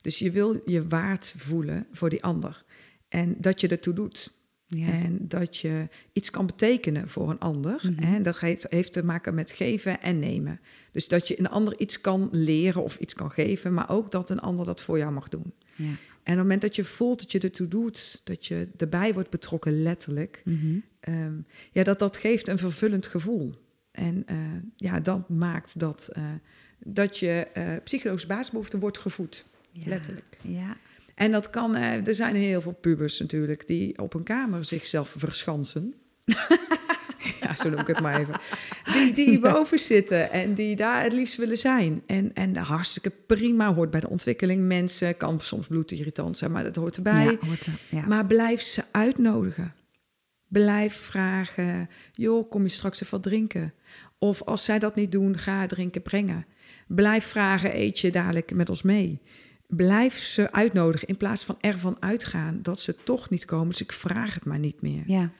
Dus 0.00 0.18
je 0.18 0.30
wil 0.30 0.62
je 0.64 0.88
waard 0.88 1.34
voelen 1.36 1.86
voor 1.92 2.10
die 2.10 2.22
ander. 2.22 2.64
En 3.08 3.34
dat 3.38 3.60
je 3.60 3.68
ertoe 3.68 3.94
doet. 3.94 4.32
Ja. 4.66 4.86
En 4.86 5.28
dat 5.28 5.56
je 5.56 5.88
iets 6.12 6.30
kan 6.30 6.46
betekenen 6.46 7.08
voor 7.08 7.30
een 7.30 7.38
ander. 7.38 7.80
Mhm. 7.82 8.02
En 8.02 8.22
dat 8.22 8.38
heeft, 8.40 8.66
heeft 8.70 8.92
te 8.92 9.04
maken 9.04 9.34
met 9.34 9.50
geven 9.50 10.00
en 10.00 10.18
nemen. 10.18 10.60
Dus 10.92 11.08
dat 11.08 11.28
je 11.28 11.38
een 11.38 11.48
ander 11.48 11.78
iets 11.78 12.00
kan 12.00 12.28
leren 12.32 12.82
of 12.82 12.96
iets 12.96 13.14
kan 13.14 13.30
geven, 13.30 13.74
maar 13.74 13.90
ook 13.90 14.12
dat 14.12 14.30
een 14.30 14.40
ander 14.40 14.66
dat 14.66 14.80
voor 14.80 14.98
jou 14.98 15.12
mag 15.12 15.28
doen. 15.28 15.52
Ja. 15.76 15.84
En 15.84 16.34
op 16.34 16.38
het 16.40 16.48
moment 16.48 16.60
dat 16.60 16.76
je 16.76 16.84
voelt 16.84 17.18
dat 17.20 17.32
je 17.32 17.38
ertoe 17.38 17.68
doet, 17.68 18.20
dat 18.24 18.46
je 18.46 18.68
erbij 18.76 19.12
wordt 19.12 19.30
betrokken, 19.30 19.82
letterlijk, 19.82 20.42
Mhm. 20.44 20.78
ehm, 21.00 21.34
ja, 21.72 21.82
dat, 21.82 21.98
dat 21.98 22.16
geeft 22.16 22.48
een 22.48 22.58
vervullend 22.58 23.06
gevoel. 23.06 23.54
En 23.98 24.22
eh, 24.26 24.36
ja, 24.76 25.00
dat 25.00 25.28
maakt 25.28 25.78
dat, 25.80 26.08
eh, 26.12 26.22
dat 26.78 27.18
je 27.18 27.46
eh 27.52 27.64
psychologische 27.84 28.28
basisbehoefte 28.28 28.78
wordt 28.78 28.98
gevoed. 28.98 29.44
Ja. 29.72 29.88
Letterlijk. 29.88 30.38
Ja. 30.42 30.76
En 31.14 31.30
dat 31.30 31.50
kan, 31.50 31.76
er 31.76 32.14
zijn 32.14 32.36
heel 32.36 32.60
veel 32.60 32.72
pubers 32.80 33.18
natuurlijk 33.20 33.66
die 33.66 33.98
op 33.98 34.14
een 34.14 34.22
kamer 34.22 34.64
zichzelf 34.64 35.14
verschansen. 35.16 35.94
ja, 37.40 37.54
zo 37.54 37.68
noem 37.70 37.78
ik 37.78 37.86
het 37.86 38.00
maar 38.00 38.20
even. 38.20 38.34
Die, 38.92 39.12
die 39.14 39.38
boven 39.38 39.78
zitten 39.78 40.30
en 40.30 40.54
die 40.54 40.76
daar 40.76 41.02
het 41.02 41.12
liefst 41.12 41.36
willen 41.36 41.58
zijn. 41.58 42.02
En, 42.06 42.34
en 42.34 42.52
dat 42.52 42.64
hartstikke 42.66 43.12
prima, 43.26 43.74
hoort 43.74 43.90
bij 43.90 44.00
de 44.00 44.08
ontwikkeling. 44.08 44.66
Mensen 44.66 45.16
kan 45.16 45.40
soms 45.40 45.66
bloedirritant 45.66 46.36
zijn, 46.38 46.52
maar 46.52 46.64
dat 46.64 46.76
hoort 46.76 46.96
erbij. 46.96 47.24
Ja, 47.24 47.36
hoort 47.46 47.66
er- 47.66 47.78
ja. 47.90 48.06
Maar 48.06 48.26
blijf 48.26 48.60
ze 48.60 48.82
uitnodigen. 48.90 49.72
Blijf 50.48 50.94
vragen, 50.96 51.88
joh, 52.12 52.50
kom 52.50 52.62
je 52.62 52.68
straks 52.68 53.00
even 53.02 53.12
wat 53.14 53.22
drinken? 53.22 53.72
Of 54.18 54.42
als 54.42 54.64
zij 54.64 54.78
dat 54.78 54.94
niet 54.94 55.12
doen, 55.12 55.38
ga 55.38 55.66
drinken 55.66 56.02
brengen. 56.02 56.46
Blijf 56.86 57.24
vragen, 57.24 57.76
eet 57.76 57.98
je 57.98 58.10
dadelijk 58.10 58.54
met 58.54 58.68
ons 58.68 58.82
mee? 58.82 59.20
Blijf 59.66 60.18
ze 60.18 60.52
uitnodigen 60.52 61.08
in 61.08 61.16
plaats 61.16 61.44
van 61.44 61.56
ervan 61.60 61.96
uitgaan 62.00 62.58
dat 62.62 62.80
ze 62.80 62.96
toch 63.04 63.30
niet 63.30 63.44
komen. 63.44 63.68
Dus 63.68 63.80
ik 63.80 63.92
vraag 63.92 64.34
het 64.34 64.44
maar 64.44 64.58
niet 64.58 64.82
meer. 64.82 65.02
ja. 65.06 65.30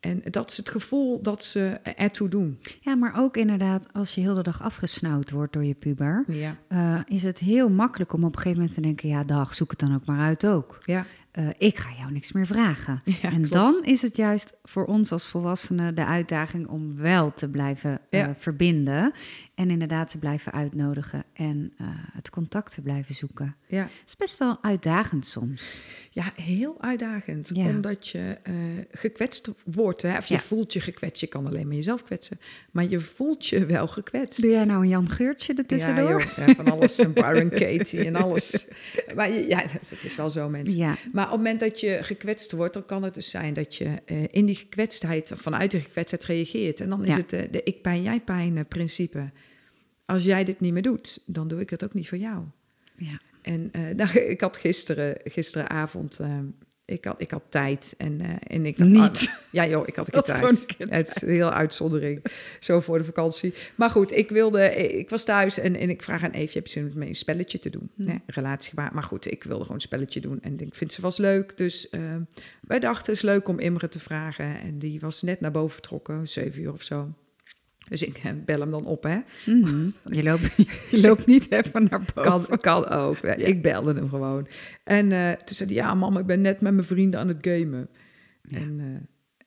En 0.00 0.22
dat 0.30 0.50
is 0.50 0.56
het 0.56 0.68
gevoel 0.70 1.22
dat 1.22 1.44
ze 1.44 1.60
ertoe 1.96 2.28
doen. 2.28 2.58
ja, 2.80 2.94
maar 2.94 3.12
ook 3.16 3.36
inderdaad, 3.36 3.92
als 3.92 4.14
je 4.14 4.20
heel 4.20 4.34
de 4.34 4.42
dag 4.42 4.62
afgesnauwd 4.62 5.30
wordt 5.30 5.52
door 5.52 5.64
je 5.64 5.74
puber, 5.74 6.24
Ja. 6.28 6.56
eh, 6.68 7.00
is 7.06 7.22
het 7.22 7.38
heel 7.38 7.68
makkelijk 7.70 8.12
om 8.12 8.24
op 8.24 8.32
een 8.32 8.38
gegeven 8.40 8.58
moment 8.58 8.74
te 8.76 8.80
denken: 8.80 9.08
ja, 9.08 9.24
dag, 9.24 9.54
zoek 9.54 9.70
het 9.70 9.78
dan 9.78 9.94
ook 9.94 10.04
maar 10.06 10.18
uit 10.20 10.46
ook. 10.46 10.78
Ja. 10.84 11.04
Eh, 11.32 11.48
ik 11.58 11.78
ga 11.78 11.90
jou 11.98 12.12
niks 12.12 12.32
meer 12.32 12.46
vragen. 12.46 13.00
en 13.22 13.42
dan 13.48 13.80
is 13.84 14.02
het 14.02 14.16
juist 14.16 14.56
voor 14.62 14.84
ons 14.84 15.12
als 15.12 15.28
volwassenen 15.28 15.94
de 15.94 16.04
uitdaging 16.04 16.66
om 16.66 16.96
wel 16.96 17.34
te 17.34 17.48
blijven 17.48 18.00
uh, 18.10 18.28
verbinden. 18.36 19.12
En 19.60 19.70
inderdaad 19.70 20.10
te 20.10 20.18
blijven 20.18 20.52
uitnodigen 20.52 21.24
en 21.32 21.72
uh, 21.80 21.86
het 22.12 22.30
contact 22.30 22.74
te 22.74 22.80
blijven 22.80 23.14
zoeken. 23.14 23.56
Ja. 23.66 23.82
Het 23.82 23.90
is 24.06 24.16
best 24.16 24.38
wel 24.38 24.58
uitdagend 24.62 25.26
soms. 25.26 25.82
Ja, 26.10 26.32
heel 26.34 26.76
uitdagend. 26.80 27.52
Omdat 27.52 28.08
je 28.08 28.38
gekwetst 28.90 29.50
wordt. 29.64 30.02
Hè? 30.02 30.16
Of 30.16 30.26
je 30.26 30.38
voelt 30.38 30.72
je 30.72 30.80
gekwetst. 30.80 31.20
Je 31.20 31.26
kan 31.26 31.46
alleen 31.46 31.66
maar 31.66 31.76
jezelf 31.76 32.04
kwetsen. 32.04 32.40
Maar 32.70 32.88
je 32.88 33.00
voelt 33.00 33.46
je 33.46 33.66
wel 33.66 33.86
gekwetst. 33.86 34.40
Doe 34.40 34.50
jij 34.50 34.64
nou 34.64 34.82
een 34.82 34.88
Jan 34.88 35.08
Geurtje 35.08 35.54
ertussendoor? 35.54 36.32
Ja, 36.36 36.46
ja 36.46 36.54
van 36.54 36.70
alles. 36.70 36.98
En 36.98 37.12
Byron 37.12 37.50
Katie 37.60 38.04
en 38.04 38.16
alles. 38.16 38.66
Maar 39.14 39.30
ja, 39.32 39.62
dat 39.90 40.04
is 40.04 40.16
wel 40.16 40.30
zo, 40.30 40.48
mensen. 40.48 40.96
Maar 41.12 41.24
op 41.24 41.30
het 41.30 41.40
moment 41.40 41.60
dat 41.60 41.80
je 41.80 41.98
gekwetst 42.02 42.52
wordt, 42.52 42.74
dan 42.74 42.84
kan 42.84 43.02
het 43.02 43.14
dus 43.14 43.30
zijn 43.30 43.54
dat 43.54 43.76
je 43.76 43.84
uh, 43.84 44.24
in 44.30 44.46
die 44.46 44.54
gekwetstheid, 44.54 45.32
vanuit 45.34 45.70
de 45.70 45.80
gekwetstheid 45.80 46.24
reageert. 46.24 46.80
En 46.80 46.88
dan 46.88 47.04
is 47.04 47.16
het 47.16 47.32
uh, 47.32 47.40
de 47.50 47.62
ik-pijn-jij-pijn 47.62 48.56
eh, 48.56 48.64
principe. 48.68 49.30
Als 50.10 50.24
jij 50.24 50.44
dit 50.44 50.60
niet 50.60 50.72
meer 50.72 50.82
doet, 50.82 51.22
dan 51.26 51.48
doe 51.48 51.60
ik 51.60 51.70
het 51.70 51.84
ook 51.84 51.94
niet 51.94 52.08
voor 52.08 52.18
jou. 52.18 52.44
Ja. 52.96 53.20
En 53.42 53.70
nou, 53.96 54.18
ik 54.18 54.40
had 54.40 54.56
gisteren, 54.56 55.16
gisteravond 55.24 56.20
ik 56.90 57.04
had, 57.04 57.20
ik 57.20 57.30
had 57.30 57.42
tijd 57.48 57.94
en, 57.98 58.22
uh, 58.22 58.28
en 58.46 58.66
ik 58.66 58.76
dacht, 58.76 58.90
niet. 58.90 59.28
Ah, 59.28 59.34
ja 59.50 59.66
joh, 59.66 59.88
ik 59.88 59.96
had 59.96 60.06
een 60.14 60.22
tijd. 60.22 60.76
Het 60.78 61.08
is 61.16 61.22
een 61.22 61.28
heel 61.28 61.50
uitzondering, 61.50 62.24
zo 62.60 62.80
voor 62.80 62.98
de 62.98 63.04
vakantie. 63.04 63.54
Maar 63.74 63.90
goed, 63.90 64.12
ik 64.12 64.30
wilde, 64.30 64.74
ik 64.74 65.10
was 65.10 65.24
thuis 65.24 65.58
en, 65.58 65.76
en 65.76 65.90
ik 65.90 66.02
vraag 66.02 66.24
aan 66.24 66.30
Eve, 66.30 66.52
heb 66.52 66.66
je 66.66 66.72
zin 66.72 66.92
met 66.94 67.08
een 67.08 67.14
spelletje 67.14 67.58
te 67.58 67.70
doen? 67.70 67.90
Hm. 67.94 68.04
Nee, 68.04 68.20
relatie, 68.26 68.72
maar, 68.74 68.90
maar 68.94 69.02
goed, 69.02 69.30
ik 69.30 69.42
wilde 69.42 69.60
gewoon 69.60 69.76
een 69.76 69.82
spelletje 69.82 70.20
doen 70.20 70.42
en 70.42 70.58
ik 70.58 70.74
vind 70.74 70.92
ze 70.92 71.00
was 71.00 71.16
leuk. 71.16 71.56
Dus 71.56 71.88
uh, 71.90 72.00
wij 72.60 72.78
dachten, 72.78 73.06
het 73.06 73.14
is 73.14 73.22
leuk 73.22 73.48
om 73.48 73.58
Imre 73.58 73.88
te 73.88 74.00
vragen 74.00 74.60
en 74.60 74.78
die 74.78 75.00
was 75.00 75.22
net 75.22 75.40
naar 75.40 75.50
boven 75.50 75.74
vertrokken, 75.74 76.28
zeven 76.28 76.62
uur 76.62 76.72
of 76.72 76.82
zo. 76.82 77.14
Dus 77.90 78.02
ik 78.02 78.18
eh, 78.18 78.30
bel 78.44 78.60
hem 78.60 78.70
dan 78.70 78.86
op, 78.86 79.02
hè. 79.02 79.18
Mhm. 79.46 79.90
je, 80.16 80.22
loopt, 80.22 80.54
je 80.90 81.00
loopt 81.00 81.26
niet 81.26 81.50
even 81.50 81.86
naar 81.90 82.04
boven. 82.14 82.46
Kan, 82.46 82.58
kan 82.58 82.86
ook. 82.86 83.18
Ik 83.18 83.62
belde 83.62 83.94
hem 83.94 84.08
gewoon. 84.08 84.46
En 84.84 85.10
uh, 85.10 85.30
toen 85.30 85.56
zei 85.56 85.74
hij, 85.74 85.78
ja 85.78 85.94
mama, 85.94 86.20
ik 86.20 86.26
ben 86.26 86.40
net 86.40 86.60
met 86.60 86.72
mijn 86.72 86.86
vrienden 86.86 87.20
aan 87.20 87.28
het 87.28 87.38
gamen. 87.40 87.88
En, 88.50 88.78
uh, 88.78 88.86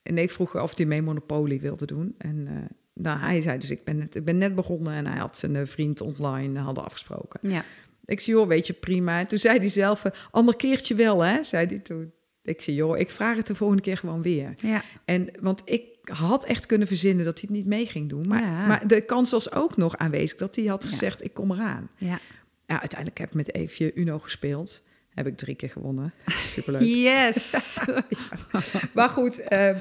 en 0.03 0.17
ik 0.17 0.31
vroeg 0.31 0.61
of 0.61 0.77
hij 0.77 0.85
mee 0.85 1.01
Monopoly 1.01 1.59
wilde 1.59 1.85
doen. 1.85 2.15
En 2.17 2.47
uh, 2.49 2.51
nou, 2.93 3.19
hij 3.19 3.41
zei 3.41 3.57
dus, 3.57 3.71
ik 3.71 3.83
ben, 3.83 3.97
net, 3.97 4.15
ik 4.15 4.25
ben 4.25 4.37
net 4.37 4.55
begonnen. 4.55 4.93
En 4.93 5.05
hij 5.05 5.19
had 5.19 5.37
zijn 5.37 5.67
vriend 5.67 6.01
online 6.01 6.59
hadden 6.59 6.83
afgesproken. 6.83 7.49
Ja. 7.49 7.65
Ik 8.05 8.19
zei, 8.19 8.37
joh, 8.37 8.47
weet 8.47 8.67
je, 8.67 8.73
prima. 8.73 9.19
En 9.19 9.27
toen 9.27 9.37
zei 9.37 9.57
hij 9.59 9.69
zelf, 9.69 10.03
ander 10.31 10.55
keertje 10.55 10.95
wel, 10.95 11.21
hè, 11.21 11.43
zei 11.43 11.67
hij 11.67 11.79
toen. 11.79 12.11
Ik 12.43 12.61
zei, 12.61 12.75
joh, 12.75 12.97
ik 12.97 13.09
vraag 13.09 13.37
het 13.37 13.47
de 13.47 13.55
volgende 13.55 13.83
keer 13.83 13.97
gewoon 13.97 14.21
weer. 14.21 14.53
Ja. 14.61 14.83
En, 15.05 15.29
want 15.39 15.61
ik 15.65 15.92
had 16.03 16.45
echt 16.45 16.65
kunnen 16.65 16.87
verzinnen 16.87 17.25
dat 17.25 17.39
hij 17.39 17.43
het 17.47 17.57
niet 17.57 17.67
mee 17.67 17.85
ging 17.85 18.09
doen. 18.09 18.27
Maar, 18.27 18.67
maar 18.67 18.87
de 18.87 19.01
kans 19.01 19.31
was 19.31 19.51
ook 19.51 19.77
nog 19.77 19.97
aanwezig 19.97 20.37
dat 20.37 20.55
hij 20.55 20.65
had 20.65 20.85
gezegd, 20.85 21.23
ik 21.23 21.33
kom 21.33 21.51
eraan. 21.51 21.89
Ja. 21.97 22.19
ja, 22.65 22.79
uiteindelijk 22.79 23.19
heb 23.19 23.27
ik 23.29 23.35
met 23.35 23.55
Eefje 23.55 23.93
Uno 23.93 24.19
gespeeld. 24.19 24.83
Heb 25.09 25.27
ik 25.27 25.37
drie 25.37 25.55
keer 25.55 25.69
gewonnen. 25.69 26.13
Superleuk. 26.25 26.81
Yes! 27.05 27.79
Maar 28.93 29.09
goed, 29.09 29.39
uh, 29.49 29.77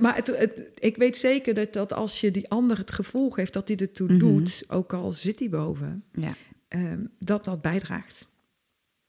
maar 0.00 0.16
het, 0.16 0.60
ik 0.78 0.96
weet 0.96 1.16
zeker 1.16 1.54
dat, 1.54 1.72
dat 1.72 1.92
als 1.92 2.20
je 2.20 2.30
die 2.30 2.50
ander 2.50 2.78
het 2.78 2.92
gevoel 2.92 3.30
geeft 3.30 3.52
dat 3.52 3.68
hij 3.68 3.76
ertoe 3.76 4.12
mm 4.12 4.18
doet, 4.18 4.64
ook 4.68 4.92
al 4.92 5.12
zit 5.12 5.38
hij 5.38 5.48
boven, 5.48 6.04
ja. 6.12 6.34
uh, 6.68 6.92
dat 7.18 7.44
dat 7.44 7.62
bijdraagt. 7.62 8.28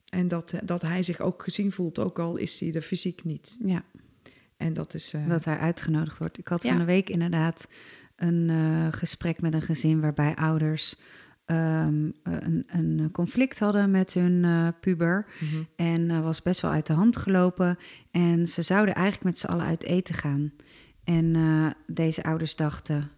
En 0.08 0.28
dat, 0.28 0.52
eh, 0.52 0.60
dat 0.64 0.82
hij 0.82 1.02
zich 1.02 1.20
ook 1.20 1.42
gezien 1.42 1.72
voelt, 1.72 1.98
ook 1.98 2.18
al 2.18 2.36
is 2.36 2.60
hij 2.60 2.72
er 2.72 2.80
fysiek 2.80 3.24
niet. 3.24 3.56
Ja. 3.64 3.84
En 4.56 4.72
dat 4.72 4.94
is... 4.94 5.14
Uh... 5.14 5.28
Dat 5.28 5.44
hij 5.44 5.58
uitgenodigd 5.58 6.18
wordt. 6.18 6.38
Ik 6.38 6.48
had 6.48 6.62
van 6.62 6.78
de 6.78 6.84
week 6.84 7.10
inderdaad 7.10 7.68
een 8.16 8.48
uh, 8.50 8.86
gesprek 8.90 9.40
met 9.40 9.54
een 9.54 9.62
gezin 9.62 10.00
waarbij 10.00 10.34
ouders 10.34 10.96
um, 11.46 12.12
een, 12.22 12.64
een, 12.66 13.08
conflict 13.12 13.58
hadden 13.58 13.90
met 13.90 14.14
hun 14.14 14.32
uh, 14.44 14.68
puber. 14.80 15.26
Mm 15.40 15.48
-hmm. 15.48 15.66
En 15.76 16.22
was 16.22 16.42
best 16.42 16.60
wel 16.60 16.70
uit 16.70 16.86
de 16.86 16.92
hand 16.92 17.16
gelopen. 17.16 17.78
En 18.10 18.46
ze 18.46 18.62
zouden 18.62 18.94
eigenlijk 18.94 19.24
met 19.24 19.38
z'n 19.38 19.46
allen 19.46 19.66
uit 19.66 19.84
eten 19.84 20.14
gaan. 20.14 20.52
En 21.04 21.36
deze 21.86 22.22
ouders 22.22 22.56
dachten, 22.56 23.10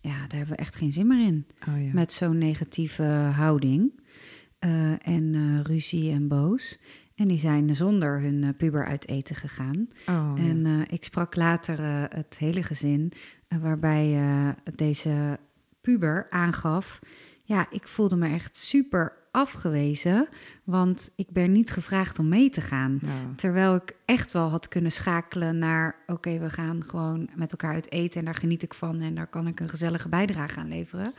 ja, 0.00 0.18
daar 0.18 0.38
hebben 0.38 0.56
we 0.56 0.62
echt 0.62 0.74
geen 0.74 0.92
zin 0.92 1.06
meer 1.06 1.26
in. 1.26 1.46
Oh, 1.68 1.84
ja. 1.84 1.92
Met 1.92 2.12
zo'n 2.12 2.38
negatieve 2.38 3.02
houding. 3.34 4.00
en 4.98 5.62
ruzie 5.62 6.10
en 6.10 6.28
boos. 6.28 6.78
En 7.14 7.28
die 7.28 7.38
zijn 7.38 7.76
zonder 7.76 8.20
hun 8.20 8.42
uh, 8.42 8.48
puber 8.56 8.86
uit 8.86 9.08
eten 9.08 9.36
gegaan. 9.36 9.88
Oh, 10.06 10.32
en 10.36 10.66
uh, 10.66 10.80
ik 10.88 11.04
sprak 11.04 11.36
later 11.36 11.78
uh, 11.78 12.04
het 12.08 12.36
hele 12.38 12.62
gezin, 12.62 13.12
waarbij 13.60 14.18
deze 14.74 15.38
puber 15.80 16.26
aangaf: 16.30 16.98
Ja, 17.42 17.66
ik 17.70 17.88
voelde 17.88 18.16
me 18.16 18.28
echt 18.28 18.56
super 18.56 19.12
afgewezen, 19.30 20.28
want 20.64 21.12
ik 21.16 21.30
ben 21.30 21.52
niet 21.52 21.70
gevraagd 21.70 22.18
om 22.18 22.28
mee 22.28 22.50
te 22.50 22.60
gaan. 22.60 22.98
Ja. 23.02 23.08
Terwijl 23.36 23.74
ik 23.74 23.96
echt 24.04 24.32
wel 24.32 24.48
had 24.48 24.68
kunnen 24.68 24.92
schakelen 24.92 25.58
naar: 25.58 25.96
Oké, 26.06 26.38
we 26.38 26.50
gaan 26.50 26.84
gewoon 26.84 27.28
met 27.34 27.50
elkaar 27.50 27.72
uit 27.72 27.90
eten 27.90 28.18
en 28.18 28.24
daar 28.24 28.34
geniet 28.34 28.62
ik 28.62 28.74
van 28.74 29.00
en 29.00 29.14
daar 29.14 29.26
kan 29.26 29.46
ik 29.46 29.60
een 29.60 29.68
gezellige 29.68 30.08
bijdrage 30.08 30.60
aan 30.60 30.68
leveren. 30.68 31.14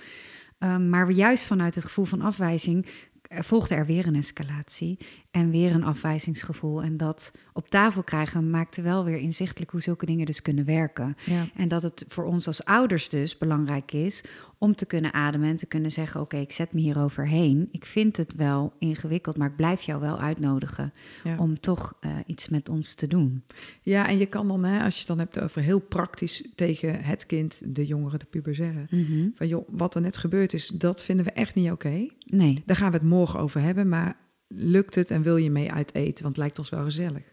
Um, 0.60 0.89
maar 0.89 1.12
juist 1.12 1.45
vanuit 1.45 1.75
het 1.75 1.84
gevoel 1.84 2.05
van 2.05 2.21
afwijzing 2.21 2.86
volgde 3.29 3.75
er 3.75 3.86
weer 3.86 4.08
een 4.08 4.15
escalatie 4.15 4.97
en 5.36 5.52
weer 5.52 5.74
een 5.74 5.84
afwijzingsgevoel. 5.84 6.84
En 6.84 6.98
dat 6.98 7.32
op 7.54 7.67
tafel 7.67 8.04
krijgen 8.04 8.50
maakte 8.50 8.82
wel 8.82 9.04
weer 9.04 9.17
inzichtelijk 9.17 9.71
hoe 9.71 9.82
zulke 9.82 10.06
dingen 10.06 10.26
dus 10.26 10.41
kunnen 10.41 10.65
werken. 10.65 11.15
Ja. 11.26 11.48
En 11.56 11.67
dat 11.67 11.84
het 11.84 12.06
voor 12.08 12.24
ons 12.24 12.48
als 12.48 12.65
ouders 12.65 13.10
dus 13.10 13.38
belangrijk 13.38 13.91
is 13.91 14.24
om 14.58 14.76
te 14.76 14.86
kunnen 14.86 15.13
ademen 15.13 15.50
en 15.50 15.56
te 15.56 15.65
kunnen 15.65 15.91
zeggen: 15.91 16.21
Oké, 16.21 16.38
ik 16.38 16.52
zet 16.52 16.74
me 16.74 16.80
hier 16.80 17.00
overheen. 17.00 17.67
Ik 17.71 17.86
vind 17.86 18.17
het 18.17 18.36
wel 18.36 18.74
ingewikkeld, 18.80 19.38
maar 19.38 19.50
ik 19.50 19.56
blijf 19.56 19.82
jou 19.82 20.02
wel 20.02 20.19
uitnodigen 20.19 20.91
om 21.38 21.56
toch 21.56 21.93
uh, 22.02 22.12
iets 22.26 22.50
met 22.50 22.69
ons 22.69 22.93
te 22.93 23.08
doen. 23.08 23.43
Ja, 23.82 24.08
en 24.08 24.17
je 24.17 24.26
kan 24.26 24.48
dan, 24.48 24.63
hè, 24.63 24.84
als 24.84 24.93
je 24.93 25.00
het 25.00 25.08
dan 25.08 25.19
hebt 25.19 25.39
over 25.39 25.62
heel 25.62 25.80
praktisch 25.80 26.50
tegen 26.56 27.04
het 27.04 27.26
kind, 27.26 27.62
de 27.65 27.86
jongere, 27.86 28.17
de 28.17 28.26
puber 28.26 28.56
zeggen: 28.56 28.88
mm 28.89 29.06
-hmm. 29.06 29.32
van 29.36 29.48
joh, 29.48 29.67
wat 29.71 29.95
er 29.95 30.02
net 30.02 30.17
gebeurd 30.17 30.54
is, 30.54 30.67
dat 30.67 31.04
vinden 31.04 31.26
we 31.26 31.32
echt 31.32 31.56
niet 31.56 31.71
oké. 31.71 32.08
Nee. 32.26 32.63
Daar 32.65 32.76
gaan 32.76 32.91
we 32.91 32.98
het 32.98 33.08
morgen 33.08 33.39
over 33.39 33.62
hebben, 33.62 33.89
maar 33.89 34.24
lukt 34.56 34.96
het 34.96 35.12
en 35.12 35.22
wil 35.22 35.38
je 35.38 35.52
mee 35.52 35.72
uit 35.72 35.96
eten? 35.96 36.24
Want 36.24 36.36
het 36.36 36.38
lijkt 36.38 36.60
ons 36.60 36.70
wel 36.70 36.84
gezellig. 36.84 37.24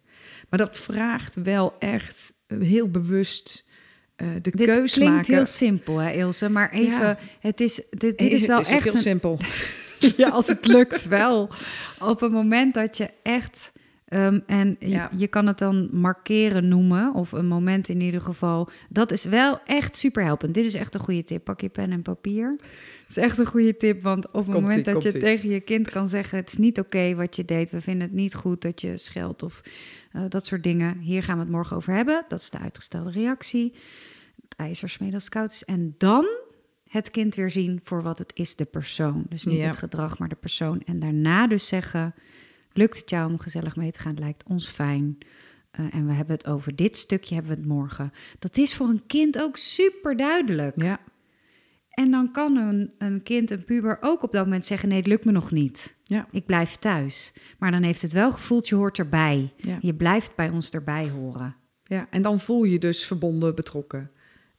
Maar 0.48 0.58
dat 0.58 0.76
vraagt 0.76 1.34
wel 1.34 1.74
echt 1.78 2.32
heel 2.46 2.88
bewust 2.88 3.64
uh, 4.16 4.28
de 4.42 4.50
dit 4.50 4.66
keus 4.66 4.92
klinkt 4.92 5.14
maken. 5.14 5.34
heel 5.34 5.46
simpel, 5.46 5.98
hè, 5.98 6.12
Ilse? 6.12 6.48
Maar 6.48 6.70
even, 6.70 7.18
het 7.40 7.60
is, 7.60 7.82
dit, 7.90 8.18
dit 8.18 8.32
is 8.32 8.46
wel 8.52 8.60
is 8.60 8.70
echt 8.70 8.84
heel 8.84 8.92
een, 8.92 8.98
simpel. 8.98 9.38
ja, 10.16 10.28
als 10.28 10.46
het 10.46 10.66
lukt 10.66 11.08
wel. 11.08 11.50
Op 11.98 12.20
het 12.20 12.32
moment 12.32 12.74
dat 12.74 12.96
je 12.96 13.10
echt 13.22 13.72
Um, 14.14 14.42
en 14.46 14.76
ja. 14.78 15.08
je, 15.10 15.18
je, 15.18 15.26
kan 15.26 15.46
het 15.46 15.58
dan 15.58 15.88
markeren 15.92 16.68
noemen, 16.68 17.14
of 17.14 17.32
een 17.32 17.46
moment 17.46 17.88
in 17.88 18.00
ieder 18.00 18.20
geval. 18.20 18.68
Dat 18.88 19.12
is 19.12 19.24
wel 19.24 19.60
echt 19.66 19.96
super 19.96 20.24
helpend. 20.24 20.54
Dit 20.54 20.64
is 20.64 20.74
echt 20.74 20.94
een 20.94 21.00
goede 21.00 21.24
tip. 21.24 21.44
Pak 21.44 21.60
je 21.60 21.68
pen 21.68 21.92
en 21.92 22.02
papier. 22.02 22.56
Het 23.14 23.24
is 23.24 23.30
echt 23.30 23.38
een 23.38 23.46
goede 23.46 23.76
tip, 23.76 24.02
want 24.02 24.30
op 24.30 24.46
het 24.46 24.54
moment 24.54 24.84
dat 24.84 25.02
je 25.02 25.16
tegen 25.16 25.48
je 25.48 25.60
kind 25.60 25.90
kan 25.90 26.08
zeggen: 26.08 26.38
Het 26.38 26.48
is 26.48 26.56
niet 26.56 26.78
oké 26.78 27.14
wat 27.14 27.36
je 27.36 27.44
deed, 27.44 27.70
we 27.70 27.80
vinden 27.80 28.06
het 28.06 28.16
niet 28.16 28.34
goed 28.34 28.62
dat 28.62 28.80
je 28.80 28.96
scheldt 28.96 29.42
of 29.42 29.60
uh, 30.12 30.22
dat 30.28 30.46
soort 30.46 30.62
dingen. 30.62 30.98
Hier 30.98 31.22
gaan 31.22 31.36
we 31.36 31.42
het 31.42 31.52
morgen 31.52 31.76
over 31.76 31.92
hebben. 31.92 32.24
Dat 32.28 32.40
is 32.40 32.50
de 32.50 32.58
uitgestelde 32.58 33.10
reactie. 33.10 33.72
Het 34.42 34.56
ijzersmede 34.56 35.14
als 35.14 35.24
het 35.24 35.32
koud 35.32 35.50
is. 35.50 35.64
En 35.64 35.94
dan 35.98 36.26
het 36.88 37.10
kind 37.10 37.34
weer 37.34 37.50
zien 37.50 37.80
voor 37.82 38.02
wat 38.02 38.18
het 38.18 38.32
is, 38.34 38.56
de 38.56 38.64
persoon. 38.64 39.24
Dus 39.28 39.44
niet 39.44 39.60
ja. 39.60 39.66
het 39.66 39.76
gedrag, 39.76 40.18
maar 40.18 40.28
de 40.28 40.34
persoon. 40.34 40.82
En 40.84 40.98
daarna 40.98 41.46
dus 41.46 41.66
zeggen 41.66 42.14
Lukt 42.72 42.96
het 42.96 43.10
jou 43.10 43.30
om 43.30 43.38
gezellig 43.38 43.76
mee 43.76 43.90
te 43.90 44.00
gaan? 44.00 44.10
Het 44.10 44.20
lijkt 44.20 44.44
ons 44.48 44.68
fijn. 44.68 45.18
Uh, 45.80 45.94
en 45.94 46.06
we 46.06 46.12
hebben 46.12 46.36
het 46.36 46.46
over 46.46 46.76
dit 46.76 46.96
stukje 46.96 47.34
hebben 47.34 47.52
we 47.52 47.58
het 47.58 47.68
morgen. 47.68 48.12
Dat 48.38 48.56
is 48.56 48.74
voor 48.74 48.88
een 48.88 49.06
kind 49.06 49.40
ook 49.40 49.56
super 49.56 50.16
duidelijk. 50.16 50.82
Ja. 50.82 51.00
En 51.92 52.10
dan 52.10 52.30
kan 52.30 52.56
een, 52.56 52.92
een 52.98 53.22
kind, 53.22 53.50
een 53.50 53.64
puber, 53.64 53.98
ook 54.00 54.22
op 54.22 54.32
dat 54.32 54.44
moment 54.44 54.66
zeggen: 54.66 54.88
Nee, 54.88 54.98
het 54.98 55.06
lukt 55.06 55.24
me 55.24 55.32
nog 55.32 55.50
niet. 55.50 55.96
Ja. 56.04 56.26
Ik 56.30 56.46
blijf 56.46 56.76
thuis. 56.76 57.32
Maar 57.58 57.70
dan 57.70 57.82
heeft 57.82 58.02
het 58.02 58.12
wel 58.12 58.32
gevoeld, 58.32 58.68
je 58.68 58.74
hoort 58.74 58.98
erbij. 58.98 59.52
Ja. 59.56 59.78
Je 59.80 59.94
blijft 59.94 60.34
bij 60.34 60.48
ons 60.48 60.70
erbij 60.70 61.08
horen. 61.08 61.56
Ja, 61.84 62.06
en 62.10 62.22
dan 62.22 62.40
voel 62.40 62.64
je 62.64 62.78
dus 62.78 63.06
verbonden, 63.06 63.54
betrokken. 63.54 64.10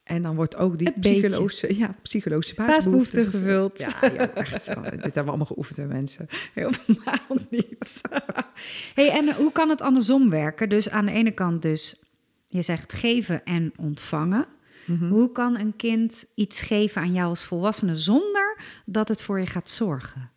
En 0.03 0.21
dan 0.21 0.35
wordt 0.35 0.57
ook 0.57 0.77
die 0.77 0.91
psychologische, 0.99 1.77
ja, 1.77 1.95
psychologische 2.01 2.53
paasbehoefte 2.53 3.25
gevuld. 3.25 3.79
Ja, 3.79 3.93
ja, 4.01 4.33
echt 4.33 4.63
zo. 4.63 4.73
Dit 4.81 5.01
hebben 5.01 5.23
we 5.23 5.29
allemaal 5.29 5.45
geoefend, 5.45 5.77
hè, 5.77 5.85
mensen. 5.85 6.27
Helemaal 6.53 7.45
niet. 7.49 8.01
hey, 8.95 9.09
en 9.09 9.35
hoe 9.35 9.51
kan 9.51 9.69
het 9.69 9.81
andersom 9.81 10.29
werken? 10.29 10.69
Dus 10.69 10.89
aan 10.89 11.05
de 11.05 11.11
ene 11.11 11.31
kant 11.31 11.61
dus, 11.61 12.03
je 12.47 12.61
zegt 12.61 12.93
geven 12.93 13.43
en 13.43 13.73
ontvangen. 13.77 14.45
Mm 14.85 14.97
-hmm. 14.97 15.09
Hoe 15.09 15.31
kan 15.31 15.57
een 15.57 15.75
kind 15.75 16.25
iets 16.35 16.61
geven 16.61 17.01
aan 17.01 17.13
jou 17.13 17.29
als 17.29 17.43
volwassene 17.43 17.95
zonder 17.95 18.57
dat 18.85 19.07
het 19.07 19.21
voor 19.21 19.39
je 19.39 19.45
gaat 19.45 19.69
zorgen? 19.69 20.31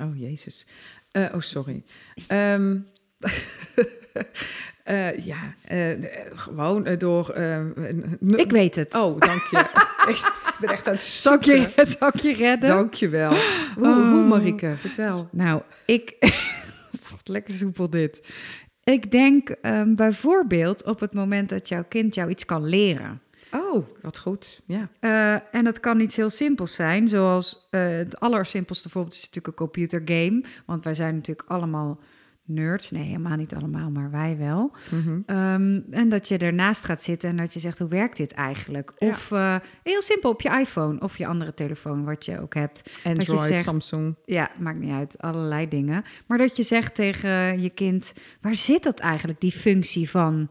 Oh, 0.00 0.18
jezus. 0.18 0.66
Uh, 1.12 1.34
oh, 1.34 1.40
sorry. 1.40 1.84
Um, 2.28 2.86
Uh, 4.90 5.18
ja, 5.30 5.54
uh, 5.72 6.04
gewoon 6.34 6.98
door. 6.98 7.34
ik 8.36 8.50
weet 8.50 8.74
het. 8.74 8.94
Oh, 8.94 9.20
dank 9.20 9.42
je. 9.50 9.56
echt, 10.08 10.26
ik 10.26 10.56
ben 10.60 10.70
echt 10.70 10.86
aan 10.86 10.92
het 10.92 11.02
Zal 11.02 11.38
je, 11.40 11.72
zal 11.98 12.08
ik 12.08 12.20
je 12.20 12.32
redden? 12.32 12.68
Dank 12.68 12.94
je 12.94 13.08
wel. 13.08 13.34
Hoe, 13.74 13.86
oh. 13.86 14.10
hoe 14.10 14.22
Marike? 14.22 14.74
Vertel. 14.76 15.28
Nou, 15.32 15.62
ik... 15.84 16.16
Lekker 17.24 17.54
soepel 17.54 17.90
dit. 17.90 18.20
Ik 18.84 19.10
denk 19.10 19.54
um, 19.62 19.96
bijvoorbeeld 19.96 20.84
op 20.84 21.00
het 21.00 21.12
moment 21.12 21.48
dat 21.48 21.68
jouw 21.68 21.84
kind 21.88 22.14
jou 22.14 22.30
iets 22.30 22.44
kan 22.44 22.64
leren. 22.64 23.20
Oh, 23.52 23.86
wat 24.02 24.18
goed. 24.18 24.60
Ja. 24.66 24.88
Uh, 25.00 25.54
en 25.54 25.64
dat 25.64 25.80
kan 25.80 26.00
iets 26.00 26.16
heel 26.16 26.30
simpels 26.30 26.74
zijn, 26.74 27.08
zoals 27.08 27.68
uh, 27.70 27.86
het 27.86 28.20
allersimpelste 28.20 28.88
voorbeeld 28.88 29.14
is 29.14 29.20
natuurlijk 29.20 29.46
een 29.46 29.66
computergame. 29.66 30.44
Want 30.66 30.84
wij 30.84 30.94
zijn 30.94 31.14
natuurlijk 31.14 31.48
allemaal 31.48 31.98
nerds. 32.48 32.90
Nee, 32.90 33.02
helemaal 33.02 33.36
niet 33.36 33.54
allemaal, 33.54 33.90
maar 33.90 34.10
wij 34.10 34.36
wel. 34.38 34.72
Mhm. 34.90 35.08
um, 35.08 35.84
en 35.90 36.08
dat 36.08 36.28
je 36.28 36.38
ernaast 36.38 36.84
gaat 36.84 37.02
zitten 37.02 37.28
en 37.28 37.36
dat 37.36 37.52
je 37.52 37.60
zegt, 37.60 37.78
hoe 37.78 37.88
werkt 37.88 38.16
dit 38.16 38.32
eigenlijk? 38.32 38.92
Ja. 38.98 39.08
Of 39.08 39.30
uh, 39.30 39.56
heel 39.82 40.02
simpel 40.02 40.30
op 40.30 40.40
je 40.40 40.58
iPhone 40.60 41.00
of 41.00 41.18
je 41.18 41.26
andere 41.26 41.54
telefoon, 41.54 42.04
wat 42.04 42.24
je 42.24 42.40
ook 42.40 42.54
hebt. 42.54 42.90
Android, 43.04 43.26
dat 43.26 43.40
je 43.40 43.46
zegt, 43.46 43.64
Samsung. 43.64 44.14
Ja, 44.24 44.50
maakt 44.60 44.78
niet 44.78 44.92
uit, 44.92 45.18
allerlei 45.18 45.68
dingen. 45.68 46.04
Maar 46.26 46.38
dat 46.38 46.56
je 46.56 46.62
zegt 46.62 46.94
tegen 46.94 47.60
je 47.60 47.70
kind, 47.70 48.12
waar 48.40 48.54
zit 48.54 48.82
dat 48.82 48.98
eigenlijk, 48.98 49.40
die 49.40 49.52
functie 49.52 50.10
van 50.10 50.48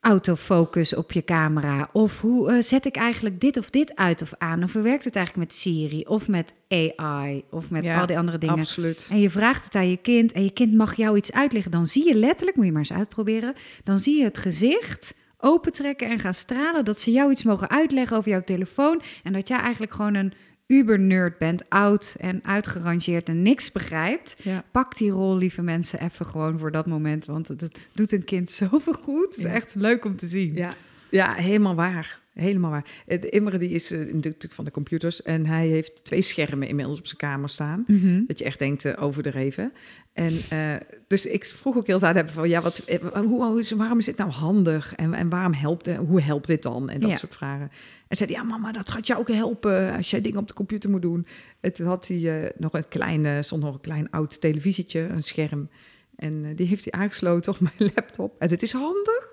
autofocus 0.00 0.94
op 0.94 1.12
je 1.12 1.24
camera? 1.24 1.88
Of 1.92 2.20
hoe 2.20 2.52
uh, 2.52 2.62
zet 2.62 2.86
ik 2.86 2.96
eigenlijk 2.96 3.40
dit 3.40 3.56
of 3.56 3.70
dit 3.70 3.96
uit 3.96 4.22
of 4.22 4.32
aan? 4.38 4.62
Of 4.62 4.72
hoe 4.72 4.82
werkt 4.82 5.04
het 5.04 5.16
eigenlijk 5.16 5.46
met 5.46 5.58
Siri 5.58 6.04
of 6.06 6.28
met 6.28 6.54
AI 6.68 7.44
of 7.50 7.70
met 7.70 7.84
Ja, 7.84 8.00
al 8.00 8.06
die 8.06 8.18
andere 8.18 8.38
dingen? 8.38 8.58
Absoluut. 8.58 9.06
En 9.10 9.20
je 9.20 9.30
vraagt 9.30 9.64
het 9.64 9.74
aan 9.74 9.88
je 9.88 9.96
kind 9.96 10.32
en 10.32 10.44
je 10.44 10.52
kind 10.52 10.74
mag 10.74 10.96
jou 10.96 11.16
iets 11.16 11.32
uitleggen. 11.32 11.70
Dan 11.70 11.86
zie 11.86 12.06
je 12.06 12.14
letterlijk, 12.14 12.56
moet 12.56 12.66
je 12.66 12.72
maar 12.72 12.80
eens 12.80 12.92
uitproberen, 12.92 13.54
dan 13.84 13.98
zie 13.98 14.16
je 14.16 14.24
het 14.24 14.38
gezicht 14.38 15.14
opentrekken 15.38 16.08
en 16.08 16.18
gaan 16.18 16.34
stralen. 16.34 16.84
Dat 16.84 17.00
ze 17.00 17.10
jou 17.10 17.30
iets 17.30 17.44
mogen 17.44 17.70
uitleggen 17.70 18.16
over 18.16 18.30
jouw 18.30 18.44
telefoon. 18.44 19.02
En 19.22 19.32
dat 19.32 19.48
jij 19.48 19.58
eigenlijk 19.58 19.92
gewoon 19.92 20.14
een 20.14 20.32
uber-nerd 20.70 21.38
bent, 21.38 21.62
oud 21.68 22.14
en 22.18 22.40
uitgerangeerd 22.44 23.28
en 23.28 23.42
niks 23.42 23.72
begrijpt. 23.72 24.36
Ja. 24.42 24.64
Pak 24.70 24.96
die 24.96 25.10
rol, 25.10 25.36
lieve 25.36 25.62
mensen, 25.62 26.00
even 26.00 26.26
gewoon 26.26 26.58
voor 26.58 26.70
dat 26.70 26.86
moment. 26.86 27.24
Want 27.26 27.48
het, 27.48 27.78
doet 27.92 28.12
een 28.12 28.24
kind 28.24 28.50
zoveel 28.60 28.92
goed. 28.92 29.24
Het 29.26 29.36
is 29.36 29.42
Ja. 29.44 29.50
echt 29.52 29.74
leuk 29.74 30.04
om 30.04 30.16
te 30.16 30.26
zien. 30.28 30.54
Ja, 30.54 30.74
ja 31.10 31.34
helemaal 31.34 31.74
waar. 31.74 32.19
Helemaal 32.34 32.70
waar. 32.70 32.84
Eh, 33.06 33.20
de 33.20 33.28
Imre 33.28 33.58
die 33.58 33.70
is 33.70 33.90
eh, 33.90 33.98
natuurlijk 33.98 34.52
van 34.52 34.64
de 34.64 34.70
computers 34.70 35.22
en 35.22 35.46
hij 35.46 35.66
heeft 35.66 36.04
twee 36.04 36.22
schermen 36.22 36.68
inmiddels 36.68 36.98
op 36.98 37.06
zijn 37.06 37.18
kamer 37.18 37.48
staan. 37.48 37.84
Mhm. 37.86 38.22
Dat 38.26 38.38
je 38.38 38.44
echt 38.44 38.58
denkt 38.58 38.84
uh, 38.84 38.92
overdreven. 39.00 39.72
En 40.12 40.32
uh, 40.52 40.74
dus 41.06 41.26
ik 41.26 41.44
vroeg 41.44 41.76
ook 41.76 41.86
heel 41.86 41.98
tijd 41.98 42.14
hebben 42.14 42.34
van 42.34 42.48
ja, 42.48 42.60
wat, 42.60 42.78
eh, 42.78 42.98
hoe, 43.20 43.64
waarom 43.76 43.98
is 43.98 44.04
dit 44.04 44.16
nou 44.16 44.30
handig 44.30 44.94
en, 44.94 45.14
en 45.14 45.28
waarom 45.28 45.52
helpt 45.52 45.86
het, 45.86 45.96
hoe 45.96 46.20
helpt 46.20 46.46
dit 46.46 46.62
dan 46.62 46.88
en 46.90 47.00
dat 47.00 47.10
Ja. 47.10 47.16
soort 47.16 47.34
vragen. 47.34 47.70
En 48.08 48.16
zei 48.16 48.30
ja 48.30 48.42
mama, 48.42 48.72
dat 48.72 48.90
gaat 48.90 49.06
jou 49.06 49.20
ook 49.20 49.28
helpen 49.28 49.96
als 49.96 50.10
jij 50.10 50.20
dingen 50.20 50.38
op 50.38 50.48
de 50.48 50.54
computer 50.54 50.90
moet 50.90 51.02
doen. 51.02 51.26
En 51.60 51.72
toen 51.72 51.86
had 51.86 52.06
hij 52.08 52.42
eh, 52.42 52.50
nog 52.58 52.72
een 52.72 52.88
klein, 52.88 53.26
eh, 53.26 53.36
stond 53.40 53.62
nog 53.62 53.74
een 53.74 53.80
klein 53.80 54.10
oud 54.10 54.40
televisietje, 54.40 55.00
een 55.00 55.22
scherm. 55.22 55.68
En 56.16 56.44
eh, 56.44 56.50
die 56.56 56.66
heeft 56.66 56.86
hij 56.90 57.00
aangesloten 57.00 57.52
op 57.52 57.60
mijn 57.60 57.90
laptop. 57.94 58.34
En 58.38 58.50
het 58.50 58.62
is 58.62 58.72
handig. 58.72 59.29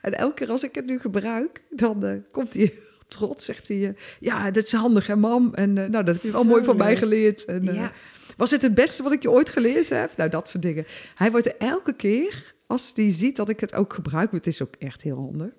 En 0.00 0.18
elke 0.18 0.34
keer 0.34 0.50
als 0.50 0.62
ik 0.64 0.74
het 0.74 0.86
nu 0.86 0.98
gebruik, 0.98 1.62
dan 1.70 2.04
eh, 2.04 2.16
komt 2.30 2.54
hij 2.54 2.72
trots, 3.06 3.44
zegt 3.44 3.68
hij, 3.68 3.86
eh, 3.88 3.94
ja, 4.20 4.50
dit 4.50 4.64
is 4.64 4.72
handig 4.72 5.06
hè 5.06 5.16
mam. 5.16 5.54
En 5.54 5.78
eh, 5.78 5.88
nou, 5.88 6.04
dat 6.04 6.14
heb 6.14 6.24
je 6.24 6.32
wel 6.32 6.44
mooi 6.44 6.64
van 6.64 6.76
mij 6.76 6.96
geleerd. 6.96 7.44
En, 7.44 7.62
Ja. 7.62 7.92
was 8.36 8.50
het 8.50 8.62
het 8.62 8.74
beste 8.74 9.02
wat 9.02 9.12
ik 9.12 9.22
je 9.22 9.30
ooit 9.30 9.50
gelezen 9.50 10.00
heb? 10.00 10.16
Nou, 10.16 10.30
dat 10.30 10.48
soort 10.48 10.62
dingen. 10.62 10.84
Hij 11.14 11.30
wordt 11.30 11.56
elke 11.56 11.92
keer, 11.94 12.54
als 12.66 12.92
hij 12.94 13.12
ziet 13.12 13.36
dat 13.36 13.48
ik 13.48 13.60
het 13.60 13.74
ook 13.74 13.92
gebruik, 13.94 14.32
het 14.32 14.46
is 14.46 14.62
ook 14.62 14.74
echt 14.78 15.02
heel 15.02 15.16
handig, 15.16 15.50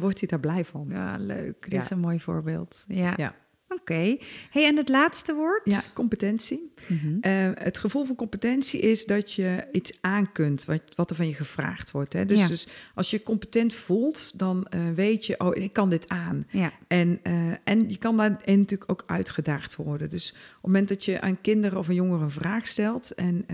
wordt 0.00 0.18
hij 0.20 0.28
daar 0.28 0.40
blij 0.40 0.64
van. 0.64 0.86
Ja, 0.90 1.16
leuk. 1.18 1.62
Dit 1.62 1.72
Ja. 1.72 1.78
is 1.78 1.90
een 1.90 1.98
mooi 1.98 2.20
voorbeeld. 2.20 2.84
Ja. 2.88 3.14
Ja. 3.16 3.34
Oké. 3.68 4.16
Hey, 4.50 4.66
en 4.66 4.76
het 4.76 4.88
laatste 4.88 5.34
woord? 5.34 5.60
Ja, 5.64 5.82
competentie. 5.94 6.72
Mhm. 6.86 7.18
Eh, 7.20 7.50
het 7.54 7.78
gevoel 7.78 8.04
van 8.04 8.16
competentie 8.16 8.80
is 8.80 9.06
dat 9.06 9.32
je 9.32 9.68
iets 9.72 9.98
aan 10.00 10.32
kunt, 10.32 10.64
wat, 10.64 10.80
wat 10.94 11.10
er 11.10 11.16
van 11.16 11.28
je 11.28 11.34
gevraagd 11.34 11.90
wordt. 11.90 12.12
Hè? 12.12 12.24
Dus, 12.24 12.40
Ja. 12.40 12.48
dus 12.48 12.68
als 12.94 13.10
je 13.10 13.22
competent 13.22 13.74
voelt, 13.74 14.38
dan 14.38 14.66
eh, 14.66 14.80
weet 14.94 15.26
je, 15.26 15.40
oh, 15.40 15.56
ik 15.56 15.72
kan 15.72 15.88
dit 15.88 16.08
aan. 16.08 16.46
Ja. 16.50 16.72
En, 16.86 17.18
eh, 17.22 17.50
en 17.64 17.88
je 17.88 17.98
kan 17.98 18.16
daarin 18.16 18.58
natuurlijk 18.58 18.90
ook 18.90 19.04
uitgedaagd 19.06 19.76
worden. 19.76 20.08
Dus 20.08 20.30
op 20.30 20.36
het 20.36 20.62
moment 20.62 20.88
dat 20.88 21.04
je 21.04 21.20
aan 21.20 21.40
kinderen 21.40 21.78
of 21.78 21.88
aan 21.88 21.94
jongeren 21.94 22.22
een 22.22 22.30
vraag 22.30 22.66
stelt... 22.66 23.14
en 23.14 23.44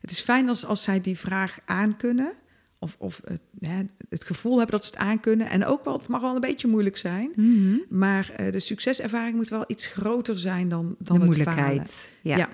het 0.00 0.10
is 0.10 0.20
fijn 0.20 0.48
als, 0.48 0.64
als 0.64 0.82
zij 0.82 1.00
die 1.00 1.18
vraag 1.18 1.58
aankunnen... 1.64 2.32
of, 2.80 2.96
of 2.98 3.20
het, 3.24 3.40
hè, 3.58 3.82
het 4.08 4.24
gevoel 4.24 4.56
hebben 4.58 4.76
dat 4.76 4.84
ze 4.84 4.90
het 4.90 5.00
aankunnen... 5.00 5.48
en 5.48 5.64
ook 5.64 5.84
wel, 5.84 5.98
het 5.98 6.08
mag 6.08 6.20
wel 6.20 6.34
een 6.34 6.40
beetje 6.40 6.68
moeilijk 6.68 6.96
zijn... 6.96 7.32
Mhm. 7.34 7.76
maar 7.88 8.30
eh, 8.30 8.52
de 8.52 8.60
succeservaring 8.60 9.36
moet 9.36 9.48
wel 9.48 9.64
iets 9.66 9.86
groter 9.86 10.38
zijn 10.38 10.68
dan, 10.68 10.96
dan 10.98 11.18
De 11.18 11.24
moeilijkheid. 11.24 12.12
Ja. 12.22 12.36
Ja. 12.36 12.48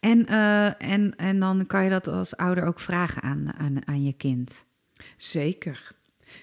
En, 0.00 0.26
eh, 0.26 0.92
en, 0.92 1.16
en 1.16 1.40
dan 1.40 1.66
kan 1.66 1.84
je 1.84 1.90
dat 1.90 2.08
als 2.08 2.36
ouder 2.36 2.64
ook 2.64 2.80
vragen 2.80 3.22
aan, 3.22 3.52
aan, 3.58 3.86
aan 3.86 4.04
je 4.04 4.12
kind. 4.12 4.64
Zeker. 5.16 5.92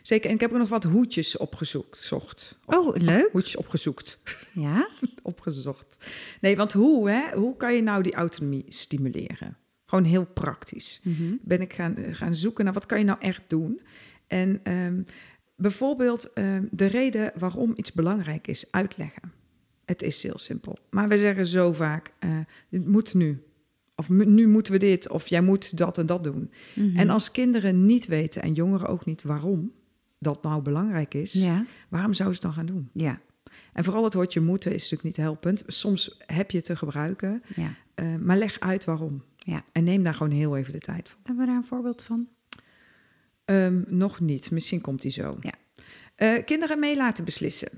Zeker. 0.01 0.29
En 0.29 0.35
ik 0.35 0.41
heb 0.41 0.51
ook 0.51 0.57
nog 0.57 0.69
wat 0.69 0.83
hoedjes 0.83 1.37
opgezocht. 1.37 1.97
Zocht. 1.97 2.57
Oh, 2.65 2.95
leuk. 2.95 3.29
Hoedjes 3.31 3.55
opgezocht. 3.55 4.19
Ja? 4.53 4.87
opgezocht. 5.21 6.07
Nee, 6.41 6.57
want 6.57 6.73
hoe, 6.73 7.09
hè? 7.09 7.35
Hoe 7.35 7.57
kan 7.57 7.73
je 7.73 7.81
nou 7.81 8.03
die 8.03 8.13
autonomie 8.13 8.65
stimuleren? 8.67 9.57
Gewoon 9.87 10.03
heel 10.03 10.25
praktisch. 10.25 11.01
Mhm. 11.03 11.33
Ben 11.41 11.61
ik 11.61 11.73
gaan, 11.73 11.95
gaan 12.11 12.35
zoeken 12.35 12.63
naar 12.65 12.73
wat 12.73 12.85
kan 12.85 12.99
je 12.99 13.05
nou 13.05 13.19
echt 13.21 13.43
doen? 13.47 13.81
En 14.27 14.59
ehm, 14.63 15.01
bijvoorbeeld 15.55 16.33
ehm, 16.33 16.63
de 16.71 16.85
reden 16.85 17.31
waarom 17.37 17.73
iets 17.75 17.91
belangrijk 17.93 18.47
is 18.47 18.71
uitleggen. 18.71 19.31
Het 19.85 20.01
is 20.01 20.23
heel 20.23 20.37
simpel. 20.37 20.77
Maar 20.89 21.07
we 21.07 21.17
zeggen 21.17 21.45
zo 21.45 21.73
vaak, 21.73 22.11
eh, 22.19 22.29
het 22.69 22.87
moet 22.87 23.13
nu. 23.13 23.41
Of 23.95 24.09
nu 24.09 24.47
moeten 24.47 24.73
we 24.73 24.79
dit, 24.79 25.09
of 25.09 25.27
jij 25.27 25.41
moet 25.41 25.77
dat 25.77 25.97
en 25.97 26.05
dat 26.05 26.23
doen. 26.23 26.51
Mhm. 26.75 26.97
En 26.97 27.09
als 27.09 27.31
kinderen 27.31 27.85
niet 27.85 28.05
weten, 28.07 28.41
en 28.41 28.53
jongeren 28.53 28.87
ook 28.87 29.05
niet, 29.05 29.23
waarom 29.23 29.71
dat 30.19 30.43
nou 30.43 30.61
belangrijk 30.61 31.13
is, 31.13 31.33
Ja, 31.33 31.65
waarom 31.89 32.13
zouden 32.13 32.37
ze 32.41 32.47
het 32.47 32.55
dan 32.55 32.65
gaan 32.65 32.75
doen? 32.75 32.89
ja, 32.93 33.19
En 33.73 33.83
vooral 33.83 34.03
het 34.03 34.13
woordje 34.13 34.39
moeten 34.41 34.73
is 34.73 34.81
natuurlijk 34.81 35.03
niet 35.17 35.25
helpend. 35.25 35.63
Soms 35.67 36.17
heb 36.25 36.51
je 36.51 36.57
het 36.57 36.65
te 36.65 36.75
gebruiken, 36.75 37.43
ja. 37.55 37.75
eh, 37.95 38.15
maar 38.15 38.37
leg 38.37 38.59
uit 38.59 38.85
waarom. 38.85 39.23
Ja. 39.47 39.63
En 39.71 39.83
neem 39.83 40.03
daar 40.03 40.13
gewoon 40.13 40.31
heel 40.33 40.57
even 40.57 40.73
de 40.73 40.79
tijd 40.79 41.09
voor. 41.09 41.19
Hebben 41.23 41.45
we 41.45 41.51
daar 41.51 41.59
een 41.59 41.67
voorbeeld 41.67 42.01
van? 42.03 42.27
Ehm, 43.45 43.81
nog 43.87 44.19
niet, 44.19 44.51
misschien 44.51 44.81
komt 44.81 45.01
die 45.01 45.11
zo. 45.11 45.37
Ja. 45.41 45.53
Eh, 46.15 46.43
kinderen 46.45 46.79
mee 46.79 46.95
laten 46.95 47.25
beslissen. 47.25 47.69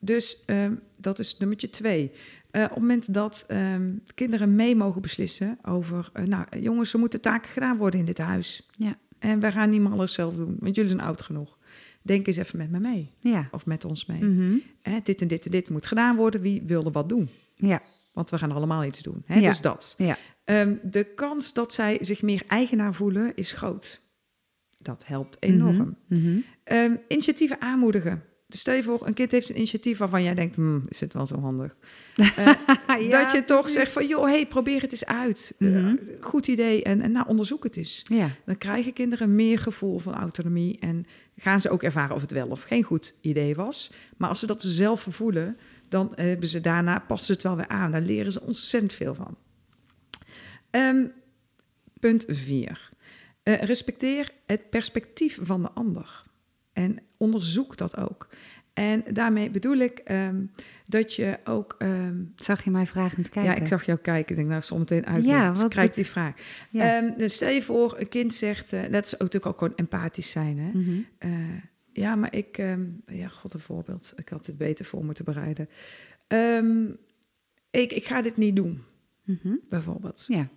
Dus 0.00 0.44
ehm, 0.44 0.74
dat 0.96 1.18
is 1.18 1.36
nummertje 1.38 1.70
twee. 1.70 2.12
Eh, 2.50 2.62
op 2.62 2.68
het 2.70 2.78
moment 2.78 3.14
dat 3.14 3.44
ehm, 3.48 3.92
kinderen 4.14 4.54
mee 4.54 4.76
mogen 4.76 5.02
beslissen 5.02 5.58
over... 5.62 6.10
eh, 6.12 6.24
nou, 6.24 6.44
jongens, 6.60 6.92
er 6.92 6.98
moeten 6.98 7.20
taken 7.20 7.50
gedaan 7.50 7.76
worden 7.76 8.00
in 8.00 8.06
dit 8.06 8.18
huis. 8.18 8.68
Ja. 8.72 8.98
En 9.18 9.40
wij 9.40 9.52
gaan 9.52 9.70
niet 9.70 9.80
meer 9.80 9.92
alles 9.92 10.12
zelf 10.12 10.34
doen, 10.34 10.56
want 10.60 10.74
jullie 10.74 10.90
zijn 10.90 11.02
oud 11.02 11.22
genoeg. 11.22 11.58
Denk 12.02 12.26
eens 12.26 12.36
even 12.36 12.58
met 12.58 12.70
me 12.70 12.78
mee, 12.80 13.10
Ja. 13.18 13.48
of 13.50 13.66
met 13.66 13.84
ons 13.84 14.06
mee. 14.06 14.24
Mhm. 14.24 14.56
Hè, 14.82 14.98
dit 15.02 15.20
en 15.20 15.28
dit 15.28 15.44
en 15.44 15.50
dit 15.50 15.70
moet 15.70 15.86
gedaan 15.86 16.16
worden. 16.16 16.40
Wie 16.40 16.62
wilde 16.66 16.90
wat 16.90 17.08
doen? 17.08 17.28
Ja. 17.54 17.82
Want 18.12 18.30
we 18.30 18.38
gaan 18.38 18.52
allemaal 18.52 18.84
iets 18.84 19.02
doen. 19.02 19.22
Hè? 19.26 19.34
Ja. 19.38 19.48
Dus 19.48 19.60
dat. 19.60 19.94
Ja. 19.98 20.16
Ehm, 20.46 20.74
de 20.82 21.04
kans 21.04 21.52
dat 21.52 21.72
zij 21.72 21.98
zich 22.00 22.22
meer 22.22 22.42
eigenaar 22.48 22.94
voelen 22.94 23.32
is 23.34 23.52
groot. 23.52 24.00
Dat 24.78 25.06
helpt 25.06 25.36
enorm. 25.40 25.96
Mhm. 26.08 26.20
Mhm. 26.30 26.38
Ehm, 26.64 26.94
initiatieven 27.08 27.60
aanmoedigen. 27.60 28.22
Dus 28.48 28.60
stel 28.60 28.74
je 28.74 28.82
voor, 28.82 29.06
een 29.06 29.14
kind 29.14 29.30
heeft 29.30 29.48
een 29.50 29.56
initiatief 29.56 29.98
waarvan 29.98 30.22
jij 30.22 30.34
denkt, 30.34 30.54
hmm, 30.56 30.84
is 30.88 31.00
het 31.00 31.12
wel 31.12 31.26
zo 31.26 31.40
handig? 31.40 31.76
Eh, 32.16 33.08
Ja, 33.08 33.22
dat 33.22 33.32
je 33.32 33.44
toch 33.44 33.60
precies. 33.60 33.78
zegt 33.78 33.92
van, 33.92 34.06
joh, 34.06 34.24
hey, 34.24 34.46
probeer 34.46 34.80
het 34.82 34.90
eens 34.92 35.06
uit. 35.06 35.54
Eh, 35.58 35.68
Mhm. 35.68 35.94
goed 36.20 36.46
idee. 36.46 36.82
En, 36.82 37.00
en 37.00 37.12
nou, 37.12 37.26
onderzoek 37.28 37.64
het 37.64 37.76
eens. 37.76 38.02
Ja. 38.08 38.30
Dan 38.44 38.58
krijgen 38.58 38.92
kinderen 38.92 39.34
meer 39.34 39.58
gevoel 39.58 39.98
van 39.98 40.14
autonomie. 40.14 40.78
En 40.78 41.06
gaan 41.36 41.60
ze 41.60 41.70
ook 41.70 41.82
ervaren 41.82 42.14
of 42.14 42.20
het 42.20 42.30
wel 42.32 42.48
of 42.48 42.62
geen 42.62 42.82
goed 42.82 43.14
idee 43.20 43.54
was. 43.54 43.90
Maar 44.16 44.28
als 44.28 44.38
ze 44.38 44.46
dat 44.46 44.62
zelf 44.62 45.06
voelen, 45.10 45.56
dan 45.88 46.12
hebben 46.14 46.48
ze 46.48 46.60
daarna, 46.60 46.98
passen 46.98 47.26
ze 47.26 47.32
het 47.32 47.42
wel 47.42 47.56
weer 47.56 47.68
aan. 47.68 47.92
Daar 47.92 48.00
leren 48.00 48.32
ze 48.32 48.40
ontzettend 48.42 48.92
veel 48.92 49.14
van. 49.14 49.36
Ehm, 50.70 51.06
punt 52.00 52.24
4. 52.28 52.90
respecteer 53.42 54.30
het 54.46 54.70
perspectief 54.70 55.38
van 55.42 55.62
de 55.62 55.70
ander. 55.70 56.24
En 56.72 56.98
onderzoek 57.16 57.76
dat 57.76 57.96
ook. 57.96 58.28
En 58.76 59.04
daarmee 59.12 59.50
bedoel 59.50 59.76
ik 59.76 59.98
ehm, 59.98 60.44
dat 60.84 61.14
je 61.14 61.38
ook... 61.44 61.74
ehm, 61.78 62.22
Zag 62.36 62.64
je 62.64 62.70
mij 62.70 62.86
vragend 62.86 63.28
kijken? 63.28 63.52
ja, 63.52 63.60
ik 63.60 63.66
zag 63.66 63.86
jou 63.86 63.98
kijken. 63.98 64.30
Ik 64.30 64.36
denk, 64.36 64.46
nou, 64.46 64.60
ik 64.60 64.66
zal 64.66 64.78
meteen 64.78 65.06
uit. 65.06 65.24
Ja, 65.24 65.52
krijg 65.68 65.90
die 65.94 66.06
vraag. 66.06 66.34
Ja. 66.70 67.00
Dus 67.16 67.34
stel 67.34 67.48
je 67.48 67.62
voor, 67.62 67.98
een 67.98 68.08
kind 68.08 68.34
zegt, 68.34 68.72
eh, 68.72 68.80
dat 68.90 69.04
is 69.06 69.14
ook 69.14 69.20
natuurlijk 69.20 69.46
ook 69.46 69.58
gewoon 69.58 69.76
empathisch 69.76 70.30
zijn. 70.30 70.58
Hè? 70.58 70.70
Mhm. 70.78 71.00
Eh, 71.18 71.30
ja, 71.92 72.14
maar 72.14 72.34
ik, 72.34 72.56
ja, 73.06 73.28
god 73.28 73.54
een 73.54 73.60
voorbeeld. 73.60 74.12
Ik 74.16 74.28
had 74.28 74.46
het 74.46 74.58
beter 74.58 74.84
voor 74.84 75.04
moeten 75.04 75.24
bereiden. 75.24 75.68
Ik, 77.70 77.92
ik 77.92 78.06
ga 78.06 78.22
dit 78.22 78.36
niet 78.36 78.56
doen, 78.56 78.82
Mhm. 79.26 79.54
bijvoorbeeld. 79.68 80.24
Ja. 80.28 80.48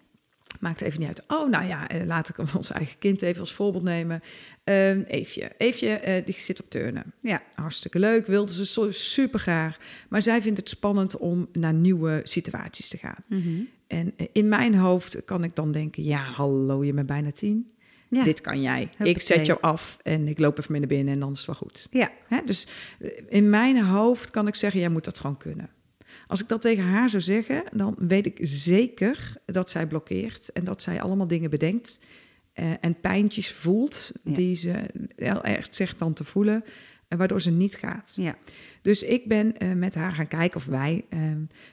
Maakt 0.60 0.82
even 0.82 1.00
niet 1.00 1.08
uit. 1.08 1.24
Oh, 1.28 1.50
nou 1.50 1.66
ja, 1.66 1.88
eh, 1.88 2.06
laat 2.06 2.30
ik 2.30 2.38
ons 2.56 2.72
eigen 2.72 3.00
kind 3.00 3.22
even 3.22 3.40
als 3.40 3.54
voorbeeld 3.54 3.84
nemen. 3.84 4.22
Uh, 4.66 5.10
Eefje. 5.10 5.52
Eefje, 5.58 6.02
uh, 6.08 6.26
die 6.26 6.34
zit 6.34 6.60
op 6.60 6.70
turnen. 6.70 7.14
Ja. 7.20 7.42
Hartstikke 7.54 8.00
leuk, 8.00 8.26
wilde 8.26 8.66
ze 8.66 8.92
super 8.92 9.40
graag. 9.40 9.78
Maar 10.10 10.22
zij 10.22 10.42
vindt 10.42 10.60
het 10.60 10.70
spannend 10.70 11.18
om 11.18 11.50
naar 11.52 11.74
nieuwe 11.74 12.22
situaties 12.24 12.90
te 12.90 12.98
gaan. 12.98 13.24
Mhm. 13.28 13.62
En 13.88 14.14
eh, 14.16 14.28
in 14.32 14.48
mijn 14.50 14.76
hoofd 14.76 15.26
kan 15.26 15.44
ik 15.44 15.56
dan 15.56 15.72
denken... 15.72 16.04
ja, 16.04 16.22
hallo, 16.22 16.84
je 16.84 16.94
bent 16.94 17.08
bijna 17.08 17.32
tien. 17.32 17.72
Ja. 18.10 18.24
Dit 18.24 18.42
kan 18.42 18.62
jij. 18.62 18.90
Ik 19.04 19.22
zet 19.22 19.46
jou 19.46 19.62
af 19.62 19.98
en 20.04 20.28
ik 20.28 20.40
loop 20.40 20.58
even 20.58 20.72
mee 20.72 20.80
naar 20.80 20.90
binnen 20.90 21.14
en 21.14 21.20
dan 21.20 21.32
is 21.32 21.38
het 21.38 21.48
wel 21.48 21.56
goed. 21.56 21.88
Ja. 21.92 22.12
Hè? 22.28 22.42
Dus 22.46 22.68
eh, 23.00 23.10
in 23.30 23.50
mijn 23.50 23.84
hoofd 23.84 24.32
kan 24.32 24.48
ik 24.48 24.56
zeggen, 24.56 24.80
jij 24.80 24.90
moet 24.90 25.04
dat 25.04 25.20
gewoon 25.20 25.38
kunnen. 25.38 25.70
Als 26.30 26.42
ik 26.42 26.48
dat 26.48 26.62
tegen 26.62 26.84
haar 26.84 27.10
zou 27.10 27.22
zeggen, 27.24 27.64
dan 27.74 27.96
weet 27.98 28.26
ik 28.26 28.38
zeker 28.42 29.34
dat 29.46 29.70
zij 29.70 29.88
blokkeert 29.88 30.52
en 30.52 30.64
dat 30.64 30.82
zij 30.82 31.02
allemaal 31.02 31.28
dingen 31.28 31.50
bedenkt 31.50 32.00
eh, 32.54 32.72
en 32.82 33.00
pijntjes 33.00 33.52
voelt 33.52 34.12
Ja. 34.24 34.34
die 34.34 34.56
ze 34.56 34.74
heel 35.16 35.44
erg 35.44 35.68
zegt 35.70 36.00
dan 36.00 36.14
te 36.14 36.24
voelen, 36.24 36.64
en 37.08 37.18
waardoor 37.18 37.42
ze 37.42 37.52
niet 37.52 37.76
gaat. 37.76 38.14
Ja. 38.16 38.36
Dus 38.82 39.04
ik 39.04 39.28
ben 39.28 39.58
eh, 39.58 39.72
met 39.74 39.96
haar 39.96 40.12
gaan 40.12 40.28
kijken, 40.28 40.58
of 40.58 40.66
wij, 40.66 41.06
eh, 41.10 41.20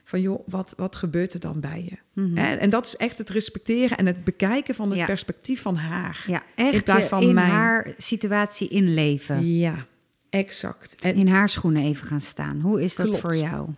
van 0.05 0.21
joh, 0.21 0.41
wat, 0.49 0.75
wat 0.77 0.97
gebeurt 0.97 1.35
er 1.35 1.41
dan 1.41 1.61
bij 1.61 1.85
je? 1.91 2.23
Mhm. 2.23 2.39
En 2.39 2.71
dat 2.71 2.87
is 2.87 2.97
echt 2.97 3.19
het 3.19 3.31
respecteren 3.31 3.97
en 3.99 4.07
het 4.07 4.25
bekijken 4.25 4.75
van 4.75 4.89
het 4.89 4.99
Ja. 4.99 5.05
perspectief 5.07 5.63
van 5.63 5.77
haar. 5.77 6.25
Ja, 6.27 6.43
In 6.57 6.65
echt 6.73 7.05
van 7.09 7.23
in 7.23 7.35
mijn. 7.35 7.51
haar 7.51 7.95
situatie 7.97 8.69
inleven. 8.69 9.55
Ja, 9.57 9.87
exact. 10.31 10.97
En 11.01 11.15
In 11.15 11.29
haar 11.29 11.49
schoenen 11.49 11.83
even 11.83 12.07
gaan 12.07 12.21
staan. 12.21 12.61
Hoe 12.61 12.83
is 12.83 12.97
dat 12.97 13.07
Klopt. 13.07 13.21
voor 13.23 13.37
jou? 13.37 13.69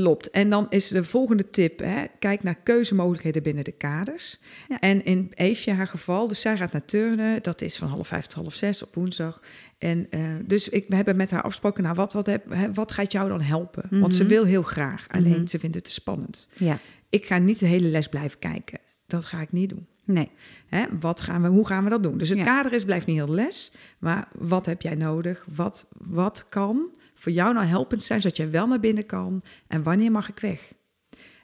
Klopt. 0.00 0.30
En 0.30 0.50
dan 0.50 0.66
is 0.68 0.88
de 0.88 1.04
volgende 1.04 1.50
tip: 1.50 1.78
hè, 1.78 2.04
kijk 2.18 2.42
naar 2.42 2.54
keuzemogelijkheden 2.62 3.42
binnen 3.42 3.64
de 3.64 3.72
kaders. 3.72 4.38
Ja. 4.68 4.80
En 4.80 5.04
in 5.04 5.30
Eefje 5.34 5.72
haar 5.72 5.86
geval, 5.86 6.28
dus 6.28 6.40
zij 6.40 6.56
gaat 6.56 6.72
naar 6.72 6.84
turnen, 6.84 7.42
dat 7.42 7.60
is 7.60 7.76
van 7.76 7.88
half 7.88 8.06
vijf 8.08 8.26
tot 8.26 8.34
half 8.34 8.54
zes 8.54 8.82
op 8.82 8.94
woensdag. 8.94 9.40
En 9.78 10.06
eh, 10.10 10.20
dus 10.44 10.68
ik, 10.68 10.84
we 10.88 10.94
hebben 10.96 11.16
met 11.16 11.30
haar 11.30 11.42
afgesproken, 11.42 11.82
nou, 11.82 11.94
wat, 11.94 12.12
wat, 12.12 12.26
heb, 12.26 12.50
hè, 12.52 12.72
wat 12.72 12.92
gaat 12.92 13.12
jou 13.12 13.28
dan 13.28 13.40
helpen? 13.40 14.00
Want 14.00 14.14
ze 14.14 14.22
Mhm. 14.22 14.32
wil 14.32 14.44
heel 14.44 14.62
graag, 14.62 15.06
alleen 15.08 15.32
Mhm. 15.38 15.46
ze 15.46 15.58
vindt 15.58 15.74
het 15.74 15.84
te 15.84 15.90
spannend. 15.92 16.48
Ja, 16.54 16.78
Ik 17.10 17.26
ga 17.26 17.38
niet 17.38 17.58
de 17.58 17.66
hele 17.66 17.88
les 17.88 18.08
blijven 18.08 18.38
kijken. 18.38 18.78
Dat 19.06 19.24
ga 19.24 19.40
ik 19.40 19.52
niet 19.52 19.68
doen. 19.68 19.86
nee. 20.04 20.30
Hè, 20.66 20.84
wat 21.00 21.20
gaan 21.20 21.42
we, 21.42 21.48
hoe 21.48 21.66
gaan 21.66 21.84
we 21.84 21.90
dat 21.90 22.02
doen? 22.02 22.18
Dus 22.18 22.28
het 22.28 22.38
Ja. 22.38 22.44
kader 22.44 22.72
is, 22.72 22.84
blijft 22.84 23.06
niet 23.06 23.16
heel 23.16 23.26
de 23.26 23.32
les. 23.32 23.72
Maar 23.98 24.28
wat 24.38 24.66
heb 24.66 24.82
jij 24.82 24.94
nodig? 24.94 25.46
Wat, 25.54 25.86
wat 25.98 26.46
kan 26.48 26.90
voor 27.22 27.32
jou 27.32 27.54
nou 27.54 27.66
helpend 27.66 28.02
zijn, 28.02 28.20
zodat 28.20 28.36
jij 28.36 28.50
wel 28.50 28.66
naar 28.66 28.80
binnen 28.80 29.06
kan? 29.06 29.42
En 29.66 29.82
wanneer 29.82 30.10
mag 30.10 30.28
ik 30.28 30.38
weg? 30.38 30.72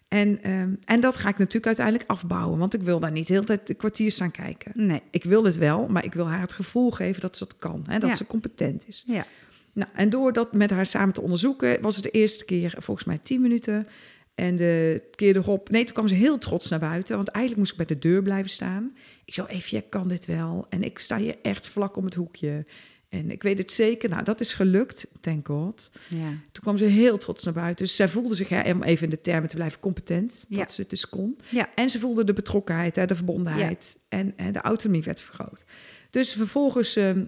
En, 0.08 0.42
ehm, 0.42 0.74
en 0.84 1.00
dat 1.00 1.16
ga 1.16 1.28
ik 1.28 1.38
natuurlijk 1.38 1.66
uiteindelijk 1.66 2.10
afbouwen. 2.10 2.58
Want 2.58 2.74
ik 2.74 2.82
wil 2.82 3.00
daar 3.00 3.10
niet 3.12 3.26
de 3.26 3.32
hele 3.32 3.44
tijd 3.44 3.66
de 3.66 3.74
kwartier 3.74 4.10
staan 4.10 4.30
kijken. 4.30 4.72
Nee. 4.74 5.02
Ik 5.10 5.24
wil 5.24 5.44
het 5.44 5.56
wel, 5.56 5.88
maar 5.88 6.04
ik 6.04 6.14
wil 6.14 6.28
haar 6.28 6.40
het 6.40 6.52
gevoel 6.52 6.90
geven 6.90 7.20
dat 7.20 7.36
ze 7.36 7.44
dat 7.44 7.56
kan. 7.56 7.84
Hè, 7.86 7.98
dat 7.98 8.08
Ja. 8.08 8.14
ze 8.16 8.26
competent 8.26 8.88
is. 8.88 9.04
Ja. 9.06 9.26
Nou, 9.72 9.90
en 9.94 10.10
door 10.10 10.32
dat 10.32 10.52
met 10.52 10.70
haar 10.70 10.86
samen 10.86 11.14
te 11.14 11.20
onderzoeken, 11.20 11.80
was 11.80 11.94
het 11.94 12.04
de 12.04 12.10
eerste 12.10 12.44
keer 12.44 12.74
volgens 12.78 13.06
mij 13.06 13.18
10 13.18 13.40
minuten. 13.40 13.86
En 14.34 14.56
de 14.56 15.02
keer 15.14 15.36
erop, 15.36 15.70
nee, 15.70 15.84
toen 15.84 15.94
kwam 15.94 16.08
ze 16.08 16.14
heel 16.14 16.38
trots 16.38 16.68
naar 16.68 16.78
buiten. 16.78 17.16
Want 17.16 17.28
eigenlijk 17.28 17.58
moest 17.58 17.80
ik 17.80 17.86
bij 17.86 17.96
de 17.96 18.08
deur 18.08 18.22
blijven 18.22 18.50
staan. 18.50 18.96
Ik 19.24 19.34
zo, 19.34 19.44
even, 19.44 19.70
jij 19.70 19.86
kan 19.88 20.08
dit 20.08 20.26
wel. 20.26 20.66
En 20.68 20.82
ik 20.82 20.98
sta 20.98 21.16
hier 21.16 21.36
echt 21.42 21.66
vlak 21.66 21.96
om 21.96 22.04
het 22.04 22.14
hoekje. 22.14 22.66
En 23.08 23.30
ik 23.30 23.42
weet 23.42 23.58
het 23.58 23.72
zeker. 23.72 24.08
Nou, 24.08 24.24
dat 24.24 24.40
is 24.40 24.54
gelukt, 24.54 25.06
thank 25.20 25.46
God. 25.46 25.90
Ja. 26.08 26.28
Toen 26.28 26.62
kwam 26.62 26.76
ze 26.78 26.84
heel 26.84 27.18
trots 27.18 27.44
naar 27.44 27.54
buiten. 27.54 27.84
Dus 27.84 27.96
zij 27.96 28.08
voelde 28.08 28.34
zich, 28.34 28.48
hè, 28.48 28.70
om 28.70 28.82
even 28.82 29.04
in 29.04 29.10
de 29.10 29.20
termen 29.20 29.48
te 29.48 29.56
blijven, 29.56 29.80
competent. 29.80 30.46
Ja. 30.48 30.56
Dat 30.56 30.72
ze 30.72 30.80
het 30.80 30.90
dus 30.90 31.08
kon. 31.08 31.38
Ja. 31.48 31.68
En 31.74 31.88
ze 31.88 32.00
voelde 32.00 32.24
de 32.24 32.32
betrokkenheid, 32.32 32.96
hè, 32.96 33.06
de 33.06 33.14
verbondenheid. 33.14 33.98
En, 34.08 34.32
en 34.36 34.52
de 34.52 34.60
autonomie 34.60 35.02
werd 35.02 35.20
vergroot. 35.20 35.64
Dus 36.10 36.32
vervolgens 36.32 36.96
ehm, 36.96 37.24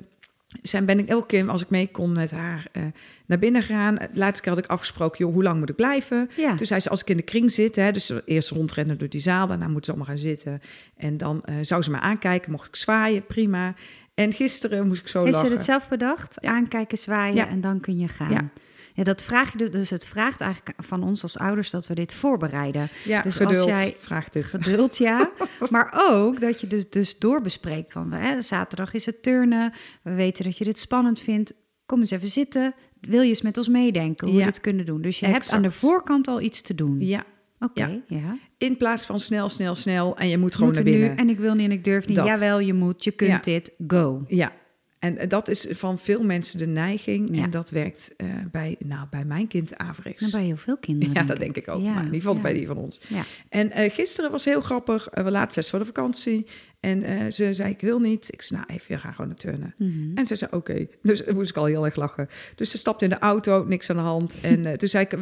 zijn, 0.62 0.84
ben 0.84 0.98
ik 0.98 1.08
elke 1.08 1.26
keer, 1.26 1.48
als 1.48 1.62
ik 1.62 1.70
mee 1.70 1.88
kon 1.90 2.12
met 2.12 2.30
haar, 2.30 2.66
eh, 2.72 2.82
naar 3.26 3.38
binnen 3.38 3.62
gegaan. 3.62 3.94
De 3.94 4.08
laatste 4.12 4.42
keer 4.42 4.52
had 4.52 4.64
ik 4.64 4.70
afgesproken, 4.70 5.24
joh, 5.24 5.34
hoe 5.34 5.42
lang 5.42 5.58
moet 5.58 5.68
ik 5.68 5.76
blijven? 5.76 6.30
Ja. 6.36 6.54
Toen 6.54 6.66
zei 6.66 6.80
ze, 6.80 6.88
als 6.88 7.00
ik 7.00 7.10
in 7.10 7.16
de 7.16 7.22
kring 7.22 7.50
zit, 7.50 7.76
hè, 7.76 7.90
dus 7.90 8.12
eerst 8.24 8.50
rondrennen 8.50 8.98
door 8.98 9.08
die 9.08 9.20
zaal, 9.20 9.46
daarna 9.46 9.68
moet 9.68 9.84
ze 9.84 9.90
allemaal 9.90 10.08
gaan 10.08 10.18
zitten. 10.18 10.60
En 10.96 11.16
dan 11.16 11.44
eh, 11.44 11.54
zou 11.60 11.82
ze 11.82 11.90
me 11.90 12.00
aankijken, 12.00 12.50
mocht 12.50 12.68
ik 12.68 12.76
zwaaien, 12.76 13.26
prima. 13.26 13.74
En 14.20 14.32
gisteren 14.32 14.86
moest 14.86 15.00
ik 15.00 15.08
zo 15.08 15.18
Heeft 15.24 15.34
ze 15.36 15.40
lachen. 15.42 15.56
het 15.56 15.66
zelf 15.66 15.88
bedacht? 15.88 16.36
Ja. 16.40 16.50
Aankijken, 16.50 16.98
zwaaien 16.98 17.34
Ja. 17.34 17.48
en 17.48 17.60
dan 17.60 17.80
kun 17.80 17.98
je 17.98 18.08
gaan. 18.08 18.30
Ja. 18.30 18.50
Ja. 18.94 19.02
dat 19.04 19.22
vraag 19.22 19.52
je 19.52 19.58
dus, 19.58 19.70
dus 19.70 19.90
het 19.90 20.06
vraagt 20.06 20.40
eigenlijk 20.40 20.82
van 20.82 21.02
ons 21.02 21.22
als 21.22 21.38
ouders 21.38 21.70
dat 21.70 21.86
we 21.86 21.94
dit 21.94 22.12
voorbereiden. 22.14 22.88
Ja, 23.04 23.22
dus 23.22 23.38
als 23.40 23.46
geduld, 23.48 23.68
jij- 23.68 23.96
vraagt 23.98 24.32
dit. 24.32 24.44
Geduld, 24.44 24.96
ja. 24.98 25.30
maar 25.70 26.04
ook 26.10 26.40
dat 26.40 26.60
je 26.60 26.66
dus, 26.66 26.90
dus 26.90 27.18
doorbespreekt 27.18 27.92
van... 27.92 28.12
Hè, 28.12 28.42
zaterdag 28.42 28.94
is 28.94 29.06
het 29.06 29.22
turnen, 29.22 29.72
we 30.02 30.14
weten 30.14 30.44
dat 30.44 30.58
je 30.58 30.64
dit 30.64 30.78
spannend 30.78 31.20
vindt. 31.20 31.52
Kom 31.86 32.00
eens 32.00 32.10
even 32.10 32.30
zitten. 32.30 32.74
Wil 33.00 33.20
je 33.22 33.28
eens 33.28 33.42
met 33.42 33.58
ons 33.58 33.68
meedenken 33.68 34.26
hoe 34.28 34.36
Ja. 34.38 34.44
we 34.44 34.50
dit 34.52 34.60
kunnen 34.60 34.84
doen? 34.84 35.00
Dus 35.02 35.20
je 35.20 35.26
hebt 35.26 35.52
aan 35.52 35.62
de 35.62 35.70
voorkant 35.70 36.28
al 36.28 36.40
iets 36.40 36.62
te 36.62 36.74
doen. 36.74 37.00
Ja, 37.00 37.24
Oké, 37.60 38.02
ja. 38.06 38.38
in 38.58 38.76
plaats 38.76 39.06
van 39.06 39.20
snel, 39.20 39.48
snel, 39.48 39.74
snel 39.74 40.16
en 40.16 40.28
je 40.28 40.38
moet 40.38 40.54
gewoon 40.54 40.72
naar 40.72 40.82
binnen. 40.82 41.08
nu 41.10 41.16
en 41.16 41.28
ik 41.28 41.38
wil 41.38 41.54
niet 41.54 41.66
en 41.66 41.72
ik 41.72 41.84
durf 41.84 42.06
niet. 42.06 42.16
Dat. 42.16 42.26
Jawel, 42.26 42.60
je 42.60 42.74
moet, 42.74 43.04
je 43.04 43.10
kunt 43.10 43.30
Ja. 43.30 43.40
dit, 43.40 43.72
go. 43.86 44.24
Ja, 44.28 44.52
en 45.00 45.18
eh, 45.18 45.28
dat 45.28 45.48
is 45.48 45.66
van 45.70 45.98
veel 45.98 46.22
mensen 46.22 46.58
de 46.58 46.66
neiging. 46.66 47.36
Ja. 47.36 47.42
En 47.42 47.50
dat 47.50 47.70
werkt 47.70 48.14
eh, 48.16 48.26
bij, 48.52 48.76
nou, 48.78 49.06
bij 49.10 49.24
mijn 49.24 49.46
kind 49.46 49.76
averechts. 49.76 50.20
Nou, 50.20 50.32
bij 50.32 50.44
heel 50.44 50.56
veel 50.56 50.76
kinderen. 50.76 51.14
ja, 51.14 51.22
dat 51.22 51.38
denk 51.38 51.56
ik 51.56 51.68
ook. 51.68 51.82
Ja, 51.82 51.88
maar 51.88 51.98
in 51.98 52.04
ieder 52.04 52.20
geval 52.20 52.34
ja. 52.34 52.40
bij 52.40 52.52
die 52.52 52.66
van 52.66 52.76
ons. 52.76 53.00
Ja. 53.08 53.24
En 53.48 53.70
eh, 53.70 53.92
gisteren 53.92 54.30
was 54.30 54.44
heel 54.44 54.60
grappig. 54.60 55.08
We 55.12 55.30
laatst 55.30 55.54
zes 55.54 55.70
voor 55.70 55.78
de 55.78 55.84
vakantie. 55.84 56.46
En 56.80 57.32
ze 57.32 57.54
zei, 57.54 57.70
ik 57.70 57.80
wil 57.80 57.98
niet. 57.98 58.32
Ik 58.32 58.42
zei, 58.42 58.60
nou 58.60 58.72
even, 58.78 58.94
we 58.94 58.98
gaan 58.98 59.14
gewoon 59.14 59.26
naar 59.26 59.38
turnen. 59.38 59.74
Mhm. 59.78 60.14
En 60.14 60.26
ze 60.26 60.36
zei, 60.36 60.50
oké. 60.54 60.86
Dus 61.02 61.24
eh, 61.24 61.34
moest 61.34 61.50
ik 61.50 61.56
al 61.56 61.64
heel 61.64 61.84
erg 61.84 61.96
lachen. 61.96 62.28
Dus 62.54 62.70
ze 62.70 62.78
stapte 62.78 63.04
in 63.04 63.10
de 63.10 63.18
auto, 63.18 63.64
niks 63.64 63.90
aan 63.90 63.96
de 63.96 64.02
hand. 64.02 64.36
En 64.40 64.78
toen 64.78 64.88
zei 64.88 65.06
ik, 65.08 65.18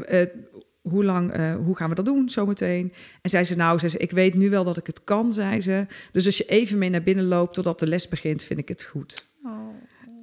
hoe 0.81 1.05
lang, 1.05 1.33
eh, 1.33 1.55
hoe 1.55 1.77
gaan 1.77 1.89
we 1.89 1.95
dat 1.95 2.05
doen 2.05 2.29
zometeen? 2.29 2.93
En 3.23 3.31
zei 3.31 3.45
ze, 3.45 3.57
nou, 3.57 3.79
zei 3.79 3.91
ze, 3.91 3.99
ik 3.99 4.11
weet 4.11 4.35
nu 4.35 4.51
wel 4.51 4.65
dat 4.65 4.77
ik 4.77 4.87
het 4.87 5.05
kan, 5.05 5.33
zei 5.33 5.61
ze. 5.61 5.87
Dus 6.13 6.27
als 6.27 6.37
je 6.37 6.45
even 6.45 6.79
mee 6.79 6.91
naar 6.91 7.03
binnen 7.03 7.25
loopt 7.25 7.55
totdat 7.55 7.79
de 7.79 7.87
les 7.87 8.09
begint, 8.09 8.43
vind 8.43 8.61
ik 8.61 8.69
het 8.69 8.85
goed. 8.85 9.27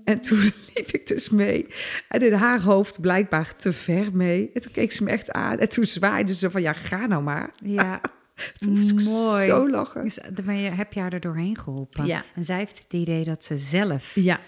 En 0.03 0.19
toen 0.19 0.39
liep 0.75 0.91
ik 0.91 1.07
dus 1.07 1.29
mee. 1.29 1.65
En 2.07 2.21
in 2.21 2.33
haar 2.33 2.61
hoofd 2.61 3.01
blijkbaar 3.01 3.55
te 3.55 3.73
ver 3.73 4.15
mee. 4.15 4.49
En 4.53 4.61
toen 4.61 4.71
keek 4.71 4.91
ze 4.91 5.03
me 5.03 5.09
echt 5.09 5.31
aan. 5.31 5.59
En 5.59 5.69
toen 5.69 5.85
zwaaide 5.85 6.33
ze 6.33 6.51
van, 6.51 6.61
ja, 6.61 6.73
ga 6.73 7.05
nou 7.05 7.23
maar. 7.23 7.53
Ja, 7.63 8.01
Toen 8.59 8.73
moest 8.73 8.91
ik 8.91 9.03
Mooi. 9.03 9.45
zo 9.45 9.69
lachen. 9.69 10.03
dus 10.03 10.19
ben 10.45 10.57
je, 10.57 10.69
heb 10.69 10.93
je 10.93 10.99
haar 10.99 11.13
er 11.13 11.19
doorheen 11.19 11.57
geholpen. 11.57 12.05
Ja. 12.05 12.23
En 12.35 12.43
zij 12.43 12.57
heeft 12.57 12.77
het 12.77 12.93
idee 12.93 13.23
dat 13.23 13.43
ze 13.43 13.57
zelf 13.57 14.15
Ja, 14.15 14.39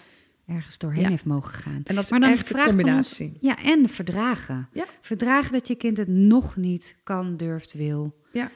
ergens 0.48 0.78
doorheen 0.78 1.02
Ja. 1.02 1.08
heeft 1.08 1.24
mogen 1.24 1.52
gaan. 1.54 1.80
en 1.84 1.94
dat 1.94 2.04
is 2.04 2.10
Maar 2.10 2.20
dan 2.20 2.30
echt 2.30 2.48
van 2.50 2.64
combinatie. 2.66 3.26
Ons, 3.28 3.38
ja, 3.40 3.62
en 3.62 3.88
verdragen. 3.88 4.68
Ja. 4.72 4.84
Verdragen 5.00 5.52
dat 5.52 5.68
je 5.68 5.74
kind 5.74 5.96
het 5.96 6.08
nog 6.08 6.56
niet 6.56 6.96
kan, 7.04 7.36
durft, 7.36 7.72
wil. 7.72 8.16
Ja. 8.32 8.50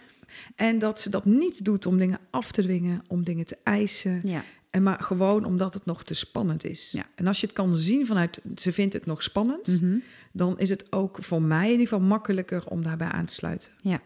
En 0.57 0.78
dat 0.78 1.01
ze 1.01 1.11
dat 1.11 1.24
niet 1.24 1.64
doet 1.64 1.86
om 1.86 1.99
dingen 1.99 2.18
af 2.30 2.53
te 2.53 2.62
dwingen, 2.62 3.03
om 3.09 3.24
dingen 3.24 3.45
te 3.47 3.57
eisen. 3.62 4.20
Ja. 4.24 4.45
En 4.70 4.82
maar 4.82 5.01
gewoon 5.01 5.45
omdat 5.45 5.74
het 5.74 5.84
nog 5.84 6.05
te 6.05 6.14
spannend 6.14 6.64
is. 6.64 6.90
Ja. 6.93 7.07
En 7.14 7.26
als 7.26 7.40
je 7.40 7.47
het 7.47 7.55
kan 7.55 7.76
zien 7.76 8.07
vanuit, 8.07 8.40
ze 8.57 8.72
vindt 8.72 8.93
het 8.93 9.07
nog 9.07 9.22
spannend, 9.22 9.80
Mhm. 9.80 9.97
dan 10.32 10.59
is 10.59 10.70
het 10.70 10.93
ook 10.93 11.18
voor 11.22 11.43
mij 11.43 11.64
in 11.64 11.70
ieder 11.70 11.86
geval 11.88 12.01
makkelijker 12.07 12.66
om 12.66 12.82
daarbij 12.82 13.09
aan 13.09 13.24
te 13.26 13.34
sluiten. 13.34 13.72
Ja. 13.82 14.01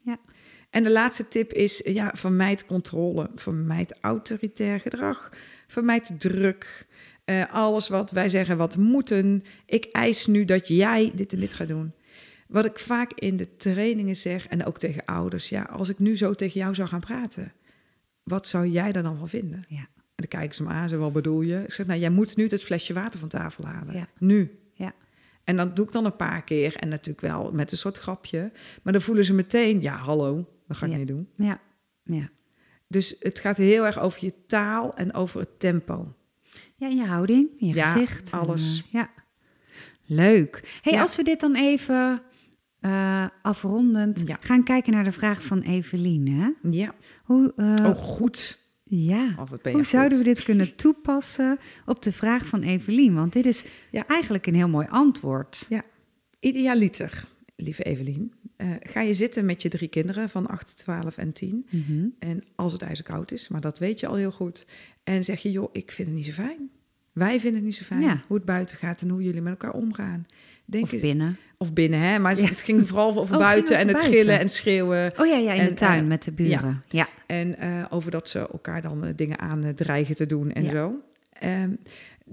Ja. 0.00 0.18
En 0.70 0.82
de 0.82 0.90
laatste 0.90 1.28
tip 1.28 1.52
is, 1.52 1.80
ja, 1.84 2.10
vermijd 2.14 2.66
controle, 2.66 3.30
vermijd 3.34 3.94
autoritair 4.00 4.80
gedrag, 4.80 5.32
vermijd 5.66 6.14
druk. 6.18 6.86
Eh, 7.40 7.54
alles 7.54 7.88
wat 7.88 8.10
wij 8.10 8.28
zeggen, 8.28 8.56
wat 8.56 8.76
moeten. 8.76 9.44
Ik 9.66 9.84
eis 9.84 10.26
nu 10.26 10.44
dat 10.44 10.68
jij 10.68 11.12
dit 11.14 11.32
en 11.32 11.40
dit 11.40 11.52
gaat 11.52 11.68
doen. 11.68 11.92
Wat 12.48 12.64
ik 12.64 12.78
vaak 12.78 13.12
in 13.12 13.36
de 13.36 13.56
trainingen 13.56 14.16
zeg, 14.16 14.46
en 14.46 14.64
ook 14.64 14.78
tegen 14.78 15.04
ouders, 15.04 15.48
ja, 15.48 15.62
als 15.62 15.88
ik 15.88 15.98
nu 15.98 16.16
zo 16.16 16.34
tegen 16.34 16.60
jou 16.60 16.74
zou 16.74 16.88
gaan 16.88 17.00
praten, 17.00 17.52
wat 18.22 18.46
zou 18.46 18.66
jij 18.66 18.92
daar 18.92 19.02
dan 19.02 19.18
van 19.18 19.28
vinden? 19.28 19.64
Ja. 19.68 19.86
En 19.96 20.28
dan 20.28 20.40
kijken 20.40 20.54
ze 20.54 20.62
me 20.62 20.68
aan, 20.68 20.88
ze 20.88 20.96
wat 20.96 21.12
bedoel 21.12 21.40
je? 21.40 21.62
Ik 21.62 21.72
zeg, 21.72 21.86
nou, 21.86 22.00
jij 22.00 22.10
moet 22.10 22.36
nu 22.36 22.46
dat 22.46 22.62
flesje 22.62 22.92
water 22.92 23.20
van 23.20 23.28
tafel 23.28 23.64
halen. 23.66 23.94
Ja. 23.94 24.08
Nu. 24.18 24.58
Ja. 24.74 24.92
En 25.44 25.56
dat 25.56 25.76
doe 25.76 25.86
ik 25.86 25.92
dan 25.92 26.04
een 26.04 26.16
paar 26.16 26.44
keer. 26.44 26.76
En 26.76 26.88
natuurlijk 26.88 27.20
wel 27.20 27.52
met 27.52 27.72
een 27.72 27.78
soort 27.78 27.98
grapje. 27.98 28.52
Maar 28.82 28.92
dan 28.92 29.02
voelen 29.02 29.24
ze 29.24 29.34
meteen, 29.34 29.80
ja, 29.80 29.96
hallo, 29.96 30.48
dat 30.66 30.76
ga 30.76 30.86
ik 30.86 30.92
Ja. 30.92 30.98
niet 30.98 31.06
doen. 31.06 31.28
Ja. 31.36 31.60
Ja. 32.04 32.30
Dus 32.88 33.16
het 33.18 33.38
gaat 33.38 33.56
heel 33.56 33.86
erg 33.86 34.00
over 34.00 34.24
je 34.24 34.34
taal 34.46 34.94
en 34.94 35.14
over 35.14 35.40
het 35.40 35.60
tempo. 35.60 36.14
Ja, 36.76 36.88
in 36.88 36.96
je 36.96 37.04
houding, 37.06 37.48
in 37.58 37.68
je 37.68 37.74
Ja, 37.74 37.84
gezicht. 37.84 38.32
en, 38.32 38.38
alles. 38.38 38.82
eh, 38.86 38.92
ja. 38.92 39.10
Leuk. 40.06 40.78
Hey, 40.82 40.92
Ja. 40.92 41.00
als 41.00 41.16
we 41.16 41.22
dit 41.22 41.40
dan 41.40 41.54
even 41.54 42.22
eh, 42.80 43.26
afrondend 43.42 44.22
Ja. 44.26 44.36
gaan 44.40 44.62
kijken 44.64 44.92
naar 44.92 45.04
de 45.04 45.12
vraag 45.12 45.42
van 45.44 45.60
Evelien. 45.60 46.28
Hè? 46.28 46.70
Ja. 46.70 46.94
Hoe, 47.24 47.52
eh, 47.56 47.86
Oh, 47.86 47.94
goed. 47.96 48.58
ja. 48.84 49.34
Of 49.38 49.50
je 49.62 49.72
Hoe 49.72 49.84
zouden 49.84 50.18
we 50.18 50.24
dit 50.24 50.42
kunnen 50.42 50.76
toepassen 50.76 51.58
op 51.86 52.02
de 52.02 52.12
vraag 52.12 52.46
van 52.46 52.62
Evelien? 52.62 53.14
Want 53.14 53.32
dit 53.32 53.46
is 53.46 53.64
Ja. 53.90 54.06
eigenlijk 54.06 54.46
een 54.46 54.54
heel 54.54 54.68
mooi 54.68 54.86
antwoord. 54.90 55.68
Idealiter, 56.40 57.24
lieve 57.56 57.82
Evelien. 57.82 58.32
Eh, 58.56 58.68
ga 58.80 59.00
je 59.00 59.14
zitten 59.14 59.44
met 59.44 59.62
je 59.62 59.68
drie 59.68 59.88
kinderen 59.88 60.28
van 60.28 60.46
8, 60.46 60.76
12 60.76 61.16
en 61.16 61.32
10. 61.32 61.66
Mhm. 61.70 62.06
En 62.18 62.42
als 62.54 62.72
het 62.72 62.82
ijzerkoud 62.82 63.32
is, 63.32 63.48
maar 63.48 63.60
dat 63.60 63.78
weet 63.78 64.00
je 64.00 64.06
al 64.06 64.14
heel 64.14 64.30
goed. 64.32 64.66
En 65.04 65.24
zeg 65.24 65.40
je, 65.40 65.50
joh, 65.50 65.68
ik 65.72 65.90
vind 65.92 66.08
het 66.08 66.16
niet 66.16 66.26
zo 66.26 66.32
fijn. 66.32 66.70
Wij 67.12 67.32
vinden 67.40 67.54
het 67.54 67.64
niet 67.64 67.74
zo 67.76 67.84
fijn 67.84 68.00
Ja. 68.00 68.22
hoe 68.26 68.36
het 68.36 68.46
buiten 68.46 68.76
gaat 68.76 69.02
en 69.02 69.08
hoe 69.08 69.22
jullie 69.22 69.40
met 69.40 69.52
elkaar 69.52 69.72
omgaan. 69.80 70.26
Denk 70.64 70.84
Of 70.84 71.00
binnen. 71.00 71.36
of 71.56 71.72
binnen, 71.72 72.00
hè? 72.00 72.18
Maar 72.18 72.36
Ja. 72.38 72.44
het 72.46 72.60
ging 72.60 72.88
vooral 72.88 73.16
over 73.16 73.34
Oh, 73.36 73.40
buiten 73.40 73.78
en 73.78 73.86
het 73.88 73.96
buiten. 73.96 74.18
gillen 74.20 74.38
en 74.40 74.48
schreeuwen. 74.48 75.12
Oh 75.18 75.26
ja, 75.26 75.36
ja 75.36 75.52
in 75.52 75.60
En, 75.60 75.68
de 75.68 75.74
tuin 75.74 76.00
eh, 76.02 76.06
met 76.08 76.22
de 76.24 76.32
buren. 76.32 76.82
Ja. 76.88 77.08
En 77.26 77.58
eh, 77.58 77.84
over 77.90 78.10
dat 78.10 78.28
ze 78.28 78.38
elkaar 78.38 78.82
dan 78.82 79.12
dingen 79.16 79.38
aan 79.38 79.74
dreigen 79.74 80.14
te 80.16 80.26
doen 80.26 80.52
en 80.52 80.70
zo. 80.70 80.94
Ehm, 81.32 81.70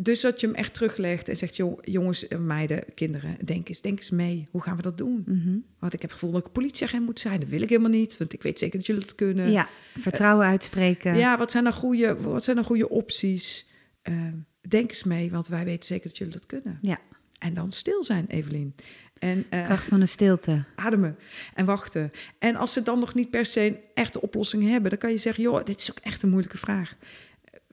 dus 0.01 0.21
dat 0.21 0.39
je 0.39 0.47
hem 0.47 0.55
echt 0.55 0.73
teruglegt 0.73 1.29
en 1.29 1.37
zegt, 1.37 1.55
joh, 1.55 1.77
jongens, 1.81 2.27
eh, 2.27 2.37
meiden, 2.37 2.83
kinderen, 2.95 3.37
denk 3.45 3.67
eens, 3.69 3.81
denk 3.81 3.97
eens 3.97 4.09
mee. 4.09 4.47
Hoe 4.51 4.61
gaan 4.61 4.75
we 4.75 4.81
dat 4.81 4.97
doen? 4.97 5.23
Mhm. 5.25 5.57
Want 5.79 5.93
ik 5.93 6.01
heb 6.01 6.09
het 6.09 6.19
gevoel 6.19 6.31
dat 6.31 6.45
ik 6.45 6.51
politieagent 6.51 7.05
moet 7.05 7.19
zijn. 7.19 7.39
Dat 7.39 7.49
wil 7.49 7.61
ik 7.61 7.69
helemaal 7.69 7.91
niet, 7.91 8.17
want 8.17 8.33
ik 8.33 8.43
weet 8.43 8.59
zeker 8.59 8.77
dat 8.77 8.87
jullie 8.87 9.01
het 9.01 9.15
kunnen. 9.15 9.51
ja, 9.51 9.69
vertrouwen 9.97 10.45
uitspreken. 10.45 11.17
Ja, 11.17 11.37
wat 11.37 11.51
zijn 11.51 11.63
dan 11.63 11.73
goede, 11.73 12.21
wat 12.21 12.43
zijn 12.43 12.55
dan 12.55 12.65
goede 12.65 12.89
opties? 12.89 13.67
Ehm, 14.01 14.33
denk 14.67 14.89
eens 14.89 15.03
mee, 15.03 15.31
want 15.31 15.47
wij 15.47 15.65
weten 15.65 15.85
zeker 15.85 16.07
dat 16.07 16.17
jullie 16.17 16.33
dat 16.33 16.45
kunnen. 16.45 16.77
Ja. 16.81 16.99
En 17.39 17.53
dan 17.53 17.71
stil 17.71 18.03
zijn, 18.03 18.25
Evelien. 18.27 18.75
En 19.19 19.45
eh, 19.49 19.63
Kracht 19.63 19.87
van 19.87 19.99
de 19.99 20.05
stilte. 20.05 20.63
ademen 20.75 21.17
en 21.53 21.65
wachten. 21.65 22.11
En 22.39 22.55
als 22.55 22.73
ze 22.73 22.83
dan 22.83 22.99
nog 22.99 23.13
niet 23.13 23.29
per 23.29 23.45
se 23.45 23.61
een 23.61 23.77
echte 23.93 24.21
oplossing 24.21 24.63
hebben, 24.69 24.89
dan 24.89 24.99
kan 24.99 25.11
je 25.11 25.17
zeggen: 25.17 25.43
joh, 25.43 25.63
dit 25.63 25.79
is 25.79 25.91
ook 25.91 25.99
echt 26.03 26.23
een 26.23 26.29
moeilijke 26.29 26.57
vraag. 26.57 26.95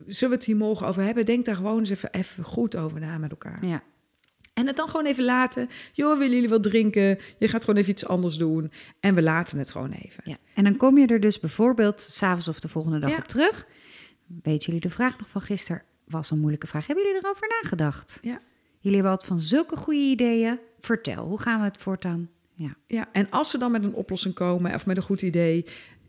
Zullen 0.07 0.31
we 0.31 0.37
het 0.37 0.45
hier 0.45 0.57
morgen 0.57 0.87
over 0.87 1.03
hebben? 1.03 1.25
Denk 1.25 1.45
daar 1.45 1.57
gewoon 1.57 1.79
eens 1.79 1.91
even, 1.91 2.13
even 2.13 2.45
goed 2.45 2.77
over 2.77 3.01
na 3.01 3.19
met 3.19 3.31
elkaar. 3.31 3.67
Ja. 3.67 3.83
En 4.55 4.67
het 4.67 4.77
dan 4.77 4.89
gewoon 4.89 5.07
even 5.07 5.25
laten. 5.25 5.69
Joh, 5.93 6.19
willen 6.19 6.35
jullie 6.35 6.49
wat 6.49 6.63
drinken? 6.63 7.19
Je 7.39 7.49
gaat 7.49 7.65
gewoon 7.65 7.81
even 7.81 7.91
iets 7.93 8.07
anders 8.07 8.37
doen. 8.37 8.73
En 9.01 9.15
we 9.15 9.23
laten 9.23 9.59
het 9.59 9.71
gewoon 9.71 9.91
even. 9.93 10.23
ja. 10.27 10.37
En 10.55 10.65
dan 10.65 10.77
kom 10.77 10.99
je 10.99 11.07
er 11.07 11.21
dus 11.21 11.41
bijvoorbeeld 11.41 12.01
s'avonds 12.01 12.49
of 12.49 12.61
de 12.61 12.69
volgende 12.69 12.99
dag 12.99 13.11
Ja. 13.11 13.17
op 13.17 13.25
terug. 13.29 13.67
Weet 14.43 14.65
jullie 14.65 14.81
de 14.81 14.91
vraag 14.91 15.19
nog 15.19 15.29
van 15.29 15.41
gisteren? 15.41 15.83
Was 16.05 16.31
een 16.31 16.39
moeilijke 16.39 16.67
vraag. 16.67 16.87
Hebben 16.87 17.05
jullie 17.05 17.21
erover 17.23 17.47
nagedacht? 17.63 18.19
Ja. 18.23 18.41
Jullie 18.79 18.95
hebben 19.01 19.11
altijd 19.11 19.29
van 19.31 19.41
zulke 19.41 19.77
goede 19.77 20.01
ideeën. 20.01 20.59
Vertel, 20.81 21.27
hoe 21.27 21.41
gaan 21.41 21.59
we 21.59 21.65
het 21.65 21.79
voortaan? 21.79 22.31
Ja. 22.53 22.77
Ja, 22.87 23.09
en 23.13 23.31
als 23.31 23.51
ze 23.51 23.59
dan 23.59 23.71
met 23.71 23.85
een 23.85 23.95
oplossing 23.95 24.35
komen 24.35 24.75
of 24.75 24.87
met 24.87 24.97
een 24.97 25.03
goed 25.03 25.23
idee, 25.23 25.65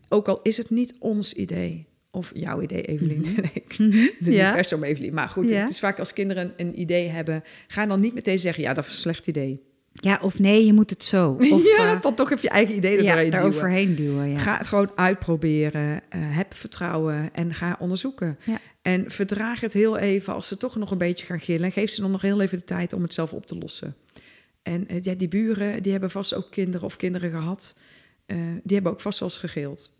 ook 0.08 0.28
al 0.28 0.42
is 0.42 0.56
het 0.56 0.70
niet 0.70 0.94
ons 0.98 1.32
idee 1.32 1.86
of 2.10 2.30
jouw 2.34 2.60
idee, 2.62 2.82
Evelien. 2.82 3.24
Ik 3.54 3.74
ben 3.78 3.88
niet 4.18 4.34
Ja. 4.34 4.62
om 4.74 4.84
Evelien, 4.84 5.14
maar 5.14 5.28
goed, 5.28 5.50
Ja. 5.50 5.60
het 5.60 5.70
is 5.70 5.78
vaak 5.78 5.98
als 5.98 6.12
kinderen 6.12 6.52
een, 6.56 6.80
idee 6.80 7.08
hebben, 7.08 7.42
ga 7.68 7.86
dan 7.86 8.00
niet 8.00 8.14
meteen 8.14 8.38
zeggen, 8.38 8.62
ja, 8.62 8.74
dat 8.74 8.84
is 8.84 8.90
een 8.90 8.96
slecht 8.96 9.26
idee. 9.26 9.62
ja, 9.92 10.18
of 10.22 10.38
nee, 10.38 10.66
je 10.66 10.72
moet 10.72 10.90
het 10.90 11.04
zo. 11.04 11.30
Of, 11.52 11.64
ja, 11.76 11.92
eh, 11.94 12.00
dan 12.00 12.14
toch 12.14 12.30
even 12.30 12.42
je 12.42 12.48
eigen 12.48 12.74
idee 12.76 13.02
ja, 13.02 13.22
eroverheen 13.22 13.86
daar 13.86 13.96
duwen. 13.96 14.28
Ja. 14.28 14.38
Ga 14.38 14.56
het 14.58 14.68
gewoon 14.68 14.90
uitproberen. 14.94 16.00
eh, 16.08 16.20
heb 16.20 16.54
vertrouwen 16.54 17.34
en 17.34 17.54
ga 17.54 17.76
onderzoeken. 17.78 18.38
Ja. 18.44 18.58
En 18.82 19.10
verdraag 19.10 19.60
het 19.60 19.72
heel 19.72 19.96
even 19.98 20.34
als 20.34 20.48
ze 20.48 20.56
toch 20.56 20.76
nog 20.76 20.90
een 20.90 20.98
beetje 20.98 21.26
gaan 21.26 21.40
gillen. 21.40 21.64
En 21.64 21.72
geef 21.72 21.90
ze 21.90 22.00
dan 22.00 22.10
nog 22.10 22.22
heel 22.22 22.40
even 22.40 22.58
de 22.58 22.64
tijd 22.64 22.92
om 22.92 23.02
het 23.02 23.14
zelf 23.14 23.32
op 23.32 23.46
te 23.46 23.58
lossen. 23.58 23.94
En 24.62 24.88
eh, 24.88 25.02
ja, 25.02 25.14
die 25.14 25.28
buren 25.28 25.82
die 25.82 25.92
hebben 25.92 26.10
vast 26.10 26.34
ook 26.34 26.50
kinderen 26.50 26.86
of 26.86 26.96
kinderen 26.96 27.30
gehad. 27.30 27.76
Eh, 28.26 28.36
die 28.62 28.74
hebben 28.74 28.92
ook 28.92 29.00
vast 29.00 29.18
wel 29.18 29.28
eens 29.28 29.38
gegild. 29.38 29.97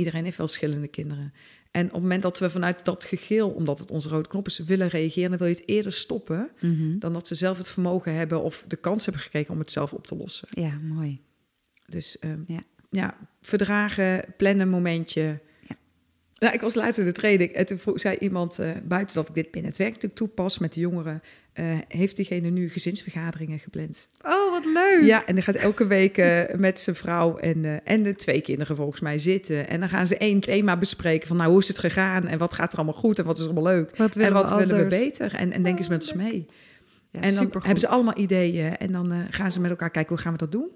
Iedereen 0.00 0.24
heeft 0.24 0.36
wel 0.38 0.48
schillende 0.48 0.88
kinderen. 0.88 1.32
En 1.70 1.86
op 1.86 1.92
het 1.92 2.00
moment 2.02 2.22
dat 2.22 2.38
we 2.38 2.50
vanuit 2.50 2.84
dat 2.84 3.04
gegil, 3.04 3.50
omdat 3.50 3.78
het 3.78 3.90
onze 3.90 4.08
rode 4.08 4.28
knop 4.28 4.46
is, 4.46 4.58
willen 4.58 4.88
reageren, 4.88 5.28
dan 5.30 5.38
wil 5.38 5.48
je 5.48 5.54
het 5.54 5.68
eerder 5.68 5.92
stoppen 5.92 6.50
Mhm. 6.60 6.98
dan 6.98 7.12
dat 7.12 7.28
ze 7.28 7.34
zelf 7.34 7.58
het 7.58 7.68
vermogen 7.70 8.14
hebben 8.14 8.42
of 8.42 8.64
de 8.68 8.76
kans 8.76 9.04
hebben 9.04 9.22
gekregen 9.22 9.52
om 9.52 9.58
het 9.58 9.70
zelf 9.70 9.92
op 9.92 10.06
te 10.06 10.16
lossen. 10.16 10.48
ja, 10.50 10.78
mooi. 10.82 11.20
Dus 11.86 12.18
ehm, 12.18 12.40
Ja. 12.46 12.62
ja. 12.90 13.16
verdragen, 13.40 14.24
plannen 14.36 14.68
momentje. 14.68 15.40
Nou, 16.40 16.54
ik 16.54 16.60
was 16.60 16.74
laatst 16.74 16.98
in 16.98 17.04
de 17.04 17.12
training 17.12 17.52
en 17.52 17.66
toen 17.66 17.78
vroeg, 17.78 18.00
zei 18.00 18.16
iemand, 18.18 18.58
eh, 18.58 18.70
buiten 18.84 19.14
dat 19.14 19.28
ik 19.28 19.34
dit 19.34 19.50
binnen 19.50 19.70
het 19.70 19.80
werk 19.80 19.92
natuurlijk 19.92 20.20
toepas 20.20 20.58
met 20.58 20.72
de 20.72 20.80
jongeren, 20.80 21.22
eh, 21.52 21.64
heeft 21.88 22.16
diegene 22.16 22.50
nu 22.50 22.68
gezinsvergaderingen 22.68 23.58
gepland. 23.58 24.06
Oh, 24.22 24.50
wat 24.50 24.64
leuk. 24.64 25.02
Ja, 25.02 25.26
en 25.26 25.34
dan 25.34 25.42
gaat 25.42 25.54
elke 25.54 25.86
week 25.86 26.18
eh, 26.18 26.54
met 26.56 26.80
zijn 26.80 26.96
vrouw 26.96 27.36
en, 27.36 27.84
en 27.84 28.02
de 28.02 28.14
twee 28.14 28.40
kinderen 28.40 28.76
volgens 28.76 29.00
mij 29.00 29.18
zitten. 29.18 29.68
En 29.68 29.80
dan 29.80 29.88
gaan 29.88 30.06
ze 30.06 30.16
één 30.16 30.40
thema 30.40 30.76
bespreken 30.76 31.28
van, 31.28 31.36
nou, 31.36 31.50
hoe 31.50 31.60
is 31.60 31.68
het 31.68 31.78
gegaan 31.78 32.26
en 32.26 32.38
wat 32.38 32.54
gaat 32.54 32.72
er 32.72 32.78
allemaal 32.78 33.00
goed 33.00 33.18
en 33.18 33.24
wat 33.24 33.36
is 33.36 33.44
er 33.44 33.50
allemaal 33.50 33.72
leuk. 33.72 33.96
Wat 33.96 34.16
en 34.16 34.32
wat 34.32 34.50
we 34.50 34.56
willen 34.56 34.76
we 34.76 34.86
beter? 34.86 35.34
En, 35.34 35.52
en 35.52 35.62
denk 35.62 35.78
eens 35.78 35.88
met 35.88 36.02
ons 36.02 36.12
mee. 36.12 36.46
Ja, 37.10 37.20
en 37.20 37.20
dan 37.20 37.32
supergoed. 37.32 37.62
hebben 37.62 37.80
ze 37.80 37.88
allemaal 37.88 38.18
ideeën 38.18 38.76
en 38.76 38.92
dan 38.92 39.26
gaan 39.30 39.52
ze 39.52 39.60
met 39.60 39.70
elkaar 39.70 39.90
kijken, 39.90 40.14
hoe 40.14 40.22
gaan 40.22 40.32
we 40.32 40.38
dat 40.38 40.52
doen? 40.52 40.70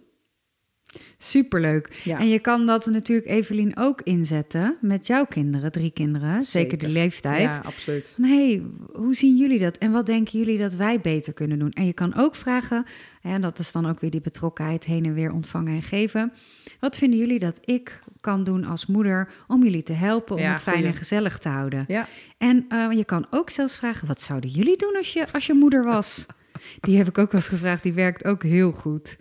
Superleuk. 1.18 2.00
Ja. 2.04 2.18
En 2.18 2.28
je 2.28 2.38
kan 2.38 2.66
dat 2.66 2.86
natuurlijk, 2.86 3.28
Evelien, 3.28 3.76
ook 3.76 4.00
inzetten 4.02 4.76
met 4.80 5.06
jouw 5.06 5.24
kinderen, 5.24 5.72
drie 5.72 5.90
kinderen, 5.90 6.42
zeker, 6.42 6.70
Zeker. 6.70 6.78
de 6.78 6.88
leeftijd. 6.88 7.40
Ja, 7.42 7.60
absoluut. 7.64 8.16
Hey, 8.22 8.62
hoe 8.92 9.14
zien 9.14 9.36
jullie 9.36 9.58
dat? 9.58 9.78
En 9.78 9.90
wat 9.92 10.06
denken 10.06 10.38
jullie 10.38 10.58
dat 10.58 10.74
wij 10.74 11.00
beter 11.00 11.32
kunnen 11.32 11.58
doen? 11.58 11.70
En 11.70 11.86
je 11.86 11.92
kan 11.92 12.14
ook 12.14 12.34
vragen, 12.36 12.84
en 13.22 13.40
dat 13.40 13.58
is 13.58 13.72
dan 13.72 13.86
ook 13.86 14.00
weer 14.00 14.10
die 14.10 14.20
betrokkenheid 14.20 14.84
heen 14.84 15.04
en 15.04 15.14
weer 15.14 15.32
ontvangen 15.32 15.74
en 15.74 15.82
geven. 15.82 16.32
Wat 16.80 16.96
vinden 16.96 17.18
jullie 17.18 17.38
dat 17.38 17.60
ik 17.64 17.98
kan 18.20 18.44
doen 18.44 18.64
als 18.64 18.86
moeder 18.86 19.28
om 19.46 19.62
jullie 19.62 19.82
te 19.82 19.92
helpen 19.92 20.34
om 20.36 20.42
Ja, 20.42 20.50
het 20.50 20.62
fijn 20.62 20.76
goeie. 20.76 20.90
en 20.90 20.96
gezellig 20.98 21.38
te 21.38 21.48
houden? 21.48 21.84
Ja, 21.88 22.06
En 22.38 22.64
eh, 22.68 22.86
je 22.90 23.04
kan 23.04 23.26
ook 23.30 23.50
zelfs 23.50 23.76
vragen, 23.78 24.06
wat 24.08 24.20
zouden 24.20 24.50
jullie 24.50 24.76
doen 24.76 24.96
als 24.96 25.12
je, 25.12 25.26
als 25.32 25.46
je 25.46 25.54
moeder 25.54 25.84
was? 25.84 26.26
Die 26.80 26.96
heb 26.96 27.08
ik 27.08 27.18
ook 27.18 27.32
wel 27.32 27.40
eens 27.40 27.48
gevraagd, 27.50 27.82
die 27.82 27.92
werkt 27.92 28.24
ook 28.24 28.42
heel 28.42 28.72
goed. 28.72 29.16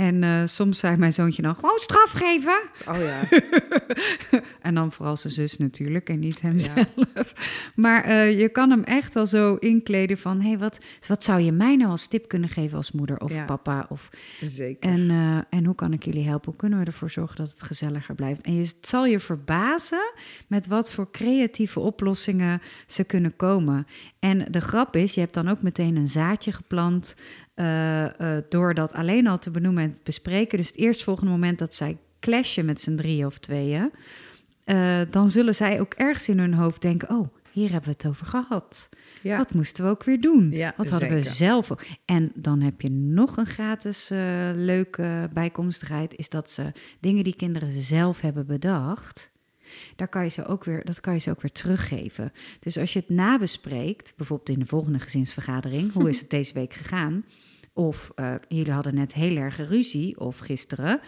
En 0.00 0.22
eh, 0.22 0.42
soms 0.44 0.78
zei 0.78 0.96
mijn 0.96 1.12
zoontje 1.12 1.42
dan, 1.42 1.54
gewoon 1.54 1.78
straf 1.78 2.10
geven. 2.10 2.60
oh 2.88 2.96
ja. 2.98 3.28
En 4.60 4.74
dan 4.74 4.92
vooral 4.92 5.16
zijn 5.16 5.32
zus 5.32 5.56
natuurlijk 5.56 6.08
en 6.08 6.18
niet 6.18 6.40
hemzelf. 6.40 7.32
Maar 7.74 8.04
eh, 8.04 8.38
je 8.40 8.48
kan 8.48 8.70
hem 8.70 8.82
echt 8.84 9.14
wel 9.14 9.26
zo 9.26 9.54
inkleden 9.54 10.18
van... 10.18 10.40
hé, 10.40 10.48
hey, 10.48 10.58
wat, 10.58 10.78
wat 11.06 11.24
zou 11.24 11.40
je 11.40 11.52
mij 11.52 11.76
nou 11.76 11.90
als 11.90 12.06
tip 12.06 12.28
kunnen 12.28 12.48
geven 12.48 12.76
als 12.76 12.92
moeder 12.92 13.18
of 13.20 13.32
Ja. 13.32 13.44
papa? 13.44 13.86
Of, 13.88 14.08
Zeker. 14.40 14.90
en, 14.90 15.10
eh, 15.10 15.58
en 15.58 15.64
hoe 15.64 15.74
kan 15.74 15.92
ik 15.92 16.04
jullie 16.04 16.26
helpen? 16.28 16.50
Hoe 16.50 16.60
kunnen 16.60 16.78
we 16.78 16.84
ervoor 16.84 17.10
zorgen 17.10 17.36
dat 17.36 17.50
het 17.50 17.62
gezelliger 17.62 18.14
blijft? 18.14 18.42
En 18.42 18.54
je, 18.54 18.60
het 18.60 18.76
zal 18.88 19.06
je 19.06 19.20
verbazen 19.20 20.12
met 20.46 20.66
wat 20.66 20.92
voor 20.92 21.10
creatieve 21.10 21.80
oplossingen 21.80 22.62
ze 22.86 23.04
kunnen 23.04 23.36
komen. 23.36 23.86
En 24.20 24.46
de 24.50 24.60
grap 24.60 24.96
is, 24.96 25.14
je 25.14 25.20
hebt 25.20 25.34
dan 25.34 25.48
ook 25.48 25.62
meteen 25.62 25.96
een 25.96 26.08
zaadje 26.08 26.52
geplant... 26.52 27.14
eh, 27.54 28.06
door 28.48 28.74
dat 28.74 28.92
alleen 28.92 29.26
al 29.26 29.38
te 29.38 29.50
benoemen 29.50 29.82
en 29.82 29.92
te 29.92 30.00
bespreken. 30.04 30.58
Dus 30.58 30.66
het 30.66 30.76
eerstvolgende 30.76 31.30
moment 31.30 31.58
dat 31.58 31.74
zij 31.74 31.98
clashen 32.20 32.64
met 32.64 32.80
z'n 32.80 32.94
drieën 32.96 33.26
of 33.26 33.38
tweeën... 33.38 33.90
eh, 34.64 35.00
dan 35.10 35.28
zullen 35.30 35.54
zij 35.54 35.80
ook 35.80 35.94
ergens 35.94 36.28
in 36.28 36.38
hun 36.38 36.54
hoofd 36.54 36.82
denken... 36.82 37.10
oh, 37.10 37.28
hier 37.52 37.70
hebben 37.70 37.90
we 37.90 37.96
het 37.98 38.06
over 38.06 38.26
gehad. 38.26 38.88
Ja. 39.22 39.36
Wat 39.36 39.54
moesten 39.54 39.84
we 39.84 39.90
ook 39.90 40.04
weer 40.04 40.20
doen? 40.20 40.50
Ja, 40.50 40.74
Wat 40.76 40.88
hadden 40.88 41.08
we 41.08 41.22
zelf 41.22 41.70
ook? 41.72 41.84
En 42.04 42.32
dan 42.34 42.60
heb 42.60 42.80
je 42.80 42.90
nog 42.90 43.36
een 43.36 43.46
gratis 43.46 44.08
leuke 44.54 45.30
bijkomstigheid... 45.32 46.14
is 46.16 46.28
dat 46.28 46.50
ze 46.50 46.72
dingen 47.00 47.24
die 47.24 47.36
kinderen 47.36 47.72
zelf 47.72 48.20
hebben 48.20 48.46
bedacht... 48.46 49.30
Daar 49.96 50.08
kan 50.08 50.24
je 50.24 50.30
ze 50.30 50.44
ook 50.44 50.64
weer, 50.64 50.84
dat 50.84 51.00
kan 51.00 51.14
je 51.14 51.20
ze 51.20 51.30
ook 51.30 51.42
weer 51.42 51.52
teruggeven. 51.52 52.32
Dus 52.60 52.78
als 52.78 52.92
je 52.92 52.98
het 52.98 53.08
nabespreekt, 53.08 54.12
bijvoorbeeld 54.16 54.48
in 54.48 54.58
de 54.58 54.66
volgende 54.66 54.98
gezinsvergadering... 54.98 55.92
hoe 55.92 56.08
is 56.08 56.20
het 56.20 56.30
deze 56.38 56.54
week 56.54 56.72
gegaan? 56.72 57.24
Of 57.72 58.12
eh, 58.14 58.34
jullie 58.48 58.72
hadden 58.72 58.94
net 58.94 59.14
heel 59.14 59.36
erg 59.36 59.68
ruzie, 59.68 60.20
of 60.20 60.38
gisteren... 60.38 61.00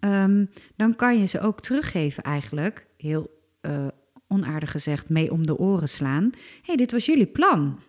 ehm, 0.00 0.44
dan 0.76 0.96
kan 0.96 1.18
je 1.18 1.26
ze 1.26 1.40
ook 1.40 1.60
teruggeven 1.60 2.22
eigenlijk, 2.22 2.86
heel 2.96 3.42
eh, 3.60 3.86
onaardig 4.28 4.70
gezegd, 4.70 5.08
mee 5.08 5.32
om 5.32 5.46
de 5.46 5.58
oren 5.58 5.88
slaan. 5.88 6.30
Hé, 6.32 6.60
hey, 6.62 6.76
dit 6.76 6.92
was 6.92 7.06
jullie 7.06 7.26
plan. 7.26 7.80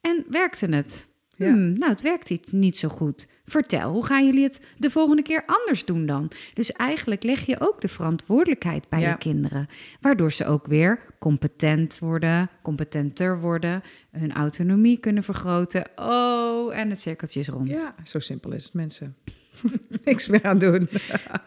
En 0.00 0.24
werkte 0.28 0.66
het? 0.66 1.08
Ja. 1.36 1.46
Hmm, 1.52 1.72
nou, 1.72 1.90
het 1.92 2.02
werkt 2.02 2.30
niet, 2.30 2.52
niet 2.52 2.78
zo 2.78 2.88
goed. 2.88 3.26
Vertel, 3.44 3.92
hoe 3.92 4.04
gaan 4.06 4.26
jullie 4.26 4.42
het 4.42 4.66
de 4.78 4.90
volgende 4.90 5.22
keer 5.22 5.42
anders 5.46 5.84
doen 5.84 6.06
dan? 6.06 6.30
Dus 6.54 6.72
eigenlijk 6.72 7.22
leg 7.22 7.46
je 7.46 7.60
ook 7.60 7.80
de 7.80 7.88
verantwoordelijkheid 7.88 8.88
bij 8.88 9.00
Ja. 9.00 9.10
je 9.10 9.18
kinderen. 9.18 9.68
Waardoor 10.00 10.32
ze 10.32 10.46
ook 10.46 10.66
weer 10.66 11.00
competent 11.18 11.98
worden, 11.98 12.48
competenter 12.62 13.40
worden, 13.40 13.82
hun 14.10 14.32
autonomie 14.32 14.98
kunnen 14.98 15.22
vergroten. 15.22 15.84
Oh, 15.96 16.76
en 16.76 16.90
het 16.90 17.00
cirkeltje 17.00 17.40
is 17.40 17.48
rond. 17.48 17.68
Ja, 17.68 17.94
zo 18.04 18.18
simpel 18.18 18.52
is 18.52 18.64
het, 18.64 18.74
mensen. 18.74 19.16
Niks 20.04 20.26
meer 20.28 20.42
aan 20.42 20.58
doen. 20.58 20.88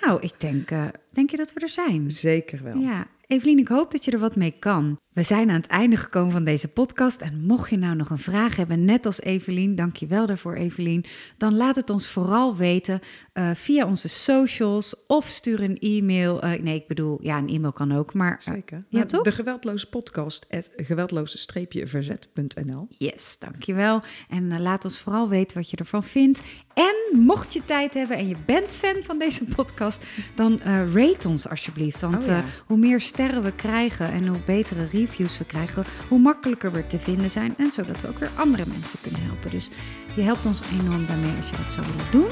Nou, 0.01 0.21
ik 0.21 0.33
denk, 0.37 0.71
eh, 0.71 0.85
denk 1.19 1.31
je 1.31 1.37
dat 1.37 1.53
we 1.53 1.59
er 1.59 1.69
zijn? 1.69 2.11
Zeker 2.11 2.63
wel. 2.63 2.77
Ja, 2.77 3.07
Evelien, 3.29 3.57
ik 3.57 3.67
hoop 3.67 3.91
dat 3.91 4.05
je 4.05 4.11
er 4.11 4.19
wat 4.19 4.35
mee 4.35 4.53
kan. 4.59 4.99
We 5.13 5.23
zijn 5.23 5.49
aan 5.49 5.55
het 5.55 5.67
einde 5.67 5.97
gekomen 5.97 6.31
van 6.31 6.43
deze 6.43 6.67
podcast. 6.67 7.21
En 7.21 7.45
mocht 7.45 7.69
je 7.69 7.77
nou 7.77 7.95
nog 7.95 8.09
een 8.09 8.17
vraag 8.17 8.55
hebben, 8.55 8.85
net 8.85 9.05
als 9.05 9.21
Evelien, 9.21 9.75
dankjewel 9.75 10.25
daarvoor 10.25 10.53
Evelien. 10.53 11.05
Dan 11.37 11.55
laat 11.55 11.75
het 11.75 11.89
ons 11.89 12.07
vooral 12.07 12.55
weten 12.55 12.99
uh, 13.33 13.51
via 13.53 13.87
onze 13.87 14.09
socials 14.09 15.05
of 15.07 15.27
stuur 15.27 15.63
een 15.63 15.77
e-mail. 15.77 16.45
Uh, 16.45 16.61
nee, 16.61 16.75
ik 16.75 16.87
bedoel, 16.87 17.17
ja, 17.21 17.37
een 17.37 17.49
e-mail 17.49 17.71
kan 17.71 17.91
ook, 17.91 18.13
maar... 18.13 18.41
Uh, 18.47 18.53
Zeker. 18.53 18.77
Ja, 18.77 18.85
nou, 18.97 19.05
toch? 19.05 19.23
De 19.23 19.31
geweldloze 19.31 19.89
podcast, 19.89 20.45
geweldloze-verzet.nl 20.75 22.87
Yes, 22.97 23.35
dankjewel. 23.39 24.01
En 24.29 24.61
laat 24.61 24.83
ons 24.83 24.99
vooral 24.99 25.29
weten 25.29 25.57
wat 25.57 25.69
je 25.69 25.77
ervan 25.77 26.03
vindt. 26.03 26.41
En 26.73 26.95
mocht 27.19 27.53
je 27.53 27.65
tijd 27.65 27.93
hebben 27.93 28.17
en 28.17 28.27
je 28.27 28.35
bent 28.45 28.71
fan 28.71 29.03
van 29.03 29.19
deze 29.19 29.45
podcast, 29.55 30.03
dan 30.35 30.59
rate 30.93 31.08
ons 31.25 31.49
alsjeblieft. 31.49 31.99
Want 31.99 32.23
Oh 32.23 32.29
ja. 32.29 32.43
hoe 32.65 32.77
meer 32.77 33.01
sterren 33.01 33.43
we 33.43 33.51
krijgen 33.51 34.11
en 34.11 34.27
hoe 34.27 34.39
betere 34.45 34.85
reviews 34.91 35.37
we 35.37 35.45
krijgen, 35.45 35.83
hoe 36.07 36.19
makkelijker 36.19 36.71
we 36.71 36.87
te 36.87 36.99
vinden 36.99 37.31
zijn. 37.31 37.53
En 37.57 37.71
zodat 37.71 38.01
we 38.01 38.07
ook 38.07 38.19
weer 38.19 38.29
andere 38.35 38.63
mensen 38.67 38.99
kunnen 39.01 39.21
helpen. 39.23 39.51
Dus 39.51 39.69
je 40.15 40.21
helpt 40.21 40.45
ons 40.45 40.61
enorm 40.81 41.05
daarmee 41.05 41.35
als 41.37 41.49
je 41.49 41.55
dat 41.63 41.71
zou 41.71 41.85
willen 41.87 42.11
doen. 42.11 42.27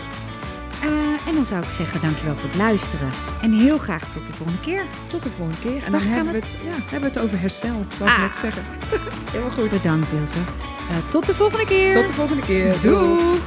Uh, 0.84 1.28
en 1.28 1.34
dan 1.36 1.45
zou 1.45 1.63
ik 1.63 1.69
zeggen, 1.69 2.01
dankjewel 2.01 2.36
voor 2.38 2.49
het 2.49 2.57
luisteren. 2.57 3.09
En 3.41 3.51
heel 3.53 3.78
graag 3.78 4.11
tot 4.11 4.28
de 4.28 4.34
volgende 4.34 4.61
keer. 4.61 4.84
Tot 5.07 5.23
de 5.23 5.30
volgende 5.30 5.61
keer. 5.61 5.84
En 5.84 5.91
Waar 5.91 5.91
dan 5.91 6.01
gaan 6.01 6.09
hebben 6.11 6.34
we, 6.34 6.39
het, 6.39 6.51
ja, 6.63 6.71
hebben 6.82 6.99
we 6.99 7.05
het 7.05 7.19
over 7.19 7.39
herstel, 7.39 7.86
wat 7.99 8.07
ik 8.07 8.13
Ah. 8.15 8.21
net 8.21 8.38
zeggen. 8.38 8.63
Helemaal 9.32 9.51
goed. 9.51 9.69
Bedankt 9.69 10.13
Ilse. 10.13 10.38
Uh, 10.38 10.97
tot 11.09 11.25
de 11.28 11.36
volgende 11.36 11.65
keer. 11.65 11.93
Tot 11.93 12.07
de 12.07 12.13
volgende 12.13 12.43
keer. 12.45 12.75
Doeg. 12.82 13.39